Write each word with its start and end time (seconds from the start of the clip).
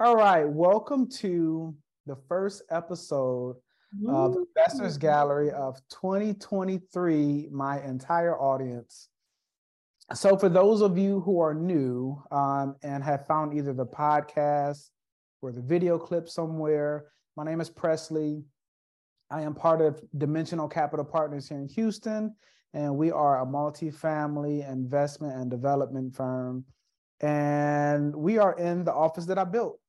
All 0.00 0.14
right, 0.14 0.48
welcome 0.48 1.10
to 1.16 1.74
the 2.06 2.14
first 2.28 2.62
episode 2.70 3.56
of 4.06 4.34
the 4.34 4.46
Investors 4.56 4.96
Gallery 4.96 5.50
of 5.50 5.80
2023, 5.90 7.48
my 7.50 7.82
entire 7.82 8.38
audience. 8.38 9.08
So, 10.14 10.36
for 10.36 10.48
those 10.48 10.82
of 10.82 10.96
you 10.98 11.18
who 11.22 11.40
are 11.40 11.52
new 11.52 12.22
um, 12.30 12.76
and 12.84 13.02
have 13.02 13.26
found 13.26 13.58
either 13.58 13.72
the 13.72 13.86
podcast 13.86 14.90
or 15.42 15.50
the 15.50 15.62
video 15.62 15.98
clip 15.98 16.28
somewhere, 16.28 17.06
my 17.36 17.42
name 17.42 17.60
is 17.60 17.68
Pressley. 17.68 18.44
I 19.32 19.42
am 19.42 19.52
part 19.52 19.80
of 19.80 20.00
Dimensional 20.16 20.68
Capital 20.68 21.04
Partners 21.04 21.48
here 21.48 21.58
in 21.58 21.66
Houston, 21.70 22.36
and 22.72 22.96
we 22.96 23.10
are 23.10 23.40
a 23.40 23.46
multi-family 23.46 24.62
investment 24.62 25.34
and 25.34 25.50
development 25.50 26.14
firm. 26.14 26.64
And 27.20 28.14
we 28.14 28.38
are 28.38 28.56
in 28.56 28.84
the 28.84 28.94
office 28.94 29.26
that 29.26 29.38
I 29.38 29.42
built. 29.42 29.80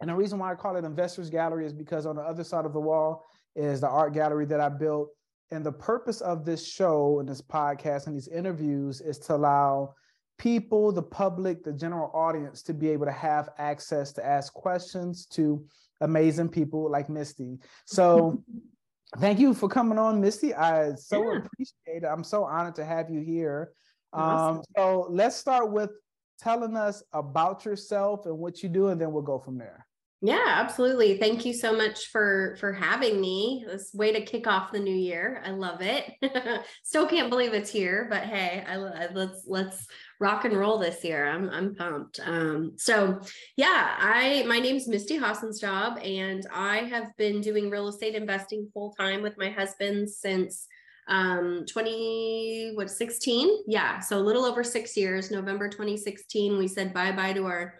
And 0.00 0.10
the 0.10 0.14
reason 0.14 0.38
why 0.38 0.52
I 0.52 0.54
call 0.54 0.76
it 0.76 0.84
Investors 0.84 1.30
Gallery 1.30 1.64
is 1.64 1.72
because 1.72 2.06
on 2.06 2.16
the 2.16 2.22
other 2.22 2.44
side 2.44 2.66
of 2.66 2.72
the 2.72 2.80
wall 2.80 3.24
is 3.54 3.80
the 3.80 3.88
art 3.88 4.12
gallery 4.12 4.44
that 4.46 4.60
I 4.60 4.68
built. 4.68 5.08
And 5.50 5.64
the 5.64 5.72
purpose 5.72 6.20
of 6.20 6.44
this 6.44 6.66
show 6.66 7.20
and 7.20 7.28
this 7.28 7.40
podcast 7.40 8.06
and 8.06 8.14
these 8.14 8.28
interviews 8.28 9.00
is 9.00 9.18
to 9.20 9.36
allow 9.36 9.94
people, 10.38 10.92
the 10.92 11.02
public, 11.02 11.64
the 11.64 11.72
general 11.72 12.10
audience 12.12 12.62
to 12.64 12.74
be 12.74 12.88
able 12.90 13.06
to 13.06 13.12
have 13.12 13.48
access 13.58 14.12
to 14.14 14.26
ask 14.26 14.52
questions 14.52 15.26
to 15.26 15.64
amazing 16.00 16.48
people 16.48 16.90
like 16.90 17.08
Misty. 17.08 17.58
So 17.86 18.42
thank 19.18 19.38
you 19.38 19.54
for 19.54 19.68
coming 19.68 19.98
on, 19.98 20.20
Misty. 20.20 20.54
I 20.54 20.94
so 20.94 21.22
yeah. 21.22 21.38
appreciate 21.38 22.02
it. 22.02 22.04
I'm 22.04 22.24
so 22.24 22.44
honored 22.44 22.74
to 22.76 22.84
have 22.84 23.08
you 23.08 23.20
here. 23.20 23.72
Awesome. 24.12 24.58
Um, 24.58 24.64
so 24.76 25.06
let's 25.10 25.36
start 25.36 25.72
with 25.72 25.90
telling 26.38 26.76
us 26.76 27.02
about 27.12 27.64
yourself 27.64 28.26
and 28.26 28.38
what 28.38 28.62
you 28.62 28.68
do, 28.68 28.88
and 28.88 29.00
then 29.00 29.12
we'll 29.12 29.22
go 29.22 29.38
from 29.38 29.58
there. 29.58 29.86
Yeah, 30.22 30.44
absolutely. 30.46 31.18
Thank 31.18 31.44
you 31.44 31.52
so 31.52 31.76
much 31.76 32.06
for 32.06 32.56
for 32.58 32.72
having 32.72 33.20
me. 33.20 33.66
This 33.66 33.90
way 33.92 34.12
to 34.12 34.24
kick 34.24 34.46
off 34.46 34.72
the 34.72 34.80
new 34.80 34.94
year. 34.94 35.42
I 35.44 35.50
love 35.50 35.82
it. 35.82 36.10
Still 36.84 37.06
can't 37.06 37.28
believe 37.28 37.52
it's 37.52 37.70
here, 37.70 38.06
but 38.08 38.22
hey, 38.22 38.64
I, 38.66 38.76
I, 38.76 39.08
let's 39.12 39.44
let's 39.46 39.86
rock 40.18 40.46
and 40.46 40.56
roll 40.56 40.78
this 40.78 41.04
year. 41.04 41.28
I'm 41.28 41.50
I'm 41.50 41.74
pumped. 41.74 42.18
Um, 42.24 42.72
so 42.76 43.20
yeah, 43.58 43.94
I 43.98 44.44
my 44.48 44.58
name's 44.58 44.88
Misty 44.88 45.18
Hassenstab, 45.18 46.04
and 46.04 46.46
I 46.50 46.78
have 46.78 47.14
been 47.18 47.42
doing 47.42 47.68
real 47.68 47.88
estate 47.88 48.14
investing 48.14 48.70
full 48.72 48.94
time 48.94 49.20
with 49.20 49.36
my 49.36 49.50
husband 49.50 50.08
since 50.08 50.66
um 51.08 51.64
20 51.66 52.72
what 52.74 52.90
16 52.90 53.64
yeah 53.68 54.00
so 54.00 54.18
a 54.18 54.20
little 54.20 54.44
over 54.44 54.64
six 54.64 54.96
years 54.96 55.30
november 55.30 55.68
2016 55.68 56.58
we 56.58 56.66
said 56.66 56.92
bye 56.92 57.12
bye 57.12 57.32
to 57.32 57.46
our 57.46 57.74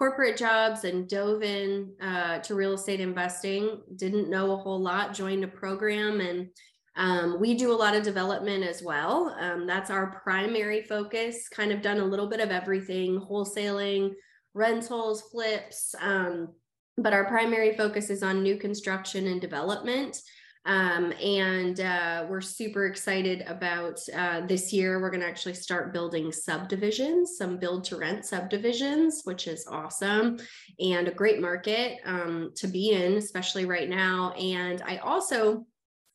corporate 0.00 0.38
jobs 0.38 0.84
and 0.84 1.06
dove 1.10 1.42
in 1.42 1.92
uh, 2.00 2.38
to 2.38 2.54
real 2.54 2.72
estate 2.72 3.00
investing. 3.00 3.82
Didn't 3.96 4.30
know 4.30 4.52
a 4.52 4.56
whole 4.56 4.80
lot 4.80 5.12
joined 5.12 5.44
a 5.44 5.48
program 5.48 6.22
and 6.22 6.48
um, 6.96 7.38
we 7.38 7.52
do 7.52 7.70
a 7.70 7.76
lot 7.76 7.94
of 7.94 8.02
development 8.02 8.64
as 8.64 8.82
well. 8.82 9.36
Um, 9.38 9.66
that's 9.66 9.90
our 9.90 10.18
primary 10.22 10.84
focus 10.84 11.50
kind 11.50 11.70
of 11.70 11.82
done 11.82 11.98
a 11.98 12.04
little 12.04 12.28
bit 12.28 12.40
of 12.40 12.50
everything 12.50 13.20
wholesaling 13.20 14.14
rentals 14.54 15.22
flips 15.30 15.94
um, 16.00 16.48
but 16.96 17.12
our 17.12 17.26
primary 17.26 17.76
focus 17.76 18.10
is 18.10 18.22
on 18.22 18.42
new 18.42 18.56
construction 18.56 19.28
and 19.28 19.40
development 19.40 20.20
um, 20.66 21.12
and 21.12 21.80
uh, 21.80 22.26
we're 22.28 22.42
super 22.42 22.86
excited 22.86 23.42
about 23.46 23.98
uh, 24.14 24.42
this 24.46 24.72
year. 24.72 25.00
We're 25.00 25.10
going 25.10 25.22
to 25.22 25.28
actually 25.28 25.54
start 25.54 25.92
building 25.92 26.30
subdivisions, 26.32 27.36
some 27.38 27.58
build 27.58 27.84
to 27.84 27.96
rent 27.96 28.26
subdivisions, 28.26 29.22
which 29.24 29.46
is 29.46 29.66
awesome 29.66 30.38
and 30.78 31.08
a 31.08 31.12
great 31.12 31.40
market 31.40 31.98
um, 32.04 32.52
to 32.56 32.68
be 32.68 32.90
in, 32.90 33.14
especially 33.14 33.64
right 33.64 33.88
now. 33.88 34.32
And 34.32 34.82
I 34.82 34.98
also 34.98 35.66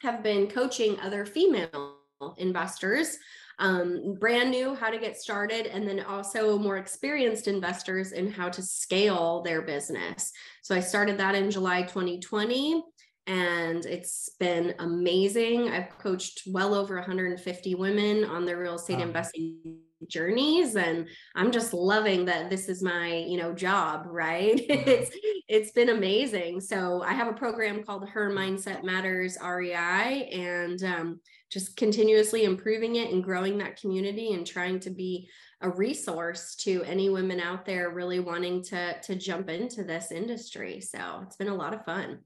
have 0.02 0.22
been 0.22 0.48
coaching 0.48 1.00
other 1.00 1.26
female 1.26 1.96
investors 2.38 3.18
um, 3.60 4.16
brand 4.20 4.52
new 4.52 4.76
how 4.76 4.90
to 4.90 4.98
get 4.98 5.18
started 5.18 5.68
and 5.68 5.88
then 5.88 6.02
also 6.02 6.58
more 6.58 6.78
experienced 6.78 7.48
investors 7.48 8.12
in 8.12 8.30
how 8.30 8.50
to 8.50 8.62
scale 8.62 9.42
their 9.44 9.62
business 9.62 10.32
so 10.62 10.76
i 10.76 10.80
started 10.80 11.18
that 11.18 11.36
in 11.36 11.50
july 11.50 11.82
2020 11.84 12.84
and 13.28 13.86
it's 13.86 14.30
been 14.40 14.76
amazing. 14.80 15.70
I've 15.70 15.98
coached 15.98 16.44
well 16.48 16.76
over 16.76 16.96
150 16.96 17.76
women 17.76 18.24
on 18.24 18.46
their 18.46 18.58
real 18.58 18.76
estate 18.76 19.00
wow. 19.00 19.06
investing 19.06 19.80
journeys 20.08 20.76
and 20.76 21.08
I'm 21.36 21.52
just 21.52 21.74
loving 21.74 22.26
that 22.26 22.50
this 22.50 22.70
is 22.70 22.84
my, 22.84 23.16
you 23.16 23.38
know, 23.38 23.54
job, 23.54 24.08
right? 24.10 24.62
Mm-hmm. 24.76 24.90
it's 24.90 25.16
it's 25.48 25.72
been 25.72 25.90
amazing. 25.90 26.60
So 26.60 27.02
I 27.04 27.14
have 27.14 27.28
a 27.28 27.34
program 27.34 27.84
called 27.84 28.10
Her 28.10 28.32
Mindset 28.32 28.84
Matters 28.84 29.38
REI 29.42 30.30
and 30.32 30.84
um, 30.84 31.20
just 31.52 31.78
continuously 31.78 32.44
improving 32.44 32.96
it 32.96 33.12
and 33.12 33.24
growing 33.24 33.58
that 33.60 33.80
community 33.80 34.34
and 34.34 34.46
trying 34.46 34.80
to 34.82 34.90
be 34.90 35.30
a 35.62 35.70
resource 35.70 36.56
to 36.58 36.84
any 36.84 37.10
women 37.10 37.40
out 37.40 37.66
there 37.66 37.92
really 37.92 38.20
wanting 38.20 38.64
to 38.64 39.00
to 39.02 39.16
jump 39.16 39.50
into 39.50 39.84
this 39.84 40.12
industry. 40.12 40.82
So 40.82 41.22
it's 41.24 41.38
been 41.38 41.48
a 41.48 41.56
lot 41.56 41.74
of 41.74 41.86
fun. 41.86 42.20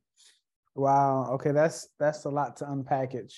Wow. 0.76 1.32
Okay, 1.34 1.52
that's 1.52 1.90
that's 2.00 2.26
a 2.26 2.30
lot 2.30 2.58
to 2.58 2.66
unpackage. 2.66 3.34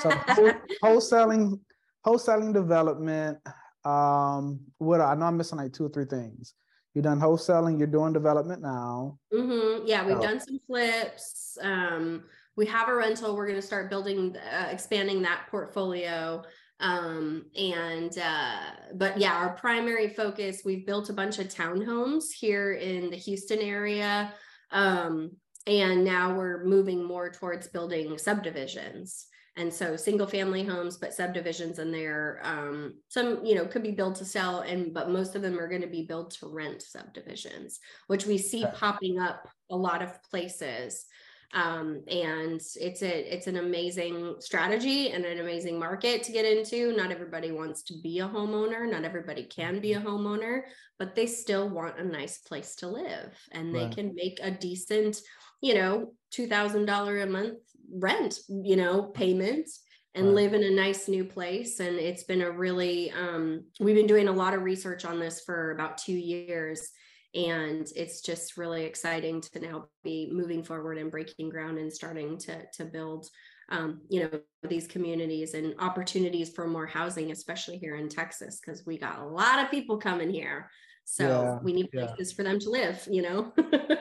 So 0.00 0.10
wholesaling, 0.82 1.60
wholesaling 2.06 2.54
development. 2.54 3.38
Um, 3.84 4.60
what 4.78 5.00
I 5.00 5.14
know 5.14 5.26
I'm 5.26 5.36
missing 5.36 5.58
like 5.58 5.72
two 5.72 5.86
or 5.86 5.90
three 5.90 6.06
things. 6.06 6.54
You've 6.94 7.04
done 7.04 7.20
wholesaling. 7.20 7.78
You're 7.78 7.86
doing 7.86 8.12
development 8.12 8.62
now. 8.62 9.18
Mm-hmm. 9.32 9.86
Yeah, 9.86 10.06
we've 10.06 10.16
oh. 10.16 10.22
done 10.22 10.40
some 10.40 10.58
flips. 10.66 11.56
Um, 11.60 12.24
we 12.56 12.66
have 12.66 12.88
a 12.88 12.94
rental. 12.94 13.36
We're 13.36 13.46
going 13.46 13.60
to 13.60 13.66
start 13.66 13.88
building, 13.88 14.34
uh, 14.36 14.68
expanding 14.70 15.22
that 15.22 15.46
portfolio. 15.48 16.42
Um, 16.80 17.46
and 17.56 18.16
uh, 18.18 18.60
but 18.94 19.18
yeah, 19.18 19.34
our 19.34 19.50
primary 19.50 20.08
focus. 20.08 20.62
We've 20.64 20.86
built 20.86 21.10
a 21.10 21.12
bunch 21.12 21.38
of 21.38 21.48
townhomes 21.48 22.32
here 22.36 22.72
in 22.72 23.10
the 23.10 23.16
Houston 23.16 23.60
area. 23.60 24.32
Um, 24.70 25.32
and 25.66 26.04
now 26.04 26.34
we're 26.34 26.64
moving 26.64 27.04
more 27.04 27.30
towards 27.30 27.68
building 27.68 28.16
subdivisions. 28.18 29.26
And 29.56 29.74
so 29.74 29.96
single 29.96 30.26
family 30.26 30.62
homes 30.62 30.98
but 30.98 31.12
subdivisions 31.12 31.80
in 31.80 31.90
there 31.90 32.40
um, 32.44 32.94
some 33.08 33.44
you 33.44 33.56
know 33.56 33.66
could 33.66 33.82
be 33.82 33.90
built 33.90 34.14
to 34.16 34.24
sell 34.24 34.60
and 34.60 34.94
but 34.94 35.10
most 35.10 35.34
of 35.34 35.42
them 35.42 35.58
are 35.58 35.68
going 35.68 35.80
to 35.80 35.88
be 35.88 36.04
built 36.04 36.30
to 36.38 36.46
rent 36.46 36.80
subdivisions 36.80 37.80
which 38.06 38.24
we 38.24 38.38
see 38.38 38.64
popping 38.74 39.18
up 39.18 39.48
a 39.70 39.76
lot 39.76 40.00
of 40.00 40.22
places. 40.30 41.06
Um, 41.54 42.02
and 42.08 42.60
it's 42.76 43.02
a 43.02 43.34
it's 43.34 43.46
an 43.48 43.56
amazing 43.56 44.36
strategy 44.38 45.10
and 45.10 45.24
an 45.24 45.40
amazing 45.40 45.78
market 45.78 46.22
to 46.24 46.32
get 46.32 46.44
into. 46.44 46.94
Not 46.94 47.10
everybody 47.10 47.50
wants 47.50 47.82
to 47.84 47.94
be 48.00 48.20
a 48.20 48.28
homeowner. 48.28 48.88
Not 48.88 49.04
everybody 49.04 49.44
can 49.44 49.80
be 49.80 49.94
a 49.94 49.98
mm-hmm. 49.98 50.08
homeowner 50.08 50.60
but 50.98 51.14
they 51.14 51.26
still 51.26 51.68
want 51.68 51.98
a 51.98 52.04
nice 52.04 52.38
place 52.38 52.74
to 52.76 52.88
live 52.88 53.32
and 53.52 53.74
they 53.74 53.84
right. 53.84 53.94
can 53.94 54.14
make 54.14 54.38
a 54.42 54.50
decent 54.50 55.20
you 55.60 55.74
know, 55.74 56.12
$2,000 56.34 57.22
a 57.22 57.26
month 57.26 57.58
rent, 57.92 58.38
you 58.48 58.76
know, 58.76 59.02
payments 59.02 59.80
and 60.14 60.26
right. 60.26 60.34
live 60.34 60.54
in 60.54 60.62
a 60.62 60.70
nice 60.70 61.08
new 61.08 61.24
place. 61.24 61.80
And 61.80 61.96
it's 61.96 62.24
been 62.24 62.42
a 62.42 62.50
really, 62.50 63.10
um, 63.12 63.64
we've 63.80 63.96
been 63.96 64.06
doing 64.06 64.28
a 64.28 64.32
lot 64.32 64.54
of 64.54 64.62
research 64.62 65.04
on 65.04 65.18
this 65.18 65.42
for 65.44 65.72
about 65.72 65.98
two 65.98 66.12
years. 66.12 66.90
And 67.34 67.86
it's 67.94 68.20
just 68.22 68.56
really 68.56 68.84
exciting 68.84 69.40
to 69.40 69.60
now 69.60 69.86
be 70.02 70.30
moving 70.32 70.62
forward 70.62 70.98
and 70.98 71.10
breaking 71.10 71.50
ground 71.50 71.78
and 71.78 71.92
starting 71.92 72.38
to, 72.38 72.62
to 72.74 72.84
build 72.84 73.28
um, 73.70 74.00
you 74.08 74.20
know 74.20 74.40
these 74.68 74.86
communities 74.86 75.54
and 75.54 75.74
opportunities 75.78 76.50
for 76.50 76.66
more 76.66 76.86
housing 76.86 77.30
especially 77.30 77.76
here 77.76 77.96
in 77.96 78.08
texas 78.08 78.60
because 78.60 78.86
we 78.86 78.98
got 78.98 79.18
a 79.18 79.26
lot 79.26 79.62
of 79.62 79.70
people 79.70 79.98
coming 79.98 80.30
here 80.30 80.70
so 81.04 81.26
yeah, 81.26 81.58
we 81.62 81.72
need 81.72 81.90
places 81.90 82.32
yeah. 82.32 82.36
for 82.36 82.42
them 82.44 82.58
to 82.60 82.70
live 82.70 83.06
you 83.10 83.22
know 83.22 83.52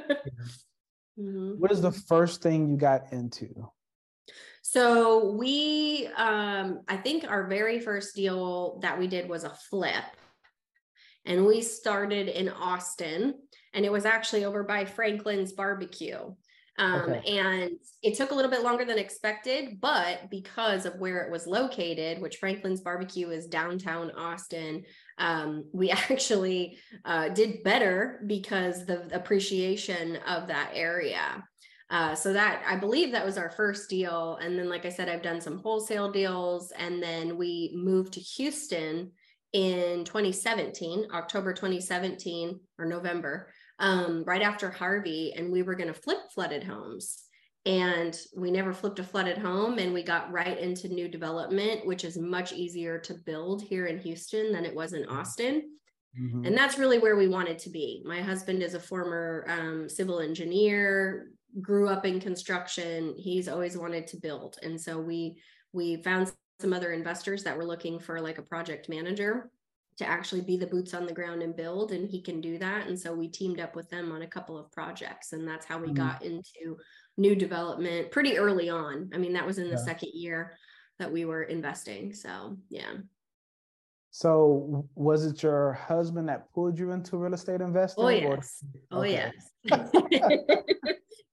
Mm-hmm. 1.20 1.60
What 1.60 1.72
is 1.72 1.82
the 1.82 1.92
first 1.92 2.42
thing 2.42 2.68
you 2.68 2.78
got 2.78 3.12
into? 3.12 3.72
So 4.62 5.32
we, 5.32 6.10
um, 6.18 6.82
I 6.88 6.98
think 6.98 7.24
our 7.30 7.48
very 7.48 7.80
first 7.80 8.16
deal 8.16 8.80
that 8.82 9.00
we 9.00 9.08
did 9.08 9.30
was 9.30 9.44
a 9.44 9.58
flip, 9.70 10.04
and 11.26 11.46
we 11.46 11.62
started 11.62 12.28
in 12.28 12.50
Austin, 12.50 13.36
and 13.74 13.86
it 13.86 13.92
was 13.92 14.06
actually 14.06 14.46
over 14.46 14.64
by 14.64 14.86
Franklin's 14.86 15.54
Barbecue. 15.54 16.20
Um, 16.80 17.02
okay. 17.02 17.38
And 17.38 17.72
it 18.04 18.16
took 18.16 18.32
a 18.32 18.36
little 18.36 18.52
bit 18.52 18.62
longer 18.62 18.86
than 18.86 19.00
expected, 19.00 19.80
but 19.82 20.30
because 20.30 20.86
of 20.86 21.00
where 21.00 21.24
it 21.24 21.32
was 21.32 21.48
located, 21.48 22.22
which 22.22 22.38
Franklin's 22.38 22.82
Barbecue 22.82 23.30
is 23.30 23.48
downtown 23.48 24.12
Austin, 24.12 24.84
um, 25.18 25.66
we 25.74 25.92
actually 26.10 26.78
uh, 27.06 27.30
did 27.30 27.64
better 27.64 28.24
because 28.28 28.86
the 28.86 29.14
appreciation 29.16 30.18
of 30.28 30.48
that 30.48 30.72
area. 30.74 31.44
Uh, 31.90 32.14
so 32.14 32.34
that 32.34 32.62
I 32.68 32.76
believe 32.76 33.14
that 33.14 33.26
was 33.26 33.38
our 33.38 33.50
first 33.50 33.90
deal. 33.90 34.38
And 34.42 34.60
then, 34.60 34.70
like 34.70 34.86
I 34.86 34.90
said, 34.90 35.08
I've 35.08 35.22
done 35.22 35.40
some 35.40 35.60
wholesale 35.60 36.12
deals, 36.12 36.72
and 36.72 37.02
then 37.02 37.38
we 37.38 37.72
moved 37.74 38.14
to 38.14 38.20
Houston 38.20 39.12
in 39.54 40.04
2017, 40.04 41.08
October 41.14 41.54
2017 41.54 42.60
or 42.78 42.86
November, 42.86 43.50
um, 43.80 44.26
right 44.26 44.42
after 44.42 44.70
Harvey, 44.70 45.34
and 45.36 45.50
we 45.50 45.64
were 45.64 45.76
going 45.76 45.88
to 45.88 45.94
flip 45.94 46.20
flooded 46.34 46.64
homes. 46.64 47.24
And 47.68 48.18
we 48.34 48.50
never 48.50 48.74
flipped 48.74 49.00
a 49.00 49.04
flooded 49.04 49.38
home, 49.38 49.78
and 49.78 49.94
we 49.94 50.02
got 50.02 50.32
right 50.32 50.58
into 50.58 50.88
new 50.88 51.10
development, 51.10 51.86
which 51.86 52.06
is 52.06 52.18
much 52.18 52.54
easier 52.54 52.98
to 53.00 53.14
build 53.14 53.62
here 53.62 53.88
in 53.88 54.00
Houston 54.00 54.54
than 54.54 54.64
it 54.64 54.74
was 54.74 54.94
in 54.94 55.06
Austin. 55.10 55.70
Mm-hmm. 56.18 56.46
And 56.46 56.58
that's 56.58 56.80
really 56.80 56.98
where 56.98 57.18
we 57.18 57.28
wanted 57.28 57.60
to 57.60 57.70
be. 57.70 58.02
My 58.06 58.22
husband 58.22 58.64
is 58.64 58.74
a 58.74 58.80
former 58.80 59.46
um, 59.50 59.90
civil 59.90 60.22
engineer, 60.22 61.28
grew 61.62 61.90
up 61.90 62.06
in 62.06 62.22
construction. 62.22 63.14
He's 63.18 63.50
always 63.50 63.78
wanted 63.78 64.08
to 64.08 64.18
build, 64.18 64.58
and 64.64 64.80
so 64.80 65.00
we 65.02 65.38
we 65.74 66.02
found 66.04 66.32
some 66.62 66.72
other 66.72 66.94
investors 66.94 67.44
that 67.44 67.58
were 67.58 67.66
looking 67.66 68.00
for 68.00 68.22
like 68.22 68.38
a 68.38 68.44
project 68.44 68.88
manager 68.88 69.52
to 69.98 70.08
actually 70.08 70.42
be 70.42 70.58
the 70.58 70.68
boots 70.68 70.94
on 70.94 71.06
the 71.06 71.14
ground 71.14 71.42
and 71.42 71.56
build 71.56 71.92
and 71.92 72.08
he 72.10 72.22
can 72.22 72.40
do 72.40 72.58
that 72.58 72.88
and 72.88 73.00
so 73.00 73.14
we 73.14 73.28
teamed 73.28 73.60
up 73.60 73.76
with 73.76 73.90
them 73.90 74.12
on 74.12 74.22
a 74.22 74.28
couple 74.28 74.58
of 74.58 74.72
projects 74.72 75.34
and 75.34 75.48
that's 75.48 75.66
how 75.66 75.78
we 75.78 75.88
mm-hmm. 75.88 75.96
got 75.96 76.24
into 76.24 76.78
new 77.18 77.36
development 77.36 78.12
pretty 78.12 78.38
early 78.38 78.70
on 78.70 79.10
i 79.14 79.18
mean 79.18 79.34
that 79.34 79.46
was 79.46 79.58
in 79.58 79.66
the 79.66 79.72
yeah. 79.72 79.84
second 79.84 80.10
year 80.14 80.58
that 81.00 81.12
we 81.12 81.26
were 81.26 81.44
investing 81.44 82.14
so 82.14 82.58
yeah 82.70 82.94
so 84.10 84.88
was 84.96 85.26
it 85.26 85.44
your 85.44 85.74
husband 85.74 86.30
that 86.30 86.52
pulled 86.54 86.80
you 86.80 86.92
into 86.92 87.18
real 87.18 87.34
estate 87.34 87.62
investing 87.62 88.04
oh 88.04 88.10
yes 88.10 88.64
or? 88.92 89.00
oh 89.00 89.04
yes 89.04 89.34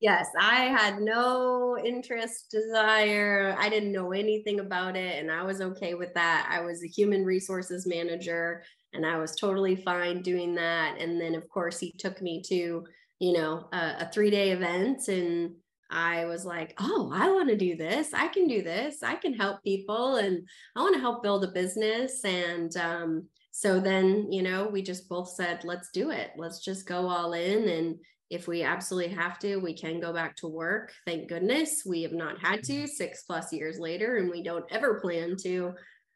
yes, 0.04 0.28
I 0.38 0.64
had 0.64 1.00
no 1.00 1.78
interest, 1.82 2.50
desire. 2.50 3.56
I 3.58 3.70
didn't 3.70 3.90
know 3.90 4.12
anything 4.12 4.60
about 4.60 4.96
it. 4.96 5.18
And 5.18 5.30
I 5.30 5.42
was 5.42 5.62
okay 5.62 5.94
with 5.94 6.12
that. 6.12 6.46
I 6.50 6.60
was 6.60 6.84
a 6.84 6.88
human 6.88 7.24
resources 7.24 7.86
manager 7.86 8.64
and 8.92 9.06
I 9.06 9.16
was 9.16 9.34
totally 9.34 9.76
fine 9.76 10.20
doing 10.20 10.54
that. 10.56 11.00
And 11.00 11.18
then, 11.18 11.34
of 11.34 11.48
course, 11.48 11.80
he 11.80 11.90
took 11.98 12.20
me 12.20 12.42
to, 12.48 12.84
you 13.18 13.32
know, 13.32 13.66
a, 13.72 13.76
a 14.00 14.10
three 14.12 14.28
day 14.28 14.50
event. 14.50 15.08
And 15.08 15.54
I 15.90 16.24
was 16.24 16.44
like, 16.44 16.74
oh, 16.78 17.10
I 17.14 17.30
want 17.30 17.48
to 17.50 17.56
do 17.56 17.76
this. 17.76 18.12
I 18.12 18.28
can 18.28 18.46
do 18.46 18.62
this. 18.62 19.02
I 19.02 19.14
can 19.14 19.34
help 19.34 19.62
people 19.62 20.16
and 20.16 20.46
I 20.76 20.80
want 20.80 20.94
to 20.94 21.00
help 21.00 21.22
build 21.22 21.44
a 21.44 21.52
business. 21.52 22.24
And, 22.24 22.76
um, 22.76 23.28
so 23.50 23.78
then, 23.78 24.32
you 24.32 24.42
know, 24.42 24.66
we 24.66 24.82
just 24.82 25.08
both 25.08 25.28
said, 25.28 25.64
let's 25.64 25.90
do 25.92 26.10
it. 26.10 26.32
Let's 26.36 26.64
just 26.64 26.86
go 26.86 27.08
all 27.08 27.34
in 27.34 27.68
and 27.68 27.96
if 28.30 28.48
we 28.48 28.62
absolutely 28.62 29.14
have 29.14 29.38
to, 29.40 29.56
we 29.56 29.74
can 29.74 30.00
go 30.00 30.12
back 30.12 30.34
to 30.36 30.48
work. 30.48 30.92
Thank 31.06 31.28
goodness 31.28 31.84
we 31.86 32.02
have 32.02 32.12
not 32.12 32.40
had 32.40 32.64
to 32.64 32.86
six 32.86 33.22
plus 33.22 33.52
years 33.52 33.78
later, 33.78 34.16
and 34.16 34.30
we 34.30 34.42
don't 34.42 34.64
ever 34.70 34.98
plan 35.00 35.36
to. 35.42 35.74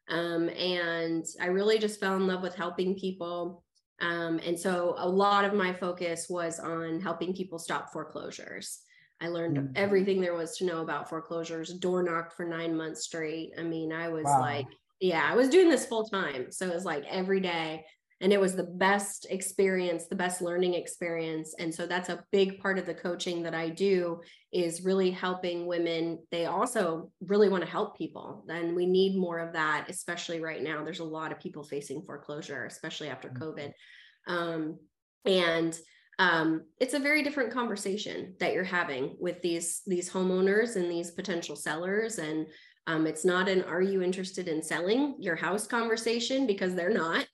Um, 0.09 0.49
and 0.49 1.23
I 1.39 1.45
really 1.45 1.77
just 1.77 1.99
fell 1.99 2.15
in 2.15 2.27
love 2.27 2.41
with 2.41 2.55
helping 2.55 2.95
people. 2.95 3.63
Um, 4.01 4.39
and 4.45 4.59
so 4.59 4.95
a 4.97 5.07
lot 5.07 5.45
of 5.45 5.53
my 5.53 5.73
focus 5.73 6.27
was 6.29 6.59
on 6.59 6.99
helping 6.99 7.33
people 7.33 7.59
stop 7.59 7.93
foreclosures. 7.93 8.79
I 9.21 9.27
learned 9.27 9.57
mm-hmm. 9.57 9.73
everything 9.75 10.21
there 10.21 10.35
was 10.35 10.57
to 10.57 10.65
know 10.65 10.81
about 10.81 11.09
foreclosures, 11.09 11.73
door 11.73 12.03
knocked 12.03 12.33
for 12.33 12.45
nine 12.45 12.75
months 12.75 13.03
straight. 13.03 13.51
I 13.57 13.63
mean, 13.63 13.91
I 13.91 14.09
was 14.09 14.25
wow. 14.25 14.39
like, 14.39 14.67
yeah, 14.99 15.27
I 15.29 15.35
was 15.35 15.49
doing 15.49 15.69
this 15.69 15.85
full 15.85 16.05
time. 16.05 16.51
So 16.51 16.67
it 16.67 16.73
was 16.73 16.85
like 16.85 17.03
every 17.09 17.39
day 17.39 17.85
and 18.21 18.33
it 18.33 18.39
was 18.39 18.55
the 18.55 18.63
best 18.63 19.27
experience 19.29 20.05
the 20.05 20.15
best 20.15 20.41
learning 20.41 20.73
experience 20.73 21.55
and 21.59 21.73
so 21.73 21.85
that's 21.85 22.09
a 22.09 22.23
big 22.31 22.59
part 22.59 22.77
of 22.77 22.85
the 22.85 22.93
coaching 22.93 23.43
that 23.43 23.53
i 23.53 23.69
do 23.69 24.19
is 24.51 24.83
really 24.83 25.11
helping 25.11 25.65
women 25.65 26.19
they 26.31 26.45
also 26.45 27.11
really 27.21 27.49
want 27.49 27.63
to 27.63 27.69
help 27.69 27.97
people 27.97 28.45
and 28.49 28.75
we 28.75 28.85
need 28.85 29.17
more 29.17 29.39
of 29.39 29.53
that 29.53 29.85
especially 29.89 30.41
right 30.41 30.63
now 30.63 30.83
there's 30.83 30.99
a 30.99 31.03
lot 31.03 31.31
of 31.31 31.39
people 31.39 31.63
facing 31.63 32.01
foreclosure 32.01 32.65
especially 32.65 33.09
after 33.09 33.29
mm-hmm. 33.29 33.43
covid 33.43 33.71
um, 34.27 34.77
and 35.25 35.79
um, 36.19 36.65
it's 36.81 36.93
a 36.93 36.99
very 36.99 37.23
different 37.23 37.51
conversation 37.51 38.35
that 38.39 38.53
you're 38.53 38.63
having 38.63 39.15
with 39.19 39.41
these 39.41 39.81
these 39.87 40.11
homeowners 40.11 40.75
and 40.75 40.91
these 40.91 41.11
potential 41.11 41.55
sellers. 41.55 42.19
And 42.19 42.45
um, 42.87 43.07
it's 43.07 43.23
not 43.23 43.47
an 43.47 43.63
are 43.63 43.81
you 43.81 44.03
interested 44.03 44.49
in 44.49 44.61
selling 44.61 45.15
your 45.19 45.37
house? 45.37 45.65
conversation 45.65 46.45
because 46.45 46.75
they're 46.75 46.93
not. 46.93 47.25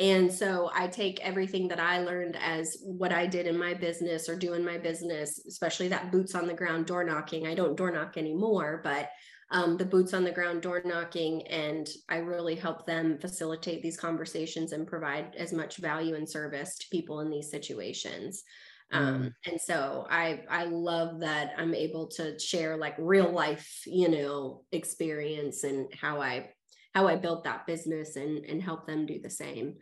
And 0.00 0.32
so 0.32 0.70
I 0.72 0.86
take 0.86 1.18
everything 1.20 1.66
that 1.68 1.80
I 1.80 2.04
learned 2.04 2.36
as 2.40 2.76
what 2.82 3.12
I 3.12 3.26
did 3.26 3.46
in 3.46 3.58
my 3.58 3.74
business 3.74 4.28
or 4.28 4.36
do 4.36 4.52
in 4.52 4.64
my 4.64 4.78
business, 4.78 5.44
especially 5.48 5.88
that 5.88 6.12
boots 6.12 6.36
on 6.36 6.46
the 6.46 6.54
ground 6.54 6.86
door 6.86 7.02
knocking. 7.02 7.48
I 7.48 7.54
don't 7.54 7.76
door 7.76 7.90
knock 7.90 8.16
anymore, 8.16 8.80
but 8.84 9.08
um, 9.50 9.76
the 9.76 9.84
boots 9.84 10.12
on 10.12 10.24
the 10.24 10.30
ground 10.30 10.62
door 10.62 10.82
knocking. 10.84 11.46
And 11.46 11.88
I 12.08 12.18
really 12.18 12.54
help 12.54 12.86
them 12.86 13.18
facilitate 13.18 13.82
these 13.82 13.96
conversations 13.96 14.72
and 14.72 14.86
provide 14.86 15.34
as 15.36 15.52
much 15.52 15.78
value 15.78 16.14
and 16.14 16.28
service 16.28 16.76
to 16.78 16.86
people 16.90 17.20
in 17.20 17.30
these 17.30 17.50
situations. 17.50 18.42
Um, 18.90 19.22
mm. 19.22 19.32
and 19.50 19.60
so 19.60 20.06
I 20.08 20.44
I 20.48 20.64
love 20.64 21.20
that 21.20 21.52
I'm 21.58 21.74
able 21.74 22.06
to 22.08 22.38
share 22.38 22.76
like 22.76 22.94
real 22.98 23.30
life, 23.30 23.82
you 23.86 24.08
know, 24.08 24.64
experience 24.72 25.64
and 25.64 25.92
how 25.92 26.22
I 26.22 26.50
how 26.94 27.06
I 27.06 27.16
built 27.16 27.44
that 27.44 27.66
business 27.66 28.16
and 28.16 28.44
and 28.46 28.62
help 28.62 28.86
them 28.86 29.04
do 29.04 29.20
the 29.20 29.30
same. 29.30 29.74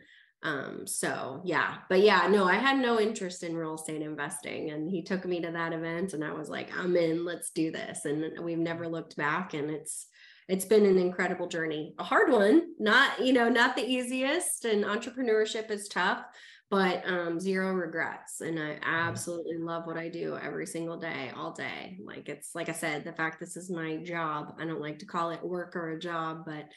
Um, 0.43 0.85
so 0.85 1.41
yeah, 1.43 1.77
but 1.89 2.01
yeah, 2.01 2.27
no, 2.27 2.45
I 2.45 2.55
had 2.55 2.77
no 2.77 2.99
interest 2.99 3.43
in 3.43 3.55
real 3.55 3.75
estate 3.75 4.01
investing. 4.01 4.69
And 4.71 4.89
he 4.89 5.01
took 5.01 5.25
me 5.25 5.41
to 5.41 5.51
that 5.51 5.73
event 5.73 6.13
and 6.13 6.23
I 6.23 6.31
was 6.31 6.49
like, 6.49 6.69
I'm 6.77 6.95
in, 6.95 7.25
let's 7.25 7.49
do 7.51 7.71
this. 7.71 8.05
And 8.05 8.39
we've 8.43 8.57
never 8.57 8.87
looked 8.87 9.17
back. 9.17 9.53
And 9.53 9.69
it's 9.69 10.07
it's 10.47 10.65
been 10.65 10.85
an 10.85 10.97
incredible 10.97 11.47
journey. 11.47 11.93
A 11.99 12.03
hard 12.03 12.31
one, 12.31 12.67
not, 12.79 13.19
you 13.19 13.33
know, 13.33 13.49
not 13.49 13.75
the 13.75 13.85
easiest. 13.85 14.63
And 14.63 14.85
entrepreneurship 14.85 15.69
is 15.69 15.89
tough, 15.89 16.23
but 16.69 17.03
um, 17.05 17.37
zero 17.37 17.73
regrets. 17.73 18.39
And 18.39 18.57
I 18.57 18.77
absolutely 18.81 19.57
love 19.57 19.85
what 19.85 19.97
I 19.97 20.07
do 20.07 20.37
every 20.41 20.65
single 20.65 20.97
day, 20.97 21.31
all 21.35 21.51
day. 21.51 21.97
Like 22.01 22.29
it's 22.29 22.51
like 22.55 22.69
I 22.69 22.73
said, 22.73 23.03
the 23.03 23.11
fact 23.11 23.41
this 23.41 23.57
is 23.57 23.69
my 23.69 23.97
job. 23.97 24.55
I 24.59 24.65
don't 24.65 24.79
like 24.79 24.99
to 24.99 25.05
call 25.05 25.31
it 25.31 25.43
work 25.43 25.75
or 25.75 25.91
a 25.91 25.99
job, 25.99 26.43
but 26.45 26.69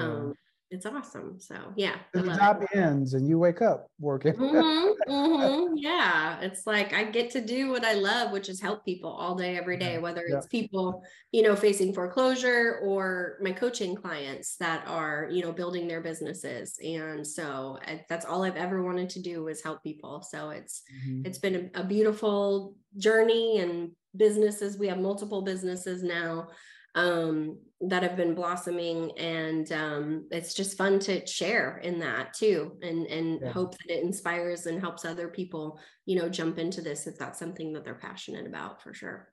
um, 0.00 0.34
it's 0.70 0.84
awesome. 0.84 1.38
So 1.38 1.54
yeah, 1.76 1.96
the 2.12 2.22
job 2.22 2.62
it. 2.62 2.76
ends 2.76 3.14
and 3.14 3.28
you 3.28 3.38
wake 3.38 3.62
up 3.62 3.88
working. 4.00 4.32
mm-hmm, 4.34 5.10
mm-hmm, 5.10 5.76
yeah, 5.76 6.40
it's 6.40 6.66
like 6.66 6.92
I 6.92 7.04
get 7.04 7.30
to 7.32 7.40
do 7.40 7.70
what 7.70 7.84
I 7.84 7.94
love, 7.94 8.32
which 8.32 8.48
is 8.48 8.60
help 8.60 8.84
people 8.84 9.10
all 9.10 9.36
day, 9.36 9.56
every 9.56 9.76
day. 9.76 9.98
Whether 9.98 10.24
yeah. 10.28 10.38
it's 10.38 10.46
people, 10.46 11.04
you 11.30 11.42
know, 11.42 11.54
facing 11.54 11.94
foreclosure 11.94 12.80
or 12.82 13.38
my 13.40 13.52
coaching 13.52 13.94
clients 13.94 14.56
that 14.56 14.84
are, 14.88 15.28
you 15.30 15.42
know, 15.42 15.52
building 15.52 15.86
their 15.86 16.00
businesses. 16.00 16.78
And 16.84 17.24
so 17.24 17.78
I, 17.86 18.04
that's 18.08 18.26
all 18.26 18.42
I've 18.42 18.56
ever 18.56 18.82
wanted 18.82 19.10
to 19.10 19.22
do 19.22 19.46
is 19.46 19.62
help 19.62 19.84
people. 19.84 20.22
So 20.22 20.50
it's 20.50 20.82
mm-hmm. 20.92 21.22
it's 21.24 21.38
been 21.38 21.70
a, 21.74 21.80
a 21.80 21.84
beautiful 21.84 22.74
journey 22.96 23.60
and 23.60 23.92
businesses. 24.16 24.78
We 24.78 24.88
have 24.88 24.98
multiple 24.98 25.42
businesses 25.42 26.02
now 26.02 26.48
um, 26.96 27.58
that 27.82 28.02
have 28.02 28.16
been 28.16 28.34
blossoming 28.34 29.16
and 29.18 29.70
um, 29.70 30.26
it's 30.30 30.54
just 30.54 30.78
fun 30.78 30.98
to 30.98 31.24
share 31.26 31.76
in 31.78 31.98
that 32.00 32.32
too 32.32 32.72
and 32.82 33.06
and 33.06 33.40
yeah. 33.42 33.52
hope 33.52 33.76
that 33.78 33.90
it 33.90 34.02
inspires 34.02 34.66
and 34.66 34.80
helps 34.80 35.04
other 35.04 35.28
people 35.28 35.78
you 36.06 36.18
know 36.18 36.28
jump 36.28 36.58
into 36.58 36.80
this 36.80 37.06
if 37.06 37.18
that's 37.18 37.38
something 37.38 37.72
that 37.74 37.84
they're 37.84 37.94
passionate 37.94 38.46
about 38.46 38.82
for 38.82 38.94
sure 38.94 39.28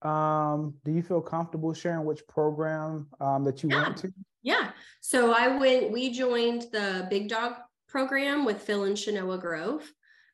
um, 0.00 0.74
do 0.84 0.90
you 0.92 1.02
feel 1.02 1.20
comfortable 1.20 1.72
sharing 1.74 2.06
which 2.06 2.26
program 2.26 3.06
um, 3.20 3.44
that 3.44 3.62
you 3.62 3.68
yeah. 3.70 3.82
went 3.82 3.96
to 3.98 4.12
yeah 4.42 4.70
so 5.02 5.32
i 5.32 5.54
went 5.54 5.92
we 5.92 6.10
joined 6.10 6.62
the 6.72 7.06
big 7.10 7.28
dog 7.28 7.52
program 7.86 8.46
with 8.46 8.62
phil 8.62 8.84
and 8.84 8.96
shanoa 8.96 9.38
grove 9.38 9.92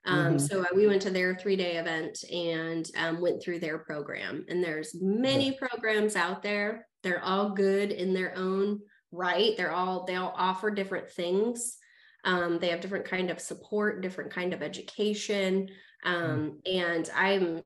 um, 0.09 0.19
mm-hmm. 0.19 0.38
So 0.38 0.62
uh, 0.62 0.67
we 0.75 0.87
went 0.87 1.03
to 1.03 1.11
their 1.11 1.35
three 1.35 1.57
day 1.57 1.77
event 1.77 2.25
and 2.33 2.88
um, 2.97 3.21
went 3.21 3.43
through 3.43 3.61
their 3.61 3.79
program. 3.79 4.45
And 4.49 4.65
there's 4.65 4.97
many 5.00 5.53
programs 5.53 6.17
out 6.17 6.43
there. 6.43 6.87
They're 7.03 7.23
all 7.23 7.50
good 7.50 7.93
in 7.93 8.15
their 8.15 8.37
own 8.37 8.81
right. 9.12 9.57
They're 9.57 9.73
all 9.73 10.05
they 10.05 10.17
all 10.17 10.35
offer 10.35 10.71
different 10.71 11.11
things. 11.11 11.77
Um, 12.25 12.59
they 12.59 12.71
have 12.71 12.81
different 12.81 13.05
kind 13.05 13.31
of 13.31 13.38
support, 13.38 14.00
different 14.00 14.33
kind 14.33 14.55
of 14.55 14.62
education. 14.62 15.69
Um, 16.05 16.59
mm. 16.67 16.81
And 16.81 17.11
I'm 17.15 17.62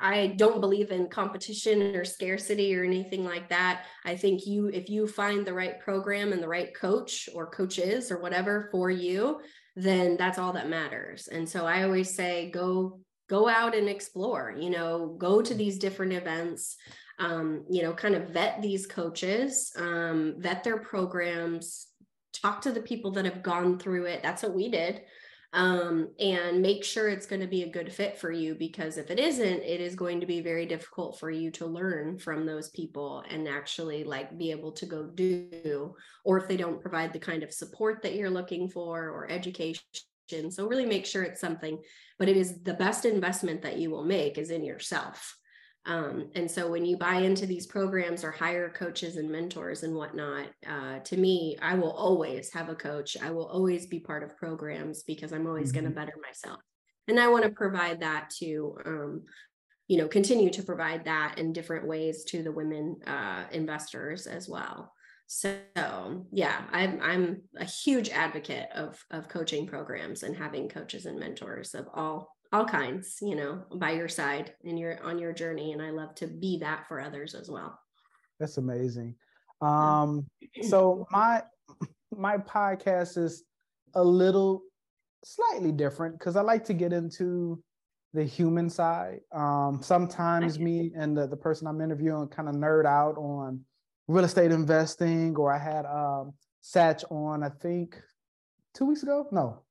I 0.00 0.34
don't 0.36 0.60
believe 0.60 0.90
in 0.90 1.08
competition 1.08 1.94
or 1.94 2.04
scarcity 2.04 2.76
or 2.76 2.84
anything 2.84 3.24
like 3.24 3.48
that. 3.50 3.84
I 4.04 4.16
think 4.16 4.44
you, 4.44 4.66
if 4.66 4.88
you 4.88 5.06
find 5.06 5.46
the 5.46 5.54
right 5.54 5.78
program 5.78 6.32
and 6.32 6.42
the 6.42 6.48
right 6.48 6.74
coach 6.74 7.28
or 7.32 7.48
coaches 7.50 8.10
or 8.10 8.18
whatever 8.18 8.68
for 8.72 8.90
you, 8.90 9.40
then 9.76 10.16
that's 10.16 10.38
all 10.38 10.52
that 10.52 10.68
matters. 10.68 11.28
And 11.28 11.48
so 11.48 11.66
I 11.66 11.82
always 11.82 12.14
say, 12.14 12.50
go 12.50 13.00
go 13.28 13.48
out 13.48 13.74
and 13.74 13.88
explore 13.88 14.54
you 14.58 14.70
know 14.70 15.14
go 15.18 15.40
to 15.40 15.54
these 15.54 15.78
different 15.78 16.12
events 16.12 16.76
um, 17.18 17.64
you 17.70 17.82
know 17.82 17.92
kind 17.92 18.14
of 18.14 18.30
vet 18.30 18.60
these 18.60 18.86
coaches 18.86 19.72
um, 19.76 20.34
vet 20.38 20.64
their 20.64 20.78
programs 20.78 21.88
talk 22.32 22.60
to 22.62 22.72
the 22.72 22.82
people 22.82 23.12
that 23.12 23.24
have 23.24 23.42
gone 23.42 23.78
through 23.78 24.06
it 24.06 24.22
that's 24.22 24.42
what 24.42 24.54
we 24.54 24.68
did 24.68 25.02
um, 25.54 26.08
and 26.18 26.60
make 26.60 26.84
sure 26.84 27.08
it's 27.08 27.26
going 27.26 27.40
to 27.40 27.46
be 27.46 27.62
a 27.62 27.70
good 27.70 27.92
fit 27.92 28.18
for 28.18 28.32
you 28.32 28.56
because 28.56 28.98
if 28.98 29.08
it 29.10 29.20
isn't 29.20 29.62
it 29.62 29.80
is 29.80 29.94
going 29.94 30.20
to 30.20 30.26
be 30.26 30.40
very 30.40 30.66
difficult 30.66 31.18
for 31.18 31.30
you 31.30 31.50
to 31.52 31.64
learn 31.64 32.18
from 32.18 32.44
those 32.44 32.70
people 32.70 33.24
and 33.30 33.46
actually 33.48 34.02
like 34.02 34.36
be 34.36 34.50
able 34.50 34.72
to 34.72 34.84
go 34.84 35.04
do 35.04 35.94
or 36.24 36.38
if 36.38 36.48
they 36.48 36.56
don't 36.56 36.82
provide 36.82 37.12
the 37.12 37.18
kind 37.20 37.44
of 37.44 37.52
support 37.52 38.02
that 38.02 38.16
you're 38.16 38.30
looking 38.30 38.68
for 38.68 39.08
or 39.08 39.30
education. 39.30 39.80
So 40.50 40.66
really 40.66 40.86
make 40.86 41.06
sure 41.06 41.22
it's 41.22 41.40
something 41.40 41.78
but 42.18 42.28
it 42.28 42.36
is 42.36 42.62
the 42.62 42.74
best 42.74 43.04
investment 43.04 43.62
that 43.62 43.78
you 43.78 43.90
will 43.90 44.04
make 44.04 44.38
is 44.38 44.50
in 44.50 44.64
yourself 44.64 45.36
um, 45.86 46.30
and 46.34 46.50
so 46.50 46.70
when 46.70 46.86
you 46.86 46.96
buy 46.96 47.16
into 47.16 47.44
these 47.44 47.66
programs 47.66 48.24
or 48.24 48.30
hire 48.30 48.70
coaches 48.70 49.16
and 49.16 49.30
mentors 49.30 49.82
and 49.82 49.94
whatnot, 49.94 50.46
uh, 50.66 51.00
to 51.00 51.16
me, 51.16 51.58
I 51.60 51.74
will 51.74 51.92
always 51.92 52.50
have 52.52 52.70
a 52.70 52.74
coach. 52.74 53.16
I 53.22 53.30
will 53.30 53.46
always 53.46 53.86
be 53.86 54.00
part 54.00 54.22
of 54.22 54.36
programs 54.36 55.02
because 55.02 55.32
I'm 55.32 55.46
always 55.46 55.68
mm-hmm. 55.68 55.80
going 55.80 55.92
to 55.92 56.00
better 56.00 56.14
myself. 56.26 56.60
And 57.06 57.20
I 57.20 57.28
want 57.28 57.44
to 57.44 57.50
provide 57.50 58.00
that 58.00 58.30
to, 58.38 58.78
um, 58.86 59.22
you 59.86 59.98
know, 59.98 60.08
continue 60.08 60.48
to 60.50 60.62
provide 60.62 61.04
that 61.04 61.38
in 61.38 61.52
different 61.52 61.86
ways 61.86 62.24
to 62.24 62.42
the 62.42 62.52
women 62.52 62.96
uh, 63.06 63.44
investors 63.52 64.26
as 64.26 64.48
well. 64.48 64.90
So 65.26 65.58
yeah, 66.32 66.64
I'm 66.70 67.00
I'm 67.02 67.42
a 67.56 67.64
huge 67.64 68.10
advocate 68.10 68.68
of 68.74 69.02
of 69.10 69.28
coaching 69.28 69.66
programs 69.66 70.22
and 70.22 70.36
having 70.36 70.68
coaches 70.68 71.06
and 71.06 71.18
mentors 71.18 71.74
of 71.74 71.88
all 71.94 72.33
all 72.54 72.64
kinds, 72.64 73.18
you 73.20 73.34
know, 73.34 73.64
by 73.74 73.90
your 73.90 74.08
side 74.08 74.54
and 74.64 74.78
you're 74.78 75.02
on 75.02 75.18
your 75.18 75.32
journey. 75.32 75.72
And 75.72 75.82
I 75.82 75.90
love 75.90 76.14
to 76.16 76.28
be 76.28 76.58
that 76.58 76.86
for 76.86 77.00
others 77.00 77.34
as 77.34 77.50
well. 77.50 77.76
That's 78.38 78.58
amazing. 78.58 79.16
Um, 79.60 80.26
so 80.62 81.06
my 81.10 81.42
my 82.16 82.36
podcast 82.38 83.18
is 83.18 83.42
a 83.94 84.04
little 84.04 84.62
slightly 85.24 85.72
different 85.72 86.16
because 86.18 86.36
I 86.36 86.42
like 86.42 86.64
to 86.66 86.74
get 86.74 86.92
into 86.92 87.60
the 88.12 88.22
human 88.22 88.70
side. 88.70 89.20
Um, 89.32 89.80
sometimes 89.82 90.60
me 90.60 90.92
and 90.96 91.16
the, 91.16 91.26
the 91.26 91.36
person 91.36 91.66
I'm 91.66 91.80
interviewing 91.80 92.28
kind 92.28 92.48
of 92.48 92.54
nerd 92.54 92.86
out 92.86 93.16
on 93.16 93.62
real 94.06 94.24
estate 94.24 94.52
investing, 94.52 95.34
or 95.36 95.52
I 95.52 95.58
had 95.58 95.86
um, 95.86 96.34
Satch 96.62 97.02
on, 97.10 97.42
I 97.42 97.48
think 97.48 98.00
two 98.74 98.84
weeks 98.84 99.02
ago. 99.02 99.26
No, 99.32 99.63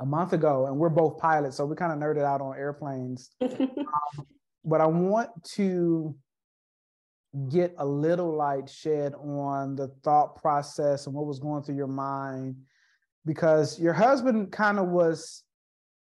a 0.00 0.06
month 0.06 0.32
ago, 0.32 0.66
and 0.66 0.76
we're 0.76 0.88
both 0.88 1.18
pilots, 1.18 1.56
so 1.56 1.66
we 1.66 1.76
kind 1.76 1.92
of 1.92 1.98
nerded 1.98 2.24
out 2.24 2.40
on 2.40 2.56
airplanes. 2.56 3.30
um, 3.40 4.26
but 4.64 4.80
I 4.80 4.86
want 4.86 5.30
to 5.54 6.14
get 7.50 7.74
a 7.78 7.86
little 7.86 8.34
light 8.34 8.68
shed 8.68 9.14
on 9.14 9.76
the 9.76 9.88
thought 10.02 10.36
process 10.36 11.06
and 11.06 11.14
what 11.14 11.26
was 11.26 11.38
going 11.38 11.62
through 11.62 11.76
your 11.76 11.86
mind 11.86 12.56
because 13.26 13.78
your 13.78 13.92
husband 13.92 14.50
kind 14.50 14.78
of 14.78 14.88
was 14.88 15.42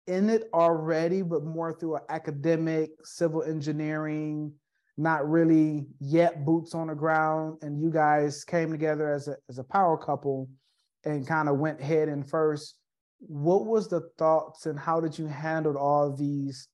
in 0.08 0.30
it 0.30 0.50
already, 0.54 1.22
but 1.22 1.44
more 1.44 1.74
through 1.74 1.96
an 1.96 2.04
academic, 2.10 2.92
civil 3.04 3.44
engineering, 3.44 4.54
not 4.98 5.30
really 5.30 5.86
yet 6.00 6.46
boots 6.46 6.74
on 6.74 6.88
the 6.88 6.96
ground. 6.96 7.58
And 7.62 7.82
you 7.82 7.92
guys 7.92 8.46
came 8.46 8.72
together 8.72 9.12
as 9.12 9.28
a, 9.28 9.36
as 9.50 9.58
a 9.60 9.64
power 9.64 9.98
couple 9.98 10.50
and 11.04 11.28
kind 11.28 11.50
of 11.50 11.58
went 11.58 11.82
head 11.82 12.08
in 12.08 12.24
first 12.24 12.76
what 13.20 13.66
was 13.66 13.88
the 13.88 14.10
thoughts 14.18 14.66
and 14.66 14.78
how 14.78 15.00
did 15.00 15.18
you 15.18 15.28
handle 15.28 15.78
all 15.78 16.16
these? 16.16 16.68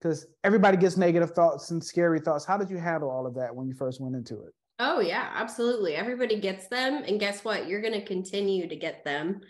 Because 0.00 0.26
everybody 0.44 0.76
gets 0.76 0.96
negative 0.96 1.30
thoughts 1.30 1.70
and 1.70 1.82
scary 1.82 2.20
thoughts. 2.20 2.44
How 2.44 2.56
did 2.56 2.70
you 2.70 2.78
handle 2.78 3.10
all 3.10 3.26
of 3.26 3.34
that 3.34 3.54
when 3.54 3.66
you 3.66 3.74
first 3.74 4.00
went 4.00 4.14
into 4.14 4.34
it? 4.42 4.52
Oh 4.78 5.00
yeah 5.00 5.30
absolutely. 5.34 5.94
Everybody 5.94 6.38
gets 6.38 6.68
them 6.68 7.02
and 7.06 7.20
guess 7.20 7.44
what? 7.44 7.66
You're 7.66 7.80
going 7.80 7.94
to 7.94 8.04
continue 8.04 8.68
to 8.68 8.76
get 8.76 9.04
them 9.04 9.40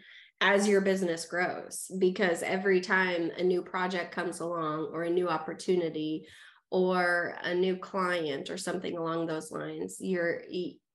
as 0.40 0.68
your 0.68 0.80
business 0.80 1.26
grows 1.26 1.90
because 1.98 2.42
every 2.42 2.80
time 2.80 3.30
a 3.38 3.42
new 3.42 3.62
project 3.62 4.14
comes 4.14 4.40
along 4.40 4.90
or 4.92 5.04
a 5.04 5.10
new 5.10 5.28
opportunity 5.28 6.26
or 6.70 7.36
a 7.42 7.54
new 7.54 7.76
client 7.76 8.50
or 8.50 8.58
something 8.58 8.98
along 8.98 9.26
those 9.26 9.50
lines 9.50 9.96
you're 10.00 10.42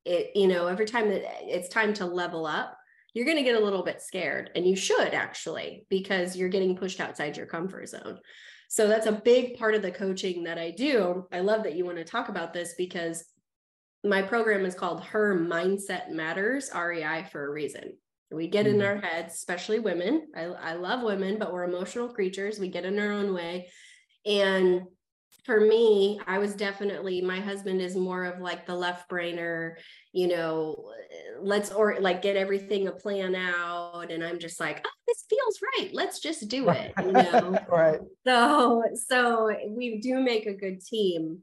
it 0.06 0.32
you 0.36 0.48
know 0.48 0.68
every 0.68 0.86
time 0.86 1.10
that 1.10 1.24
it's 1.42 1.70
time 1.70 1.94
to 1.94 2.06
level 2.06 2.46
up 2.46 2.78
you're 3.14 3.26
going 3.26 3.38
to 3.38 3.44
get 3.44 3.60
a 3.60 3.64
little 3.64 3.84
bit 3.84 4.02
scared 4.02 4.52
and 4.56 4.66
you 4.66 4.76
should 4.76 5.14
actually 5.14 5.86
because 5.90 6.36
you're 6.36 6.50
getting 6.50 6.78
pushed 6.78 7.00
outside 7.00 7.38
your 7.38 7.46
comfort 7.46 7.90
zone. 7.90 8.20
So 8.70 8.88
that's 8.88 9.08
a 9.08 9.12
big 9.12 9.58
part 9.58 9.76
of 9.76 9.82
the 9.82 9.92
coaching 9.92 10.44
that 10.44 10.58
i 10.58 10.72
do. 10.72 11.28
I 11.32 11.42
love 11.42 11.64
that 11.64 11.76
you 11.76 11.86
want 11.86 11.98
to 11.98 12.06
talk 12.06 12.30
about 12.30 12.54
this 12.54 12.74
because 12.78 13.26
my 14.04 14.22
program 14.22 14.66
is 14.66 14.76
called 14.76 15.04
her 15.04 15.38
mindset 15.38 16.10
matters 16.10 16.72
rei 16.74 17.28
for 17.32 17.46
a 17.46 17.52
reason. 17.52 17.98
We 18.32 18.48
get 18.48 18.66
in 18.66 18.78
mm-hmm. 18.78 18.88
our 18.88 18.98
heads 18.98 19.34
especially 19.34 19.80
women. 19.80 20.28
I, 20.36 20.44
I 20.44 20.74
love 20.74 21.04
women 21.04 21.38
but 21.38 21.52
we're 21.52 21.66
emotional 21.66 22.14
creatures. 22.14 22.60
We 22.60 22.70
get 22.70 22.86
in 22.86 22.98
our 22.98 23.12
own 23.12 23.34
way. 23.34 23.70
And 24.26 24.84
for 25.44 25.60
me, 25.60 26.20
I 26.28 26.38
was 26.38 26.54
definitely 26.54 27.22
my 27.22 27.40
husband 27.40 27.82
is 27.82 27.96
more 27.96 28.26
of 28.26 28.40
like 28.40 28.66
the 28.66 28.76
left 28.76 29.10
brainer, 29.10 29.74
you 30.14 30.28
know, 30.28 30.92
let's 31.42 31.72
or 31.72 31.98
like 32.00 32.22
get 32.22 32.36
everything 32.36 32.88
a 32.88 32.92
plan 32.92 33.36
out. 33.36 34.12
And 34.12 34.24
I'm 34.24 34.38
just 34.38 34.60
like, 34.60 34.86
oh, 34.86 34.90
this 35.08 35.26
feels 35.30 35.60
right. 35.78 35.90
Let's 35.94 36.20
just 36.20 36.48
do 36.48 36.70
it. 36.70 36.94
You 37.00 37.12
know. 37.12 37.58
right. 37.70 38.00
So 38.26 38.84
so 39.08 39.52
we 39.68 40.00
do 40.00 40.20
make 40.20 40.46
a 40.46 40.54
good 40.54 40.82
team. 40.82 41.40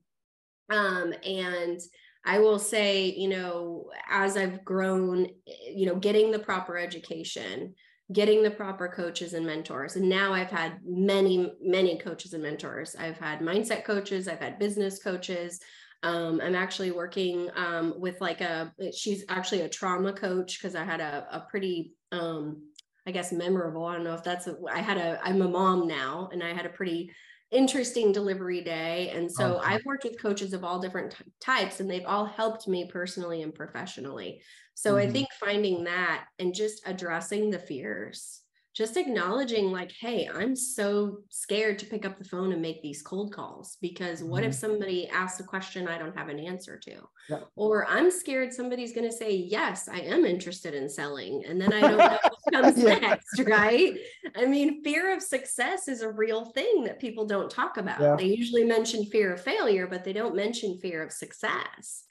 Um, 0.71 1.13
and 1.25 1.81
I 2.25 2.39
will 2.39 2.59
say, 2.59 3.07
you 3.07 3.29
know, 3.29 3.91
as 4.09 4.37
I've 4.37 4.65
grown, 4.65 5.29
you 5.75 5.87
know, 5.87 5.97
getting 5.97 6.31
the 6.31 6.39
proper 6.39 6.79
education, 6.79 7.75
getting 8.13 8.43
the 8.43 8.51
proper 8.51 8.89
coaches 8.89 9.35
and 9.35 9.45
mentors. 9.45 9.97
And 9.97 10.09
now 10.09 10.33
I've 10.33 10.51
had 10.51 10.81
many, 10.85 11.53
many 11.61 11.99
coaches 11.99 12.33
and 12.33 12.43
mentors. 12.43 12.97
I've 12.97 13.19
had 13.19 13.41
mindset 13.41 13.85
coaches, 13.85 14.29
I've 14.29 14.41
had 14.41 14.59
business 14.59 15.03
coaches. 15.03 15.61
Um, 16.03 16.41
I'm 16.43 16.55
actually 16.55 16.93
working 16.93 17.51
um, 17.57 17.95
with 17.99 18.21
like 18.21 18.41
a, 18.41 18.73
she's 18.97 19.25
actually 19.29 19.63
a 19.63 19.69
trauma 19.69 20.13
coach 20.13 20.59
because 20.59 20.77
I 20.77 20.85
had 20.85 21.01
a, 21.01 21.27
a 21.33 21.41
pretty, 21.51 21.95
um, 22.13 22.63
I 23.07 23.11
guess, 23.11 23.33
memorable. 23.33 23.85
I 23.85 23.95
don't 23.95 24.05
know 24.05 24.15
if 24.15 24.23
that's, 24.23 24.47
a, 24.47 24.57
I 24.73 24.79
had 24.79 24.97
a, 24.97 25.19
I'm 25.23 25.43
a 25.43 25.49
mom 25.49 25.89
now 25.89 26.31
and 26.33 26.43
I 26.43 26.53
had 26.53 26.67
a 26.67 26.71
pretty 26.71 27.11
interesting 27.51 28.13
delivery 28.13 28.61
day. 28.61 29.11
And 29.15 29.31
so 29.31 29.57
okay. 29.57 29.75
I've 29.75 29.85
worked 29.85 30.05
with 30.05 30.21
coaches 30.21 30.53
of 30.53 30.65
all 30.65 30.81
different 30.81 31.13
t- 31.13 31.25
types 31.41 31.81
and 31.81 31.91
they've 31.91 32.05
all 32.07 32.27
helped 32.27 32.69
me 32.69 32.89
personally 32.91 33.43
and 33.43 33.55
professionally. 33.55 34.43
So 34.75 34.95
mm-hmm. 34.95 35.09
I 35.09 35.13
think 35.13 35.29
finding 35.41 35.85
that 35.85 36.27
and 36.39 36.55
just 36.55 36.83
addressing 36.87 37.51
the 37.51 37.59
fears, 37.59 38.43
just 38.79 38.97
acknowledging, 38.97 39.73
like, 39.73 39.91
hey, 39.91 40.31
I'm 40.33 40.55
so 40.55 41.19
scared 41.31 41.81
to 41.81 41.87
pick 41.87 42.07
up 42.07 42.17
the 42.17 42.25
phone 42.25 42.53
and 42.53 42.63
make 42.63 42.81
these 42.81 43.03
cold 43.03 43.33
calls 43.33 43.77
because 43.83 44.23
what 44.23 44.43
mm-hmm. 44.43 44.51
if 44.51 44.55
somebody 44.55 45.09
asks 45.09 45.41
a 45.41 45.43
question 45.43 45.89
I 45.89 45.99
don't 45.99 46.17
have 46.17 46.29
an 46.29 46.39
answer 46.39 46.79
to? 46.85 46.95
Yeah. 47.29 47.41
Or 47.57 47.87
I'm 47.87 48.09
scared 48.09 48.53
somebody's 48.53 48.93
going 48.93 49.11
to 49.11 49.15
say, 49.15 49.35
yes, 49.35 49.89
I 49.89 49.99
am 49.99 50.25
interested 50.25 50.75
in 50.75 50.89
selling. 50.89 51.43
And 51.45 51.61
then 51.61 51.73
I 51.73 51.81
don't 51.81 51.99
know 51.99 52.19
what 52.23 52.53
comes 52.53 52.79
yeah. 52.79 52.99
next, 53.01 53.41
right? 53.41 53.99
I 54.37 54.47
mean, 54.47 54.85
fear 54.85 55.13
of 55.13 55.25
success 55.25 55.89
is 55.89 56.03
a 56.03 56.13
real 56.13 56.45
thing 56.45 56.85
that 56.85 57.01
people 57.01 57.27
don't 57.27 57.51
talk 57.51 57.79
about. 57.79 58.01
Yeah. 58.01 58.15
They 58.15 58.27
usually 58.27 58.65
mention 58.65 59.07
fear 59.07 59.35
of 59.35 59.41
failure, 59.41 59.89
but 59.89 60.05
they 60.05 60.13
don't 60.13 60.37
mention 60.37 60.79
fear 60.79 61.03
of 61.03 61.11
success. 61.11 62.05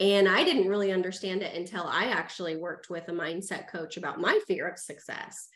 And 0.00 0.26
I 0.26 0.44
didn't 0.44 0.68
really 0.68 0.92
understand 0.92 1.42
it 1.42 1.54
until 1.54 1.84
I 1.84 2.06
actually 2.06 2.56
worked 2.56 2.88
with 2.88 3.08
a 3.08 3.12
mindset 3.12 3.68
coach 3.68 3.98
about 3.98 4.18
my 4.18 4.40
fear 4.46 4.66
of 4.66 4.78
success. 4.78 5.50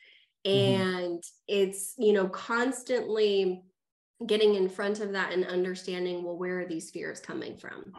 Mm-hmm. 0.47 0.83
And 0.83 1.23
it's, 1.49 1.95
you 1.99 2.13
know, 2.13 2.29
constantly 2.29 3.63
getting 4.27 4.55
in 4.55 4.69
front 4.69 5.01
of 5.01 5.13
that 5.13 5.33
and 5.33 5.45
understanding, 5.47 6.23
well, 6.23 6.37
where 6.37 6.61
are 6.61 6.67
these 6.67 6.91
fears 6.91 7.21
coming 7.21 7.57
from? 7.57 7.93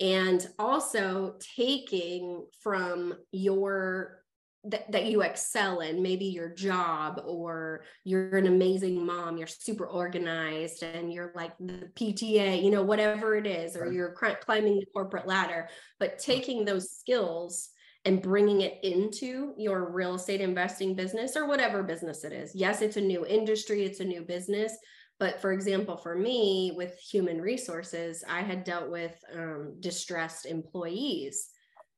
And 0.00 0.46
also 0.58 1.36
taking 1.56 2.46
from 2.62 3.14
your 3.30 4.22
that, 4.64 4.90
that 4.92 5.06
you 5.06 5.22
excel 5.22 5.80
in 5.80 6.02
maybe 6.02 6.26
your 6.26 6.48
job 6.48 7.20
or 7.26 7.82
you're 8.04 8.36
an 8.36 8.46
amazing 8.46 9.04
mom 9.04 9.36
you're 9.36 9.46
super 9.48 9.86
organized 9.86 10.84
and 10.84 11.12
you're 11.12 11.32
like 11.34 11.52
the 11.58 11.90
pta 11.96 12.62
you 12.62 12.70
know 12.70 12.82
whatever 12.82 13.34
it 13.34 13.44
is 13.44 13.76
or 13.76 13.90
you're 13.90 14.12
climbing 14.12 14.78
the 14.78 14.86
corporate 14.94 15.26
ladder 15.26 15.68
but 15.98 16.16
taking 16.16 16.64
those 16.64 16.92
skills 16.92 17.70
and 18.04 18.22
bringing 18.22 18.62
it 18.62 18.78
into 18.82 19.54
your 19.56 19.92
real 19.92 20.14
estate 20.14 20.40
investing 20.40 20.94
business 20.94 21.36
or 21.36 21.46
whatever 21.46 21.82
business 21.82 22.24
it 22.24 22.32
is 22.32 22.54
yes 22.54 22.82
it's 22.82 22.96
a 22.96 23.00
new 23.00 23.24
industry 23.26 23.84
it's 23.84 24.00
a 24.00 24.04
new 24.04 24.22
business 24.22 24.76
but 25.18 25.40
for 25.40 25.52
example 25.52 25.96
for 25.96 26.14
me 26.14 26.72
with 26.76 26.98
human 26.98 27.40
resources 27.40 28.24
i 28.28 28.40
had 28.40 28.64
dealt 28.64 28.90
with 28.90 29.14
um, 29.34 29.74
distressed 29.80 30.46
employees 30.46 31.48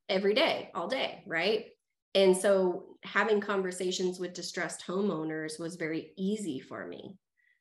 every 0.08 0.34
day 0.34 0.70
all 0.74 0.88
day 0.88 1.22
right 1.26 1.66
and 2.14 2.36
so 2.36 2.96
having 3.02 3.40
conversations 3.40 4.20
with 4.20 4.34
distressed 4.34 4.84
homeowners 4.86 5.58
was 5.58 5.76
very 5.76 6.12
easy 6.16 6.60
for 6.60 6.86
me. 6.86 7.16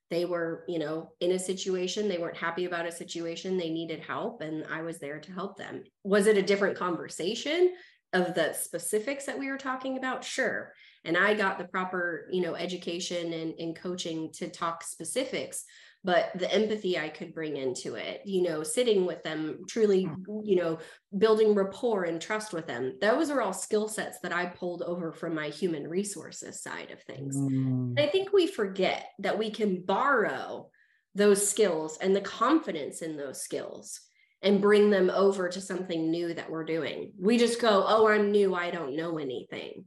They 0.10 0.26
were, 0.26 0.64
you 0.68 0.78
know, 0.78 1.10
in 1.22 1.32
a 1.32 1.40
situation, 1.40 2.08
they 2.08 2.20
weren't 2.20 2.38
happy 2.38 2.66
about 2.66 2.86
a 2.86 2.92
situation, 2.92 3.58
they 3.58 3.72
needed 3.72 4.00
help, 4.00 4.42
and 4.42 4.64
I 4.72 4.84
was 4.84 5.00
there 5.00 5.20
to 5.20 5.32
help 5.32 5.58
them. 5.58 5.84
Was 6.04 6.28
it 6.28 6.38
a 6.38 6.44
different 6.44 6.78
conversation 6.78 7.74
of 8.14 8.34
the 8.34 8.54
specifics 8.54 9.26
that 9.26 9.38
we 9.38 9.50
were 9.50 9.58
talking 9.58 9.98
about? 9.98 10.24
Sure. 10.24 10.74
and 11.06 11.18
i 11.18 11.34
got 11.34 11.58
the 11.58 11.66
proper 11.66 12.28
you 12.32 12.42
know 12.42 12.56
education 12.56 13.34
and, 13.34 13.54
and 13.60 13.76
coaching 13.76 14.32
to 14.32 14.48
talk 14.50 14.84
specifics 14.84 15.66
but 16.04 16.32
the 16.36 16.52
empathy 16.54 16.98
i 16.98 17.10
could 17.10 17.34
bring 17.34 17.58
into 17.58 17.96
it 17.96 18.22
you 18.26 18.42
know 18.42 18.64
sitting 18.64 19.06
with 19.06 19.24
them 19.24 19.60
truly 19.68 20.04
hmm. 20.04 20.40
you 20.44 20.56
know 20.56 20.78
building 21.18 21.54
rapport 21.56 22.04
and 22.04 22.22
trust 22.22 22.54
with 22.54 22.68
them 22.68 22.94
those 23.02 23.30
are 23.30 23.42
all 23.42 23.54
skill 23.54 23.88
sets 23.88 24.20
that 24.20 24.34
i 24.34 24.46
pulled 24.46 24.82
over 24.84 25.12
from 25.12 25.34
my 25.34 25.48
human 25.50 25.88
resources 25.88 26.62
side 26.62 26.92
of 26.92 27.02
things 27.04 27.36
mm. 27.36 28.00
i 28.00 28.08
think 28.08 28.34
we 28.34 28.48
forget 28.48 29.10
that 29.20 29.38
we 29.38 29.50
can 29.50 29.82
borrow 29.82 30.70
those 31.16 31.48
skills 31.48 31.98
and 32.02 32.16
the 32.16 32.22
confidence 32.22 33.02
in 33.02 33.16
those 33.16 33.42
skills 33.42 34.02
and 34.44 34.62
bring 34.62 34.90
them 34.90 35.10
over 35.10 35.48
to 35.48 35.62
something 35.62 36.12
new 36.12 36.34
that 36.34 36.50
we're 36.50 36.66
doing. 36.66 37.14
We 37.20 37.38
just 37.38 37.62
go, 37.62 37.86
oh, 37.88 38.08
I'm 38.08 38.32
new. 38.32 38.54
I 38.54 38.70
don't 38.70 38.96
know 38.96 39.18
anything. 39.18 39.86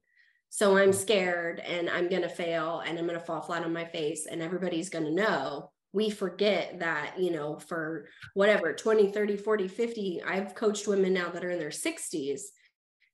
So 0.48 0.78
I'm 0.78 0.94
scared 0.94 1.60
and 1.60 1.90
I'm 1.90 2.08
going 2.08 2.22
to 2.22 2.28
fail 2.30 2.80
and 2.80 2.98
I'm 2.98 3.06
going 3.06 3.18
to 3.18 3.24
fall 3.24 3.42
flat 3.42 3.62
on 3.62 3.72
my 3.74 3.84
face 3.84 4.26
and 4.26 4.40
everybody's 4.40 4.88
going 4.88 5.04
to 5.04 5.10
know. 5.12 5.70
We 5.92 6.08
forget 6.08 6.80
that, 6.80 7.18
you 7.18 7.30
know, 7.30 7.58
for 7.58 8.08
whatever 8.32 8.72
20, 8.72 9.12
30, 9.12 9.36
40, 9.36 9.68
50, 9.68 10.22
I've 10.26 10.54
coached 10.54 10.88
women 10.88 11.12
now 11.12 11.28
that 11.28 11.44
are 11.44 11.50
in 11.50 11.58
their 11.58 11.68
60s 11.68 12.40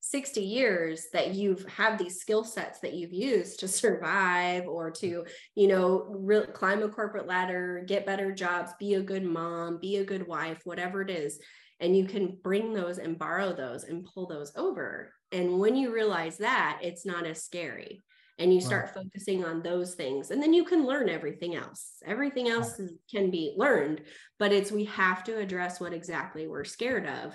60 0.05 0.41
years 0.43 1.07
that 1.13 1.35
you've 1.35 1.65
had 1.69 1.99
these 1.99 2.19
skill 2.19 2.45
sets 2.45 2.81
that 2.81 2.93
you've 2.93 3.13
used 3.13 3.61
to 3.61 3.69
survive 3.83 4.67
or 4.67 4.91
to 4.91 5.25
you 5.55 5.69
know 5.69 6.05
re- 6.09 6.47
climb 6.53 6.83
a 6.83 6.89
corporate 6.89 7.27
ladder 7.27 7.85
get 7.87 8.05
better 8.05 8.33
jobs 8.33 8.73
be 8.79 8.95
a 8.95 9.03
good 9.03 9.25
mom 9.25 9.79
be 9.81 9.97
a 9.97 10.05
good 10.05 10.27
wife 10.27 10.61
whatever 10.65 11.03
it 11.03 11.11
is. 11.11 11.39
And 11.81 11.97
you 11.97 12.05
can 12.05 12.39
bring 12.45 12.73
those 12.73 12.99
and 12.99 13.19
borrow 13.19 13.53
those 13.53 13.85
and 13.85 14.05
pull 14.05 14.29
those 14.29 14.53
over. 14.55 15.13
And 15.33 15.59
when 15.59 15.75
you 15.75 15.93
realize 15.93 16.39
that 16.39 16.79
it's 16.83 17.05
not 17.05 17.27
as 17.27 17.43
scary. 17.43 18.03
And 18.39 18.53
you 18.53 18.61
start 18.61 18.87
right. 18.87 19.05
focusing 19.05 19.45
on 19.45 19.63
those 19.63 19.95
things. 19.95 20.31
And 20.31 20.43
then 20.43 20.53
you 20.53 20.65
can 20.65 20.87
learn 20.87 21.09
everything 21.09 21.55
else. 21.55 21.97
Everything 22.05 22.49
else 22.49 22.79
is, 22.81 22.93
can 23.11 23.31
be 23.31 23.55
learned 23.57 24.03
but 24.43 24.53
it's 24.53 24.73
we 24.73 24.87
have 24.87 25.23
to 25.23 25.39
address 25.39 25.79
what 25.79 25.93
exactly 25.93 26.49
we're 26.49 26.65
scared 26.65 27.07
of 27.07 27.33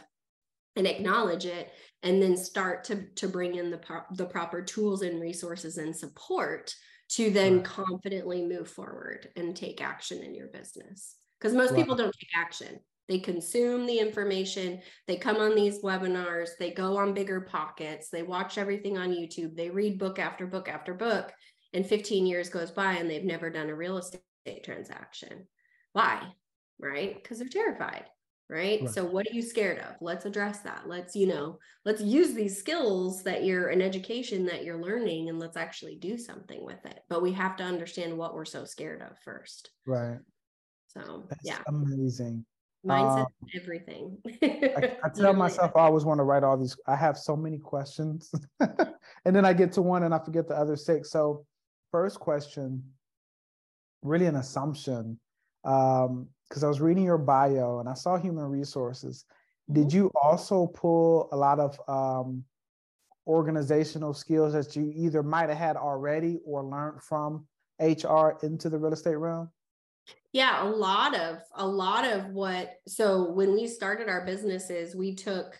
and 0.75 0.85
acknowledge 0.85 1.45
it 1.45 1.71
and 2.03 2.21
then 2.21 2.37
start 2.37 2.83
to 2.85 3.05
to 3.15 3.27
bring 3.27 3.55
in 3.55 3.71
the 3.71 3.77
pro- 3.77 4.01
the 4.15 4.25
proper 4.25 4.61
tools 4.61 5.01
and 5.01 5.21
resources 5.21 5.77
and 5.77 5.95
support 5.95 6.73
to 7.09 7.31
then 7.31 7.63
confidently 7.63 8.45
move 8.45 8.69
forward 8.69 9.29
and 9.35 9.55
take 9.55 9.81
action 9.81 10.21
in 10.21 10.35
your 10.35 10.47
business. 10.47 11.15
Because 11.39 11.55
most 11.55 11.71
wow. 11.71 11.77
people 11.77 11.95
don't 11.95 12.15
take 12.19 12.29
action. 12.35 12.79
They 13.07 13.19
consume 13.19 13.85
the 13.85 13.99
information 13.99 14.81
they 15.07 15.15
come 15.15 15.37
on 15.37 15.55
these 15.55 15.81
webinars 15.81 16.49
they 16.59 16.71
go 16.71 16.97
on 16.97 17.15
BiggerPockets 17.15 18.09
they 18.11 18.21
watch 18.21 18.57
everything 18.57 18.97
on 18.97 19.11
youtube 19.11 19.55
they 19.55 19.69
read 19.69 19.97
book 19.97 20.19
after 20.19 20.45
book 20.45 20.67
after 20.67 20.93
book 20.93 21.31
and 21.73 21.85
15 21.85 22.25
years 22.25 22.49
goes 22.49 22.71
by 22.71 22.93
and 22.93 23.09
they've 23.09 23.23
never 23.23 23.49
done 23.49 23.69
a 23.69 23.75
real 23.75 23.97
estate 23.97 24.63
transaction. 24.63 25.47
Why? 25.93 26.21
Right? 26.79 27.21
Because 27.21 27.39
they're 27.39 27.47
terrified 27.47 28.05
right? 28.49 28.81
right? 28.81 28.89
So 28.89 29.05
what 29.05 29.27
are 29.27 29.33
you 29.33 29.41
scared 29.41 29.79
of? 29.79 29.95
Let's 30.01 30.25
address 30.25 30.59
that. 30.59 30.83
Let's, 30.87 31.15
you 31.15 31.27
know, 31.27 31.59
let's 31.85 32.01
use 32.01 32.33
these 32.33 32.57
skills 32.57 33.23
that 33.23 33.43
you're 33.43 33.67
an 33.67 33.81
education 33.81 34.45
that 34.45 34.63
you're 34.63 34.81
learning 34.81 35.29
and 35.29 35.39
let's 35.39 35.57
actually 35.57 35.95
do 35.95 36.17
something 36.17 36.63
with 36.63 36.85
it. 36.85 36.99
But 37.09 37.21
we 37.21 37.33
have 37.33 37.55
to 37.57 37.63
understand 37.63 38.17
what 38.17 38.33
we're 38.33 38.45
so 38.45 38.65
scared 38.65 39.01
of 39.01 39.17
first. 39.23 39.71
Right. 39.85 40.19
So 40.87 41.25
That's 41.29 41.41
yeah. 41.43 41.59
Amazing. 41.67 42.45
Mindset 42.85 43.21
um, 43.21 43.27
everything. 43.55 44.17
I, 44.41 44.97
I, 45.03 45.09
tell 45.09 45.33
myself 45.33 45.71
I 45.75 45.81
always 45.81 46.05
want 46.05 46.19
to 46.19 46.23
write 46.23 46.43
all 46.43 46.57
these. 46.57 46.77
I 46.87 46.95
have 46.95 47.17
so 47.17 47.35
many 47.35 47.57
questions. 47.57 48.31
and 48.59 49.35
then 49.35 49.45
I 49.45 49.53
get 49.53 49.73
to 49.73 49.81
one 49.81 50.03
and 50.03 50.13
I 50.13 50.19
forget 50.19 50.47
the 50.47 50.55
other 50.55 50.75
six. 50.75 51.11
So 51.11 51.45
first 51.91 52.19
question, 52.19 52.83
really 54.03 54.27
an 54.27 54.35
assumption. 54.35 55.19
Um, 55.65 56.27
because 56.49 56.63
I 56.63 56.67
was 56.67 56.81
reading 56.81 57.03
your 57.03 57.17
bio 57.17 57.79
and 57.79 57.89
I 57.89 57.93
saw 57.93 58.17
human 58.17 58.45
resources. 58.45 59.25
Did 59.71 59.87
mm-hmm. 59.87 59.97
you 59.97 60.11
also 60.21 60.67
pull 60.67 61.29
a 61.31 61.37
lot 61.37 61.59
of 61.59 61.79
um, 61.87 62.43
organizational 63.25 64.13
skills 64.13 64.53
that 64.53 64.75
you 64.75 64.91
either 64.95 65.21
might 65.23 65.49
have 65.49 65.57
had 65.57 65.75
already 65.75 66.39
or 66.45 66.63
learned 66.63 67.03
from 67.03 67.45
HR 67.79 68.37
into 68.43 68.69
the 68.69 68.77
real 68.77 68.93
estate 68.93 69.15
realm? 69.15 69.49
Yeah, 70.31 70.63
a 70.63 70.69
lot 70.69 71.15
of 71.15 71.39
a 71.55 71.67
lot 71.67 72.05
of 72.05 72.27
what. 72.27 72.75
So 72.87 73.31
when 73.31 73.53
we 73.53 73.67
started 73.67 74.07
our 74.07 74.25
businesses, 74.25 74.95
we 74.95 75.15
took 75.15 75.59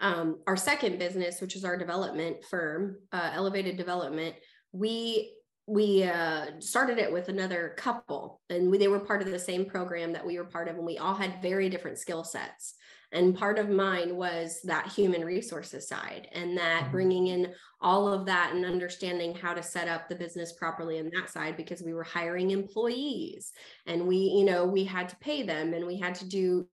um, 0.00 0.38
our 0.46 0.56
second 0.56 0.98
business, 0.98 1.40
which 1.40 1.56
is 1.56 1.64
our 1.64 1.76
development 1.76 2.44
firm, 2.44 2.96
uh, 3.12 3.30
Elevated 3.34 3.76
Development. 3.76 4.34
We 4.72 5.32
we 5.68 6.02
uh, 6.02 6.46
started 6.60 6.98
it 6.98 7.12
with 7.12 7.28
another 7.28 7.74
couple 7.76 8.40
and 8.48 8.70
we, 8.70 8.78
they 8.78 8.88
were 8.88 8.98
part 8.98 9.20
of 9.20 9.30
the 9.30 9.38
same 9.38 9.66
program 9.66 10.12
that 10.14 10.26
we 10.26 10.38
were 10.38 10.44
part 10.44 10.66
of 10.66 10.76
and 10.76 10.86
we 10.86 10.96
all 10.96 11.14
had 11.14 11.42
very 11.42 11.68
different 11.68 11.98
skill 11.98 12.24
sets 12.24 12.74
and 13.12 13.36
part 13.36 13.58
of 13.58 13.68
mine 13.68 14.16
was 14.16 14.60
that 14.64 14.88
human 14.88 15.24
resources 15.24 15.88
side 15.88 16.28
and 16.32 16.56
that 16.56 16.82
mm-hmm. 16.82 16.92
bringing 16.92 17.26
in 17.28 17.52
all 17.80 18.08
of 18.08 18.26
that 18.26 18.52
and 18.54 18.64
understanding 18.64 19.34
how 19.34 19.54
to 19.54 19.62
set 19.62 19.88
up 19.88 20.08
the 20.08 20.14
business 20.14 20.52
properly 20.52 20.98
in 20.98 21.10
that 21.14 21.30
side 21.30 21.56
because 21.56 21.82
we 21.82 21.94
were 21.94 22.02
hiring 22.02 22.50
employees 22.50 23.52
and 23.86 24.06
we 24.06 24.16
you 24.16 24.44
know 24.44 24.64
we 24.64 24.84
had 24.84 25.08
to 25.08 25.16
pay 25.16 25.42
them 25.42 25.74
and 25.74 25.86
we 25.86 25.98
had 25.98 26.14
to 26.14 26.28
do 26.28 26.66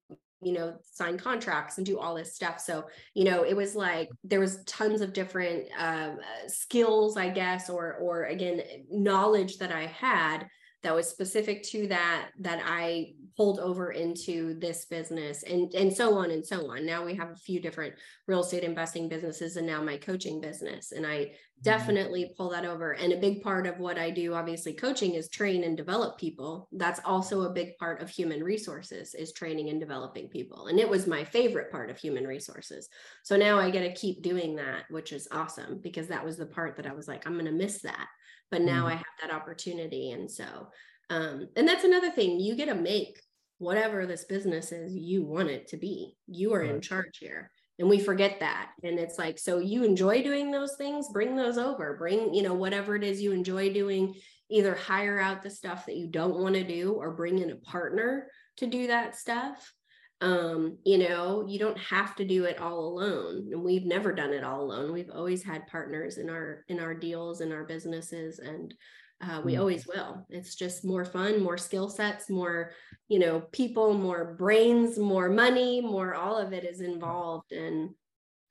you 0.46 0.54
know 0.54 0.78
sign 0.84 1.18
contracts 1.18 1.78
and 1.78 1.86
do 1.86 2.00
all 2.00 2.16
this 2.16 2.36
stuff. 2.36 2.60
So 2.60 2.86
you 3.14 3.26
know 3.26 3.44
it 3.44 3.56
was 3.56 3.76
like 3.76 4.10
there 4.24 4.40
was 4.40 4.64
tons 4.66 5.02
of 5.02 5.12
different 5.12 5.68
um, 5.78 6.20
skills 6.48 7.18
i 7.18 7.30
guess 7.30 7.70
or 7.70 7.96
or 7.96 8.26
again 8.26 8.62
knowledge 8.90 9.58
that 9.58 9.72
i 9.72 9.86
had 9.86 10.48
that 10.84 10.96
was 10.96 11.10
specific 11.10 11.64
to 11.64 11.88
that 11.88 12.30
that 12.40 12.62
i 12.66 13.14
pulled 13.36 13.60
over 13.60 13.92
into 13.92 14.58
this 14.60 14.86
business 14.86 15.44
and 15.44 15.74
and 15.74 15.96
so 15.96 16.18
on 16.18 16.32
and 16.32 16.46
so 16.46 16.72
on. 16.72 16.86
Now 16.86 17.04
we 17.04 17.16
have 17.16 17.32
a 17.32 17.36
few 17.36 17.60
different 17.60 17.94
real 18.28 18.42
estate 18.42 18.64
investing 18.64 19.10
businesses 19.10 19.58
and 19.58 19.68
now 19.68 19.82
my 19.82 19.98
coaching 19.98 20.40
business 20.40 20.92
and 20.92 21.06
i 21.06 21.18
mm-hmm. 21.18 21.34
definitely 21.62 22.34
pull 22.38 22.50
that 22.52 22.66
over. 22.66 22.94
And 22.94 23.12
a 23.14 23.18
big 23.18 23.42
part 23.42 23.68
of 23.68 23.80
what 23.80 23.98
i 23.98 24.10
do 24.10 24.34
obviously 24.34 24.74
coaching 24.74 25.16
is 25.16 25.30
train 25.30 25.64
and 25.64 25.76
develop 25.76 26.18
people. 26.18 26.70
That's 26.72 27.02
also 27.04 27.44
a 27.44 27.54
big 27.54 27.78
part 27.78 28.02
of 28.02 28.10
human 28.10 28.44
resources 28.44 29.14
is 29.14 29.34
training 29.34 29.70
and 29.70 29.80
developing 29.80 30.30
people. 30.30 30.68
And 30.68 30.80
it 30.80 30.90
was 30.90 31.08
my 31.08 31.24
favorite 31.24 31.72
part 31.72 31.90
of 31.90 31.98
human 31.98 32.26
resources. 32.26 32.88
So 33.24 33.36
now 33.36 33.60
i 33.60 33.70
get 33.70 33.82
to 33.82 33.94
keep 33.94 34.22
doing 34.22 34.56
that 34.56 34.84
which 34.90 35.12
is 35.12 35.28
awesome 35.32 35.80
because 35.82 36.08
that 36.08 36.26
was 36.26 36.38
the 36.38 36.46
part 36.46 36.78
that 36.78 36.88
i 36.88 36.94
was 36.94 37.08
like 37.08 37.28
i'm 37.28 37.34
going 37.34 37.46
to 37.46 37.52
miss 37.52 37.82
that. 37.82 38.08
But 38.52 38.62
now 38.62 38.86
mm-hmm. 38.86 38.94
i 38.94 38.96
have 38.96 39.16
that 39.22 39.34
opportunity 39.34 40.12
and 40.12 40.32
so 40.32 40.70
um, 41.10 41.50
and 41.56 41.68
that's 41.68 41.84
another 41.84 42.10
thing 42.10 42.40
you 42.40 42.56
get 42.56 42.66
to 42.66 42.76
make 42.76 43.20
whatever 43.58 44.06
this 44.06 44.26
business 44.26 44.72
is 44.72 44.96
you 44.96 45.24
want 45.24 45.50
it 45.50 45.68
to 45.70 45.78
be. 45.78 46.16
You 46.28 46.54
are 46.54 46.62
right. 46.62 46.70
in 46.70 46.82
charge 46.82 47.18
here 47.20 47.52
and 47.80 47.90
we 47.90 48.00
forget 48.00 48.40
that. 48.40 48.72
And 48.84 49.00
it's 49.00 49.18
like 49.18 49.38
so 49.38 49.60
you 49.60 49.84
enjoy 49.84 50.24
doing 50.24 50.52
those 50.52 50.76
things 50.78 51.10
bring 51.12 51.36
those 51.36 51.58
over. 51.58 51.96
Bring 51.98 52.34
you 52.34 52.44
know 52.44 52.54
whatever 52.54 52.96
it 52.96 53.04
is 53.04 53.22
you 53.22 53.32
enjoy 53.32 53.74
doing 53.74 54.16
either 54.50 54.76
hire 54.76 55.20
out 55.20 55.42
the 55.42 55.50
stuff 55.50 55.86
that 55.86 55.98
you 55.98 56.08
don't 56.08 56.40
want 56.40 56.56
to 56.56 56.64
do 56.64 56.94
or 56.94 57.16
bring 57.16 57.40
in 57.40 57.52
a 57.52 57.56
partner 57.56 58.28
to 58.58 58.68
do 58.68 58.88
that 58.88 59.16
stuff. 59.16 59.74
Um 60.22 60.78
you 60.86 60.98
know 60.98 61.46
you 61.48 61.60
don't 61.60 61.78
have 61.78 62.16
to 62.16 62.26
do 62.26 62.46
it 62.46 62.60
all 62.60 62.80
alone 62.88 63.50
and 63.52 63.62
we've 63.62 63.86
never 63.86 64.14
done 64.14 64.34
it 64.34 64.44
all 64.44 64.62
alone. 64.62 64.94
We've 64.94 65.12
always 65.14 65.44
had 65.44 65.68
partners 65.68 66.18
in 66.18 66.30
our 66.30 66.64
in 66.70 66.80
our 66.80 66.94
deals 66.94 67.42
in 67.42 67.52
our 67.52 67.66
businesses 67.66 68.40
and 68.40 68.74
uh, 69.22 69.42
we 69.44 69.54
mm. 69.54 69.60
always 69.60 69.88
will 69.88 70.26
it's 70.30 70.56
just 70.56 70.84
more 70.84 71.06
fun 71.06 71.42
more 71.42 71.58
skill 71.58 71.90
sets 71.90 72.30
more 72.30 72.72
you 73.08 73.20
know 73.20 73.42
people 73.52 73.94
more 73.94 74.36
brains 74.38 75.00
more 75.00 75.30
money 75.30 75.82
more 75.82 76.14
all 76.14 76.38
of 76.38 76.54
it 76.54 76.64
is 76.64 76.82
involved 76.82 77.52
and 77.52 77.92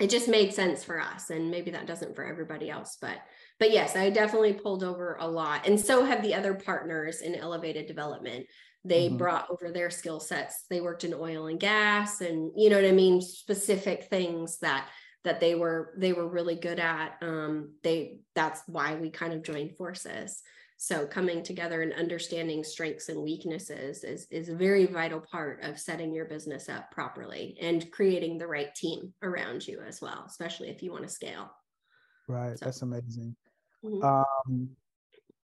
it 0.01 0.11
just 0.11 0.29
made 0.29 0.53
sense 0.53 0.83
for 0.83 1.01
us 1.01 1.31
and 1.31 1.51
maybe 1.51 1.71
that 1.71 1.87
doesn't 1.87 2.17
for 2.17 2.25
everybody 2.25 2.71
else 2.71 2.97
but 3.01 3.19
but 3.59 3.71
yes 3.71 3.95
i 3.95 4.09
definitely 4.11 4.55
pulled 4.55 4.83
over 4.83 5.17
a 5.21 5.29
lot 5.29 5.67
and 5.67 5.79
so 5.79 6.05
have 6.05 6.23
the 6.23 6.35
other 6.35 6.55
partners 6.55 7.21
in 7.21 7.35
elevated 7.35 7.87
development 7.87 8.47
they 8.85 9.09
mm-hmm. 9.09 9.17
brought 9.19 9.49
over 9.51 9.71
their 9.71 9.91
skill 9.91 10.19
sets 10.19 10.65
they 10.71 10.81
worked 10.81 11.05
in 11.05 11.15
oil 11.15 11.47
and 11.47 11.61
gas 11.61 12.21
and 12.21 12.53
you 12.57 12.71
know 12.71 12.77
what 12.77 12.89
i 12.89 12.93
mean 12.93 13.21
specific 13.21 14.05
things 14.05 14.59
that 14.59 14.89
that 15.25 15.41
they 15.41 15.55
were 15.55 15.95
they 15.97 16.13
were 16.13 16.29
really 16.29 16.57
good 16.57 16.79
at 16.79 17.17
um 17.23 17.73
they 17.83 18.19
that's 18.35 18.63
why 18.67 18.95
we 18.95 19.11
kind 19.11 19.33
of 19.33 19.43
joined 19.43 19.77
forces 19.77 20.43
so 20.77 21.07
coming 21.07 21.43
together 21.43 21.83
and 21.83 21.93
understanding 21.93 22.65
strengths 22.65 23.09
and 23.09 23.23
weaknesses 23.23 24.05
is 24.05 24.27
is 24.31 24.49
a 24.49 24.55
very 24.55 24.87
vital 24.87 25.21
part 25.21 25.63
of 25.63 25.79
setting 25.79 26.13
your 26.13 26.25
business 26.25 26.69
up 26.69 26.91
properly 26.91 27.57
and 27.61 27.91
creating 27.93 28.39
the 28.39 28.47
right 28.47 28.75
team 28.75 29.13
around 29.23 29.67
you 29.67 29.81
as 29.87 30.01
well 30.01 30.25
especially 30.27 30.69
if 30.69 30.83
you 30.83 30.91
want 30.91 31.05
to 31.05 31.09
scale 31.09 31.51
right 32.29 32.59
so. 32.59 32.65
that's 32.65 32.83
amazing 32.83 33.35
mm-hmm. 33.85 34.05
um 34.05 34.69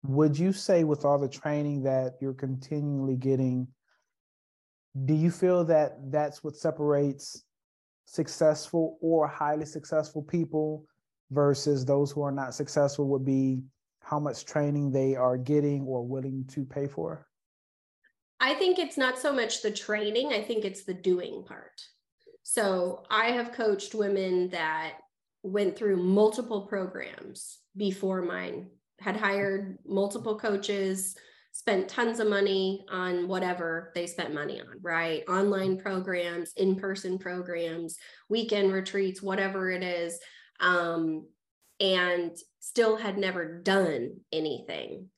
would 0.02 0.38
you 0.38 0.52
say 0.52 0.84
with 0.84 1.04
all 1.04 1.18
the 1.18 1.28
training 1.28 1.82
that 1.82 2.14
you're 2.20 2.34
continually 2.34 3.16
getting 3.16 3.66
do 5.06 5.14
you 5.14 5.30
feel 5.30 5.64
that 5.64 5.96
that's 6.10 6.44
what 6.44 6.54
separates 6.54 7.44
successful 8.04 8.98
or 9.00 9.26
highly 9.26 9.64
successful 9.64 10.22
people 10.22 10.84
versus 11.30 11.84
those 11.84 12.12
who 12.12 12.22
are 12.22 12.30
not 12.30 12.54
successful 12.54 13.08
would 13.08 13.24
be 13.24 13.62
how 14.04 14.20
much 14.20 14.44
training 14.44 14.92
they 14.92 15.16
are 15.16 15.36
getting 15.36 15.82
or 15.82 16.06
willing 16.06 16.44
to 16.48 16.64
pay 16.64 16.86
for? 16.86 17.26
I 18.38 18.54
think 18.54 18.78
it's 18.78 18.98
not 18.98 19.18
so 19.18 19.32
much 19.32 19.62
the 19.62 19.70
training, 19.70 20.32
I 20.32 20.42
think 20.42 20.64
it's 20.64 20.84
the 20.84 20.94
doing 20.94 21.44
part. 21.46 21.80
So 22.42 23.04
I 23.10 23.26
have 23.26 23.52
coached 23.52 23.94
women 23.94 24.50
that 24.50 24.94
went 25.42 25.76
through 25.76 25.96
multiple 25.96 26.66
programs 26.66 27.58
before 27.76 28.22
mine, 28.22 28.68
had 29.00 29.16
hired 29.16 29.78
multiple 29.86 30.38
coaches, 30.38 31.16
spent 31.52 31.88
tons 31.88 32.20
of 32.20 32.28
money 32.28 32.84
on 32.90 33.28
whatever 33.28 33.92
they 33.94 34.06
spent 34.06 34.34
money 34.34 34.60
on, 34.60 34.78
right? 34.82 35.22
Online 35.28 35.78
programs, 35.78 36.52
in 36.56 36.76
person 36.76 37.18
programs, 37.18 37.96
weekend 38.28 38.72
retreats, 38.72 39.22
whatever 39.22 39.70
it 39.70 39.82
is. 39.82 40.18
Um, 40.60 41.26
and 41.80 42.36
still 42.60 42.96
had 42.96 43.18
never 43.18 43.60
done 43.60 44.20
anything. 44.32 45.08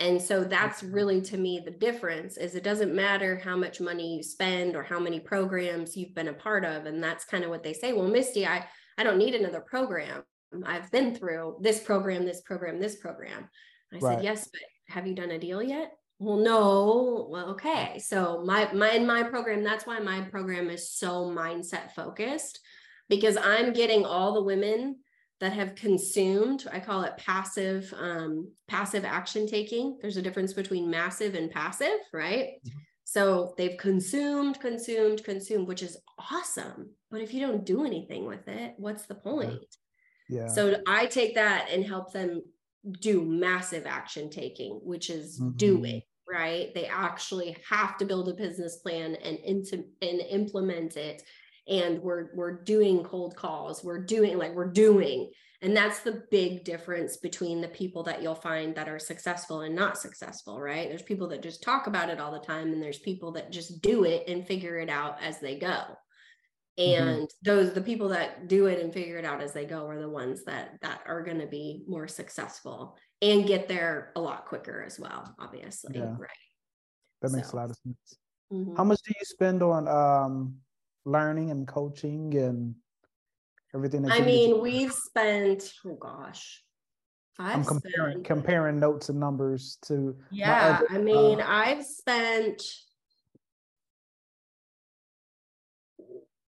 And 0.00 0.22
so 0.22 0.44
that's 0.44 0.82
really 0.82 1.20
to 1.22 1.36
me 1.36 1.60
the 1.64 1.72
difference 1.72 2.36
is 2.36 2.54
it 2.54 2.62
doesn't 2.62 2.94
matter 2.94 3.40
how 3.42 3.56
much 3.56 3.80
money 3.80 4.16
you 4.16 4.22
spend 4.22 4.76
or 4.76 4.82
how 4.82 5.00
many 5.00 5.18
programs 5.18 5.96
you've 5.96 6.14
been 6.14 6.28
a 6.28 6.32
part 6.32 6.64
of 6.64 6.86
and 6.86 7.02
that's 7.02 7.24
kind 7.24 7.42
of 7.42 7.50
what 7.50 7.64
they 7.64 7.72
say 7.72 7.92
well 7.92 8.06
Misty 8.06 8.46
I 8.46 8.64
I 8.96 9.02
don't 9.02 9.18
need 9.18 9.34
another 9.34 9.60
program. 9.60 10.22
I've 10.64 10.90
been 10.90 11.14
through 11.14 11.58
this 11.60 11.80
program 11.80 12.24
this 12.24 12.42
program 12.42 12.78
this 12.78 12.96
program. 12.96 13.48
I 13.92 13.98
right. 13.98 14.16
said 14.16 14.24
yes 14.24 14.48
but 14.52 14.94
have 14.94 15.06
you 15.06 15.14
done 15.14 15.32
a 15.32 15.38
deal 15.38 15.62
yet? 15.62 15.90
Well 16.20 16.36
no. 16.36 17.26
Well 17.28 17.50
okay. 17.50 17.98
So 17.98 18.42
my 18.44 18.72
my 18.72 18.92
in 18.92 19.04
my 19.04 19.24
program 19.24 19.64
that's 19.64 19.86
why 19.86 19.98
my 19.98 20.20
program 20.20 20.70
is 20.70 20.92
so 20.92 21.28
mindset 21.28 21.90
focused 21.90 22.60
because 23.08 23.36
I'm 23.36 23.72
getting 23.72 24.04
all 24.04 24.34
the 24.34 24.44
women 24.44 24.98
that 25.40 25.52
have 25.52 25.74
consumed 25.74 26.66
i 26.72 26.80
call 26.80 27.02
it 27.02 27.16
passive 27.16 27.92
um, 27.98 28.50
passive 28.66 29.04
action 29.04 29.46
taking. 29.46 29.98
There's 30.00 30.16
a 30.16 30.22
difference 30.22 30.52
between 30.52 30.90
massive 30.90 31.34
and 31.34 31.50
passive 31.50 31.98
right? 32.12 32.48
Mm-hmm. 32.66 32.78
so 33.04 33.54
they've 33.56 33.78
consumed 33.78 34.60
consumed 34.60 35.24
consumed 35.24 35.68
which 35.68 35.82
is 35.82 35.96
awesome. 36.30 36.90
But 37.10 37.22
if 37.22 37.32
you 37.32 37.40
don't 37.46 37.64
do 37.64 37.84
anything 37.84 38.26
with 38.26 38.46
it 38.48 38.74
what's 38.76 39.06
the 39.06 39.14
point? 39.14 39.64
Yeah, 40.28 40.48
so 40.48 40.76
i 40.86 41.06
take 41.06 41.34
that 41.36 41.68
and 41.72 41.84
help 41.84 42.12
them 42.12 42.42
do 43.00 43.24
massive 43.24 43.86
action 43.86 44.30
taking 44.30 44.80
which 44.82 45.10
is 45.10 45.40
mm-hmm. 45.40 45.56
doing 45.56 46.02
right? 46.30 46.72
They 46.74 46.86
actually 46.86 47.56
have 47.68 47.96
to 47.98 48.04
build 48.04 48.28
a 48.28 48.34
business 48.34 48.76
plan 48.76 49.14
and, 49.16 49.38
into, 49.38 49.84
and 50.02 50.20
implement 50.20 50.96
it 50.96 51.22
and 51.68 52.02
we're 52.02 52.30
we're 52.34 52.62
doing 52.62 53.02
cold 53.02 53.36
calls 53.36 53.84
we're 53.84 54.02
doing 54.04 54.38
like 54.38 54.54
we're 54.54 54.70
doing 54.70 55.30
and 55.60 55.76
that's 55.76 56.00
the 56.00 56.22
big 56.30 56.64
difference 56.64 57.16
between 57.16 57.60
the 57.60 57.68
people 57.68 58.02
that 58.04 58.22
you'll 58.22 58.34
find 58.34 58.74
that 58.74 58.88
are 58.88 58.98
successful 58.98 59.60
and 59.60 59.74
not 59.74 59.98
successful 59.98 60.60
right 60.60 60.88
there's 60.88 61.02
people 61.02 61.28
that 61.28 61.42
just 61.42 61.62
talk 61.62 61.86
about 61.86 62.08
it 62.08 62.20
all 62.20 62.32
the 62.32 62.38
time 62.38 62.72
and 62.72 62.82
there's 62.82 62.98
people 62.98 63.32
that 63.32 63.52
just 63.52 63.82
do 63.82 64.04
it 64.04 64.24
and 64.28 64.46
figure 64.46 64.78
it 64.78 64.88
out 64.88 65.22
as 65.22 65.40
they 65.40 65.58
go 65.58 65.66
mm-hmm. 66.78 67.02
and 67.02 67.22
mm-hmm. 67.22 67.24
those 67.42 67.72
the 67.72 67.80
people 67.80 68.08
that 68.08 68.48
do 68.48 68.66
it 68.66 68.82
and 68.82 68.92
figure 68.92 69.18
it 69.18 69.24
out 69.24 69.42
as 69.42 69.52
they 69.52 69.64
go 69.64 69.86
are 69.86 70.00
the 70.00 70.08
ones 70.08 70.44
that 70.44 70.78
that 70.80 71.00
are 71.06 71.22
going 71.22 71.40
to 71.40 71.46
be 71.46 71.84
more 71.86 72.08
successful 72.08 72.96
and 73.20 73.46
get 73.46 73.68
there 73.68 74.12
a 74.16 74.20
lot 74.20 74.46
quicker 74.46 74.82
as 74.82 74.98
well 74.98 75.34
obviously 75.38 75.98
yeah. 75.98 76.14
right 76.18 76.30
that 77.20 77.32
makes 77.32 77.50
so. 77.50 77.56
a 77.56 77.60
lot 77.60 77.70
of 77.70 77.76
sense 77.76 78.18
mm-hmm. 78.52 78.76
how 78.76 78.84
much 78.84 79.00
do 79.02 79.12
you 79.18 79.24
spend 79.24 79.62
on 79.62 79.88
um 79.88 80.54
learning 81.04 81.50
and 81.50 81.66
coaching 81.66 82.36
and 82.36 82.74
everything 83.74 84.10
I 84.10 84.20
mean, 84.20 84.60
we've 84.60 84.92
spent, 84.92 85.72
oh 85.86 85.94
gosh. 85.94 86.62
i 87.38 87.52
am 87.52 87.64
comparing 87.64 88.12
spent, 88.14 88.24
comparing 88.24 88.80
notes 88.80 89.08
and 89.08 89.20
numbers 89.20 89.78
to 89.86 90.16
yeah, 90.30 90.80
other, 90.80 90.86
I 90.90 90.98
mean, 90.98 91.40
uh, 91.40 91.46
I've 91.46 91.84
spent 91.84 92.62